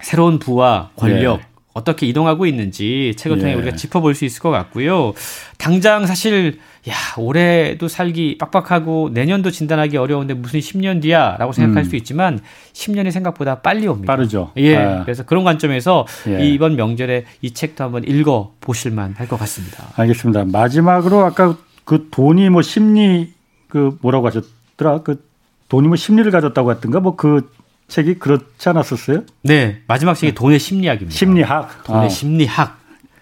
새로운 0.02 0.38
부와 0.40 0.92
권력, 0.96 1.40
예. 1.40 1.46
어떻게 1.78 2.08
이동하고 2.08 2.46
있는지 2.48 3.14
책을 3.18 3.38
통해 3.38 3.52
예. 3.52 3.56
우리가 3.56 3.76
짚어볼 3.76 4.16
수 4.16 4.26
있을 4.26 4.42
것 4.42 4.50
같고요. 4.50 5.14
당장 5.60 6.06
사실 6.08 6.60
야 6.90 6.94
올해도 7.18 7.88
살기 7.88 8.38
빡빡하고 8.40 9.12
내년도 9.14 9.52
진단하기 9.52 9.96
어려운데 9.98 10.34
무슨 10.34 10.60
10년 10.60 11.02
뒤야라고 11.02 11.52
생각할 11.52 11.84
음. 11.84 11.90
수 11.90 11.96
있지만 11.98 12.40
10년이 12.74 13.12
생각보다 13.12 13.62
빨리 13.62 13.88
옵니다. 13.88 14.12
빠르죠. 14.14 14.52
예. 14.58 14.76
아. 14.76 15.04
그래서 15.04 15.24
그런 15.24 15.44
관점에서 15.44 16.08
예. 16.28 16.44
이번 16.48 16.76
명절에 16.76 17.26
이 17.42 17.52
책도 17.52 17.84
한번 17.84 18.04
읽어 18.06 18.54
보실만 18.60 19.14
할 19.18 19.28
것 19.28 19.38
같습니다. 19.40 19.84
알겠습니다. 19.98 20.46
마지막으로 20.46 21.26
아까 21.26 21.58
그 21.84 22.08
돈이 22.10 22.50
뭐 22.50 22.62
심리 22.62 23.34
그 23.68 23.98
뭐라고 24.02 24.28
하셨더라? 24.28 25.04
그 25.04 25.24
돈이 25.70 25.88
뭐 25.90 25.98
심리를 25.98 26.32
가졌다고 26.32 26.72
했던가 26.72 27.02
뭐 27.02 27.16
그 27.18 27.50
책이 27.88 28.16
그렇지 28.16 28.70
않았었어요? 28.70 29.24
네, 29.44 29.82
마지막 29.88 30.14
책이 30.16 30.36
돈의 30.36 30.60
심리학입니다. 30.60 31.18
심리학. 31.18 31.84
돈의 31.84 32.06
아. 32.06 32.10
심리학. 32.10 32.80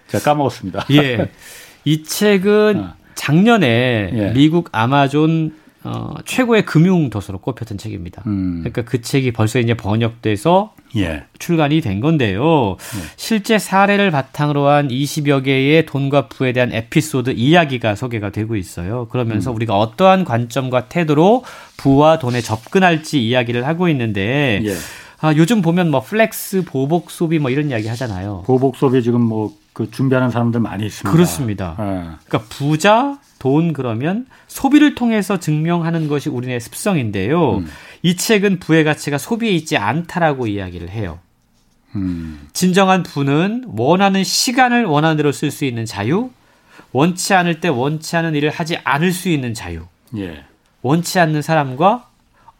제가 0.08 0.24
까먹었습니다. 0.24 0.86
예. 0.92 1.30
이 1.84 2.02
책은 2.02 2.80
아. 2.84 2.94
작년에 3.14 4.10
예. 4.12 4.32
미국 4.34 4.68
아마존 4.72 5.54
어, 5.86 6.14
최고의 6.24 6.64
금융 6.64 7.10
도서로 7.10 7.38
꼽혔던 7.38 7.78
책입니다. 7.78 8.22
음. 8.26 8.60
그러니까 8.60 8.82
그 8.82 9.00
책이 9.00 9.32
벌써 9.32 9.58
이제 9.58 9.74
번역돼서 9.74 10.74
예. 10.96 11.24
출간이 11.38 11.80
된 11.80 12.00
건데요. 12.00 12.70
예. 12.72 12.76
실제 13.16 13.58
사례를 13.58 14.10
바탕으로 14.10 14.66
한 14.66 14.88
20여 14.88 15.44
개의 15.44 15.86
돈과 15.86 16.28
부에 16.28 16.52
대한 16.52 16.72
에피소드 16.72 17.30
이야기가 17.30 17.94
소개가 17.94 18.30
되고 18.30 18.56
있어요. 18.56 19.06
그러면서 19.08 19.50
음. 19.50 19.56
우리가 19.56 19.78
어떠한 19.78 20.24
관점과 20.24 20.88
태도로 20.88 21.44
부와 21.76 22.18
돈에 22.18 22.40
접근할지 22.40 23.24
이야기를 23.26 23.66
하고 23.66 23.88
있는데 23.88 24.60
예. 24.64 24.74
아, 25.20 25.32
요즘 25.34 25.62
보면 25.62 25.90
뭐 25.90 26.00
flex, 26.02 26.64
보복 26.66 27.10
소비 27.10 27.38
뭐 27.38 27.50
이런 27.50 27.70
이야기 27.70 27.88
하잖아요. 27.88 28.42
보복 28.46 28.76
소비 28.76 29.02
지금 29.02 29.22
뭐 29.22 29.66
그 29.76 29.90
준비하는 29.90 30.30
사람들 30.30 30.58
많이 30.60 30.86
있습니다. 30.86 31.12
그렇습니다. 31.12 31.76
예. 31.78 31.84
그러니까 32.24 32.38
부자 32.48 33.18
돈 33.46 33.72
그러면 33.72 34.26
소비를 34.48 34.96
통해서 34.96 35.38
증명하는 35.38 36.08
것이 36.08 36.28
우리네 36.28 36.58
습성인데요. 36.58 37.58
음. 37.58 37.68
이 38.02 38.16
책은 38.16 38.58
부의 38.58 38.82
가치가 38.82 39.18
소비에 39.18 39.52
있지 39.52 39.76
않다라고 39.76 40.48
이야기를 40.48 40.90
해요. 40.90 41.20
음. 41.94 42.48
진정한 42.52 43.04
부는 43.04 43.66
원하는 43.68 44.24
시간을 44.24 44.86
원하는 44.86 45.16
대로 45.16 45.30
쓸 45.30 45.52
수 45.52 45.64
있는 45.64 45.84
자유, 45.84 46.30
원치 46.90 47.34
않을 47.34 47.60
때 47.60 47.68
원치 47.68 48.16
않은 48.16 48.34
일을 48.34 48.50
하지 48.50 48.78
않을 48.82 49.12
수 49.12 49.28
있는 49.28 49.54
자유, 49.54 49.84
예. 50.16 50.42
원치 50.82 51.20
않는 51.20 51.40
사람과 51.40 52.08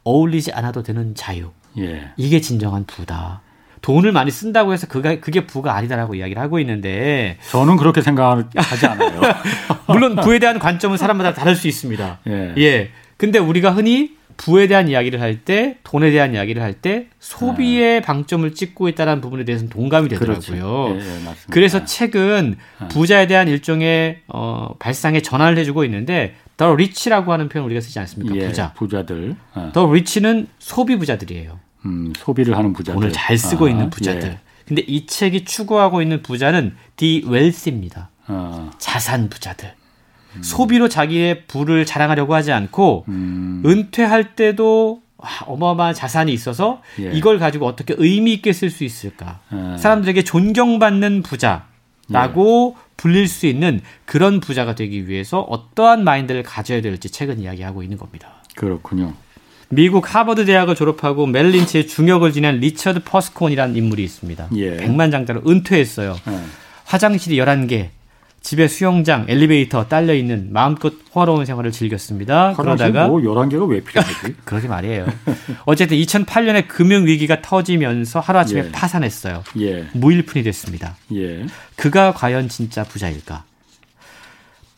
어울리지 0.05 0.53
않아도 0.53 0.84
되는 0.84 1.16
자유. 1.16 1.51
예. 1.78 2.12
이게 2.16 2.41
진정한 2.41 2.84
부다. 2.87 3.41
돈을 3.87 4.11
많이 4.11 4.32
쓴다고 4.32 4.72
해서 4.72 4.89
그가 4.89 5.20
그게 5.20 5.47
부가 5.47 5.76
아니다라고 5.76 6.16
이야기를 6.16 6.43
하고 6.43 6.59
있는데 6.59 7.39
저는 7.51 7.76
그렇게 7.76 8.03
생각하지 8.03 8.84
않아요. 8.84 9.20
물론 9.87 10.16
부에 10.16 10.41
대한 10.41 10.59
관점은 10.59 10.97
사람마다 10.97 11.34
다를 11.34 11.55
수 11.55 11.68
있습니다. 11.68 12.18
예. 12.26 12.55
예. 12.59 12.91
근데 13.16 13.39
우리가 13.39 13.70
흔히 13.70 14.16
부에 14.37 14.66
대한 14.66 14.89
이야기를 14.89 15.20
할 15.20 15.45
때, 15.45 15.78
돈에 15.84 16.11
대한 16.11 16.34
이야기를 16.34 16.61
할 16.61 16.74
때 16.74 17.07
소비의 17.20 17.99
아. 17.99 18.03
방점을 18.03 18.53
찍고 18.55 18.89
있다는 18.89 19.20
부분에 19.20 19.45
대해서는 19.45 19.70
동감이 19.70 20.09
되더라고요. 20.09 20.89
예, 20.91 20.99
예, 20.99 21.20
그래서 21.51 21.84
책은 21.84 22.57
아. 22.80 22.89
부자에 22.89 23.28
대한 23.28 23.47
일종의 23.47 24.22
어, 24.26 24.74
발상의 24.80 25.22
전환을 25.22 25.59
해주고 25.59 25.84
있는데 25.84 26.34
더 26.57 26.74
리치라고 26.74 27.32
하는 27.32 27.49
표현 27.49 27.62
을 27.62 27.66
우리가 27.66 27.80
쓰지 27.80 28.01
않습니까? 28.01 28.34
예, 28.34 28.49
부자. 28.49 28.72
부자들. 28.72 29.37
아. 29.55 29.70
더 29.72 29.91
리치는 29.93 30.49
소비 30.59 30.97
부자들이에요. 30.97 31.66
음, 31.87 32.12
소비를 32.16 32.57
하는 32.57 32.72
부자들. 32.72 32.95
돈을 32.95 33.12
잘 33.12 33.39
쓰고 33.39 33.66
아, 33.66 33.70
있는 33.70 33.91
부자들. 33.91 34.28
예. 34.28 34.39
근데 34.66 34.82
이 34.87 35.07
책이 35.07 35.45
추구하고 35.45 36.03
있는 36.03 36.22
부자는 36.22 36.74
디 36.97 37.22
웰스입니다. 37.26 38.11
아. 38.26 38.70
자산 38.78 39.28
부자들. 39.28 39.72
음. 40.37 40.43
소비로 40.43 40.89
자기의 40.89 41.47
부를 41.47 41.87
자랑하려고 41.87 42.34
하지 42.34 42.53
않고 42.53 43.05
음. 43.09 43.62
은퇴할 43.64 44.34
때도 44.34 45.03
어마어마한 45.47 45.95
자산이 45.95 46.32
있어서 46.32 46.82
예. 47.01 47.12
이걸 47.12 47.39
가지고 47.39 47.66
어떻게 47.66 47.95
의미 47.97 48.34
있게 48.34 48.53
쓸 48.53 48.70
수 48.70 48.84
있을까? 48.84 49.41
예. 49.53 49.78
사람들에게 49.78 50.24
존경받는 50.24 51.22
부자라고 51.22 52.76
예. 52.76 52.87
불릴 52.97 53.28
수 53.28 53.47
있는 53.47 53.80
그런 54.05 54.41
부자가 54.41 54.74
되기 54.74 55.09
위해서 55.09 55.41
어떠한 55.41 56.03
마인드를 56.03 56.43
가져야 56.43 56.80
될지 56.80 57.11
책은 57.11 57.41
이야기하고 57.41 57.82
있는 57.82 57.99
겁니다. 57.99 58.43
그렇군요. 58.57 59.14
미국 59.69 60.14
하버드 60.14 60.45
대학을 60.45 60.75
졸업하고 60.75 61.27
메릴린치의 61.27 61.89
중역을 61.89 62.33
지낸 62.33 62.61
리처드 62.61 63.01
퓨스콘이라는 63.05 63.77
인물이 63.77 64.03
있습니다. 64.05 64.49
예. 64.57 64.77
백만장자로 64.77 65.43
은퇴했어요. 65.47 66.17
예. 66.29 66.39
화장실이 66.85 67.37
11개, 67.37 67.89
집에 68.47 68.69
수영장, 68.69 69.25
엘리베이터 69.29 69.89
딸려 69.89 70.14
있는 70.14 70.53
마음껏 70.53 70.93
호화로운 71.12 71.45
생활을 71.47 71.73
즐겼습니다. 71.73 72.55
그러다가 72.57 73.09
뭐 73.09 73.19
11개가 73.21 73.69
왜 73.69 73.81
필요하지? 73.81 74.37
그러게 74.45 74.69
말이에요. 74.69 75.07
어쨌든 75.64 75.97
2008년에 75.97 76.69
금융 76.69 77.07
위기가 77.07 77.43
터지면서 77.43 78.21
하루아침에 78.21 78.67
예. 78.67 78.71
파산했어요. 78.71 79.43
예. 79.59 79.87
무일푼이 79.95 80.45
됐습니다. 80.45 80.97
예. 81.12 81.45
그가 81.75 82.12
과연 82.12 82.49
진짜 82.49 82.85
부자일까? 82.85 83.43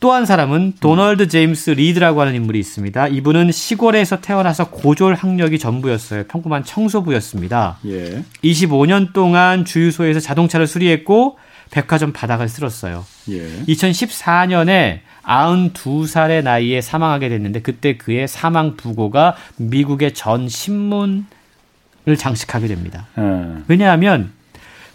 또 0.01 0.13
한 0.13 0.27
사람은 0.27 0.75
도널드 0.81 1.27
제임스 1.27 1.71
리드라고 1.71 2.21
하는 2.21 2.35
인물이 2.37 2.59
있습니다. 2.61 3.09
이분은 3.09 3.51
시골에서 3.51 4.21
태어나서 4.21 4.71
고졸 4.71 5.15
학력이 5.15 5.59
전부였어요. 5.59 6.25
평범한 6.29 6.65
청소부였습니다. 6.65 7.79
예. 7.87 8.23
25년 8.45 9.13
동안 9.13 9.65
주유소에서 9.65 10.21
자동차를 10.21 10.69
수리했고 10.69 11.39
백화점 11.71 12.13
바닥을 12.13 12.49
쓸었어요. 12.49 13.05
예. 13.31 13.49
2014년에 13.65 15.01
92살의 15.25 16.43
나이에 16.45 16.81
사망하게 16.81 17.29
됐는데 17.29 17.63
그때 17.63 17.97
그의 17.97 18.29
사망 18.29 18.77
부고가 18.77 19.35
미국의 19.57 20.15
전 20.15 20.49
신문을 20.49 21.25
장식하게 22.17 22.69
됩니다. 22.69 23.07
예. 23.19 23.63
왜냐하면 23.67 24.33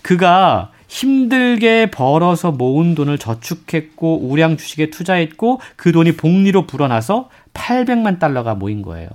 그가 0.01 0.72
힘들게 0.93 1.89
벌어서 1.89 2.51
모은 2.51 2.93
돈을 2.93 3.17
저축했고 3.17 4.29
우량 4.29 4.57
주식에 4.57 4.91
투자했고 4.91 5.59
그 5.75 5.91
돈이 5.91 6.11
복리로 6.11 6.67
불어나서 6.67 7.29
800만 7.55 8.19
달러가 8.19 8.53
모인 8.53 8.83
거예요. 8.83 9.09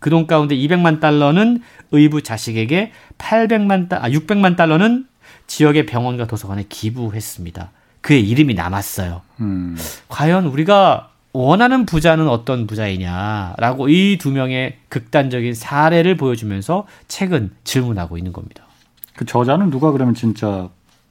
그 0.00 0.10
돈 0.10 0.26
가운데 0.26 0.54
200만 0.54 1.00
달러는 1.00 1.62
의부 1.92 2.22
자식에게 2.22 2.92
800만 3.16 3.88
달, 3.88 4.04
아, 4.04 4.10
600만 4.10 4.54
달러는 4.56 5.06
지역의 5.46 5.86
병원과 5.86 6.26
도서관에 6.26 6.66
기부했습니다. 6.68 7.70
그의 8.02 8.28
이름이 8.28 8.52
남았어요. 8.52 9.22
음. 9.40 9.76
과연 10.08 10.44
우리가 10.46 11.08
원하는 11.32 11.86
부자는 11.86 12.28
어떤 12.28 12.66
부자이냐라고 12.66 13.88
이 13.88 14.18
두 14.20 14.30
명의 14.30 14.76
극단적인 14.90 15.54
사례를 15.54 16.16
보여주면서 16.18 16.86
책은 17.08 17.52
질문하고 17.64 18.18
있는 18.18 18.34
겁니다. 18.34 18.64
그 19.16 19.24
저자는 19.24 19.70
누가 19.70 19.90
그러면 19.90 20.14
진짜 20.14 20.68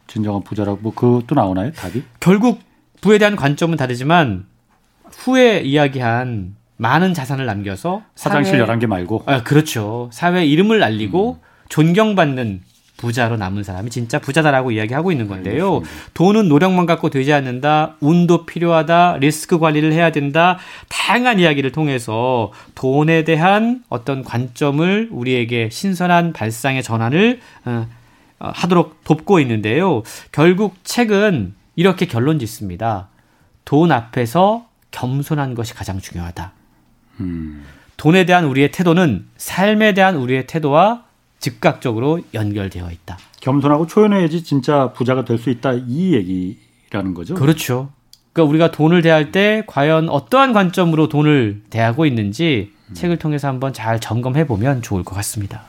진정한 0.07 0.41
부자라고 0.43 0.79
뭐 0.81 0.93
그것도 0.93 1.35
나오나요? 1.35 1.71
답이? 1.73 2.03
결국 2.19 2.59
부에 3.01 3.17
대한 3.17 3.35
관점은 3.35 3.77
다르지만 3.77 4.45
후에 5.11 5.61
이야기한 5.61 6.55
많은 6.77 7.13
자산을 7.13 7.45
남겨서 7.45 8.03
화장실 8.19 8.59
사회- 8.59 8.65
11개 8.65 8.85
말고. 8.87 9.23
아, 9.25 9.43
그렇죠. 9.43 10.09
사회 10.11 10.45
이름을 10.45 10.83
알리고 10.83 11.39
존경받는 11.69 12.61
부자로 12.97 13.37
남은 13.37 13.61
사람이 13.63 13.91
진짜 13.91 14.17
부자다라고 14.17 14.71
이야기하고 14.71 15.11
있는 15.11 15.27
건데요. 15.27 15.83
돈은 16.15 16.47
노력만 16.49 16.87
갖고 16.87 17.11
되지 17.11 17.31
않는다. 17.31 17.95
운도 17.99 18.47
필요하다. 18.47 19.17
리스크 19.19 19.59
관리를 19.59 19.93
해야 19.93 20.11
된다. 20.11 20.57
다양한 20.89 21.39
이야기를 21.39 21.71
통해서 21.71 22.51
돈에 22.73 23.23
대한 23.23 23.83
어떤 23.89 24.23
관점을 24.23 25.09
우리에게 25.11 25.69
신선한 25.71 26.33
발상의 26.33 26.81
전환을 26.81 27.39
어, 27.65 27.69
어, 27.71 27.87
하도록 28.39 29.03
돕고 29.03 29.39
있는데요. 29.41 30.03
결국 30.31 30.75
책은 30.83 31.55
이렇게 31.75 32.05
결론 32.05 32.39
짓습니다. 32.39 33.09
돈 33.65 33.91
앞에서 33.91 34.65
겸손한 34.91 35.55
것이 35.55 35.73
가장 35.73 35.99
중요하다. 35.99 36.51
음. 37.19 37.65
돈에 37.97 38.25
대한 38.25 38.45
우리의 38.45 38.71
태도는 38.71 39.27
삶에 39.37 39.93
대한 39.93 40.15
우리의 40.15 40.47
태도와 40.47 41.03
즉각적으로 41.39 42.21
연결되어 42.33 42.91
있다. 42.91 43.17
겸손하고 43.41 43.87
초연해야지 43.87 44.43
진짜 44.43 44.91
부자가 44.93 45.25
될 45.25 45.37
수 45.37 45.49
있다 45.49 45.73
이 45.87 46.13
얘기라는 46.13 47.13
거죠. 47.13 47.35
그렇죠. 47.35 47.89
그러니까 48.33 48.49
우리가 48.51 48.71
돈을 48.71 49.01
대할 49.01 49.31
때 49.31 49.63
과연 49.67 50.09
어떠한 50.09 50.53
관점으로 50.53 51.09
돈을 51.09 51.63
대하고 51.69 52.05
있는지 52.05 52.71
책을 52.93 53.17
통해서 53.17 53.47
한번 53.47 53.73
잘 53.73 53.99
점검해 53.99 54.45
보면 54.47 54.81
좋을 54.81 55.03
것 55.03 55.15
같습니다. 55.15 55.63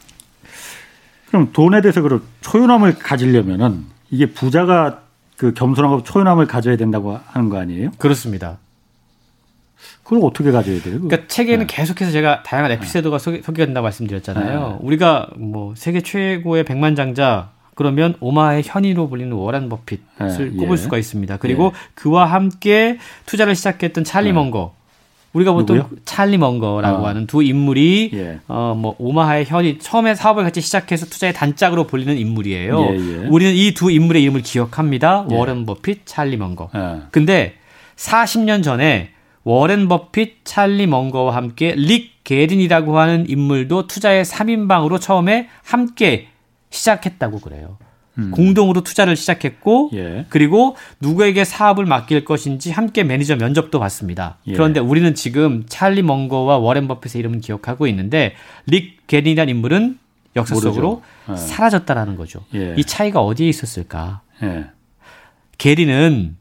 그럼 1.28 1.50
돈에 1.52 1.80
대해서 1.80 2.00
그런 2.02 2.22
초연함을 2.40 2.98
가지려면은 2.98 3.84
이게 4.10 4.26
부자가 4.26 5.02
그 5.36 5.52
겸손하고 5.54 6.02
초연함을 6.02 6.46
가져야 6.46 6.76
된다고 6.76 7.18
하는 7.26 7.48
거 7.48 7.58
아니에요? 7.58 7.90
그렇습니다. 7.98 8.58
그걸 10.02 10.20
어떻게 10.22 10.50
가져야 10.50 10.80
돼요? 10.80 11.00
그러니까 11.00 11.28
책에는 11.28 11.66
네. 11.66 11.74
계속해서 11.74 12.10
제가 12.10 12.42
다양한 12.42 12.72
에피소드가 12.72 13.18
소개, 13.18 13.42
소개된다고 13.42 13.84
말씀드렸잖아요. 13.84 14.78
우리가 14.80 15.28
뭐 15.36 15.74
세계 15.76 16.00
최고의 16.00 16.64
백만장자 16.64 17.50
그러면 17.74 18.14
오마의 18.18 18.64
현이로 18.66 19.08
불리는 19.08 19.30
워렌 19.32 19.68
버핏을 19.68 20.00
네, 20.18 20.56
꼽을 20.56 20.72
예. 20.72 20.76
수가 20.76 20.98
있습니다. 20.98 21.36
그리고 21.36 21.72
그와 21.94 22.26
함께 22.26 22.98
투자를 23.26 23.54
시작했던 23.54 24.02
찰리 24.02 24.32
먼거. 24.32 24.74
우리가 25.32 25.52
보통 25.52 25.76
네. 25.76 25.82
누구요? 25.82 25.98
찰리 26.04 26.38
먼거라고 26.38 27.04
아. 27.06 27.10
하는 27.10 27.26
두 27.26 27.42
인물이 27.42 28.10
예. 28.14 28.38
어뭐 28.48 28.96
오마하의 28.98 29.44
현이 29.44 29.78
처음에 29.78 30.14
사업을 30.14 30.42
같이 30.42 30.60
시작해서 30.60 31.06
투자의 31.06 31.32
단짝으로 31.34 31.86
불리는 31.86 32.16
인물이에요. 32.16 32.80
예, 32.80 32.94
예. 32.94 33.26
우리는 33.28 33.54
이 33.54 33.72
두 33.74 33.90
인물의 33.90 34.22
이름을 34.22 34.42
기억합니다. 34.42 35.26
워렌 35.30 35.66
버핏, 35.66 36.02
찰리 36.06 36.36
먼거. 36.36 36.70
예. 36.74 37.02
근데 37.10 37.54
40년 37.96 38.62
전에 38.62 39.10
워렌 39.44 39.88
버핏, 39.88 40.44
찰리 40.44 40.86
먼거와 40.86 41.34
함께 41.36 41.74
릭 41.76 42.24
게린이라고 42.24 42.98
하는 42.98 43.24
인물도 43.28 43.86
투자의 43.86 44.24
3인방으로 44.24 45.00
처음에 45.00 45.48
함께 45.64 46.28
시작했다고 46.70 47.40
그래요. 47.40 47.78
공동으로 48.32 48.82
투자를 48.82 49.16
시작했고 49.16 49.90
예. 49.94 50.26
그리고 50.28 50.76
누구에게 51.00 51.44
사업을 51.44 51.86
맡길 51.86 52.24
것인지 52.24 52.70
함께 52.70 53.04
매니저 53.04 53.36
면접도 53.36 53.78
봤습니다. 53.78 54.38
예. 54.46 54.52
그런데 54.52 54.80
우리는 54.80 55.14
지금 55.14 55.64
찰리 55.68 56.02
먼거와 56.02 56.58
워렌 56.58 56.88
버핏의 56.88 57.20
이름은 57.20 57.40
기억하고 57.40 57.86
있는데 57.86 58.34
릭 58.66 59.06
게린이라는 59.06 59.54
인물은 59.54 59.98
역사. 60.36 60.54
속으로 60.56 61.02
예. 61.30 61.36
사라졌다라는 61.36 62.16
거죠. 62.16 62.44
예. 62.54 62.74
이 62.76 62.84
차이가 62.84 63.20
어디에 63.20 63.48
있었을까? 63.48 64.20
예. 64.42 64.66
게리는 65.58 66.36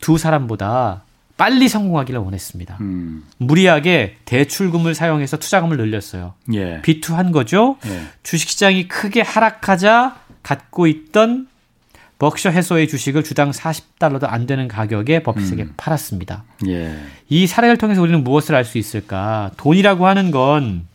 두 0.00 0.18
사람보다 0.18 1.02
빨리 1.36 1.68
성공하기를 1.68 2.18
원했습니다. 2.20 2.78
음. 2.80 3.22
무리하게 3.38 4.16
대출금을 4.24 4.94
사용해서 4.94 5.36
투자금을 5.36 5.76
늘렸어요. 5.76 6.34
예. 6.54 6.80
비투한 6.82 7.30
거죠. 7.30 7.76
예. 7.86 8.02
주식시장이 8.22 8.88
크게 8.88 9.20
하락하자 9.20 10.16
갖고 10.46 10.86
있던 10.86 11.48
벅셔 12.20 12.50
해소의 12.50 12.86
주식을 12.86 13.24
주당 13.24 13.50
40달러도 13.50 14.26
안 14.30 14.46
되는 14.46 14.68
가격에 14.68 15.24
버핏에게 15.24 15.64
팔았습니다. 15.76 16.44
예. 16.68 16.96
이 17.28 17.48
사례를 17.48 17.78
통해서 17.78 18.00
우리는 18.00 18.22
무엇을 18.22 18.54
알 18.54 18.64
수 18.64 18.78
있을까? 18.78 19.50
돈이라고 19.56 20.06
하는 20.06 20.30
건 20.30 20.86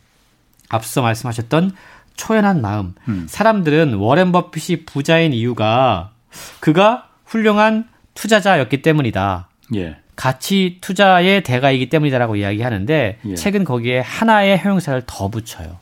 앞서 0.70 1.02
말씀하셨던 1.02 1.76
초연한 2.16 2.62
마음. 2.62 2.96
음. 3.10 3.26
사람들은 3.30 3.96
워렌 3.96 4.32
버핏이 4.32 4.86
부자인 4.86 5.34
이유가 5.34 6.12
그가 6.62 7.10
훌륭한 7.26 7.90
투자자였기 8.14 8.82
때문이다. 8.82 9.50
예. 9.76 9.98
가치 10.16 10.78
투자의 10.80 11.44
대가이기 11.44 11.90
때문이다라고 11.90 12.38
이야기하는데 12.38 13.20
예. 13.26 13.36
책은 13.36 13.66
거기에 13.66 14.00
하나의 14.00 14.58
형용사를 14.60 15.04
더 15.06 15.28
붙여요. 15.28 15.78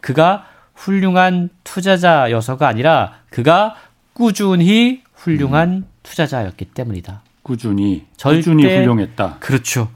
그가 0.00 0.46
훌륭한 0.82 1.48
투자자여서가 1.64 2.66
아니라 2.66 3.14
그가 3.30 3.76
꾸준히 4.14 5.02
훌륭한 5.14 5.84
투자자였기 6.02 6.64
때문이다. 6.66 7.22
꾸준히 7.44 8.06
절대- 8.16 8.38
꾸준히 8.40 8.64
훌륭했다. 8.64 9.36
그렇죠. 9.38 9.90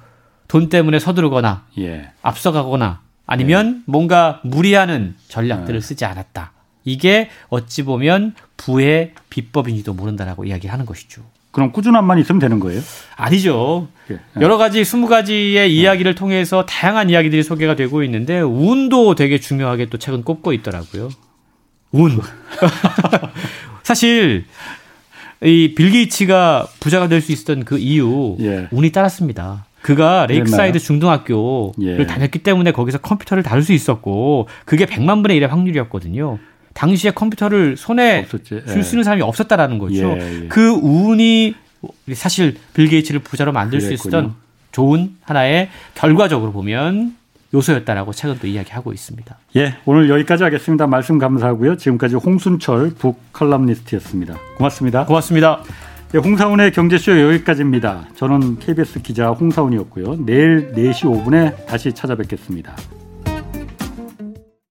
돈 0.48 0.68
때문에 0.68 1.00
서두르거나 1.00 1.66
예. 1.78 2.10
앞서가거나 2.22 3.00
아니면 3.26 3.82
뭔가 3.86 4.40
무리하는 4.44 5.16
전략들을 5.28 5.80
네. 5.80 5.84
쓰지 5.86 6.04
않았다. 6.04 6.52
이게 6.84 7.30
어찌 7.48 7.82
보면 7.82 8.34
부의 8.56 9.12
비법인지도 9.28 9.92
모른다라고 9.94 10.44
이야기하는 10.44 10.86
것이죠. 10.86 11.22
그럼 11.56 11.72
꾸준함만 11.72 12.18
있으면 12.18 12.38
되는 12.38 12.60
거예요? 12.60 12.82
아니죠. 13.16 13.88
예. 14.10 14.18
여러 14.42 14.58
가지 14.58 14.84
스무 14.84 15.06
가지의 15.06 15.74
이야기를 15.74 16.14
통해서 16.14 16.66
다양한 16.66 17.08
이야기들이 17.08 17.42
소개가 17.42 17.74
되고 17.76 18.02
있는데 18.02 18.40
운도 18.40 19.14
되게 19.14 19.40
중요하게 19.40 19.86
또 19.86 19.96
책은 19.96 20.22
꼽고 20.24 20.52
있더라고요. 20.52 21.08
운. 21.92 22.20
사실 23.82 24.44
이 25.42 25.74
빌 25.74 25.90
게이츠가 25.92 26.66
부자가 26.78 27.08
될 27.08 27.22
수 27.22 27.32
있었던 27.32 27.64
그 27.64 27.78
이유 27.78 28.36
예. 28.40 28.68
운이 28.70 28.90
따랐습니다. 28.92 29.64
그가 29.80 30.26
레이크사이드? 30.26 30.78
중등학교를 30.78 32.00
예. 32.00 32.06
다녔기 32.06 32.40
때문에 32.40 32.72
거기서 32.72 32.98
컴퓨터를 32.98 33.42
다룰 33.42 33.62
수 33.62 33.72
있었고 33.72 34.48
그게 34.66 34.84
100만 34.84 35.22
분의 35.22 35.40
1의 35.40 35.46
확률이었거든요. 35.48 36.38
당시에 36.76 37.10
컴퓨터를 37.10 37.76
손에. 37.76 38.26
예. 38.52 38.64
쥘 38.66 38.85
수 38.85 38.94
있는 38.94 39.02
사람이 39.02 39.22
없었다라는 39.22 39.78
거죠. 39.78 40.16
예, 40.18 40.42
예. 40.42 40.48
그 40.48 40.68
운이 40.70 41.54
사실 42.14 42.56
빌 42.74 42.88
게이츠를 42.88 43.20
부자로 43.20 43.52
만들 43.52 43.80
수 43.80 43.88
그랬군요. 43.88 44.18
있었던 44.18 44.34
좋은 44.72 45.16
하나의 45.22 45.70
결과적으로 45.94 46.52
보면 46.52 47.16
요소였다라고 47.54 48.12
책은 48.12 48.38
또 48.40 48.46
이야기하고 48.46 48.92
있습니다. 48.92 49.38
예, 49.56 49.76
오늘 49.86 50.10
여기까지 50.10 50.42
하겠습니다. 50.44 50.86
말씀 50.86 51.18
감사하고요. 51.18 51.78
지금까지 51.78 52.16
홍순철 52.16 52.92
book 52.98 53.32
칼럼니스트였습니다. 53.32 54.34
고맙습니다. 54.58 55.06
고맙습니다. 55.06 55.62
예, 56.14 56.18
홍사훈의 56.18 56.72
경제쇼 56.72 57.18
여기까지입니다. 57.20 58.08
저는 58.16 58.58
KBS 58.58 59.00
기자 59.00 59.30
홍사훈이었고요. 59.30 60.26
내일 60.26 60.72
4시 60.74 61.04
5분에 61.04 61.66
다시 61.66 61.92
찾아뵙겠습니다. 61.92 62.76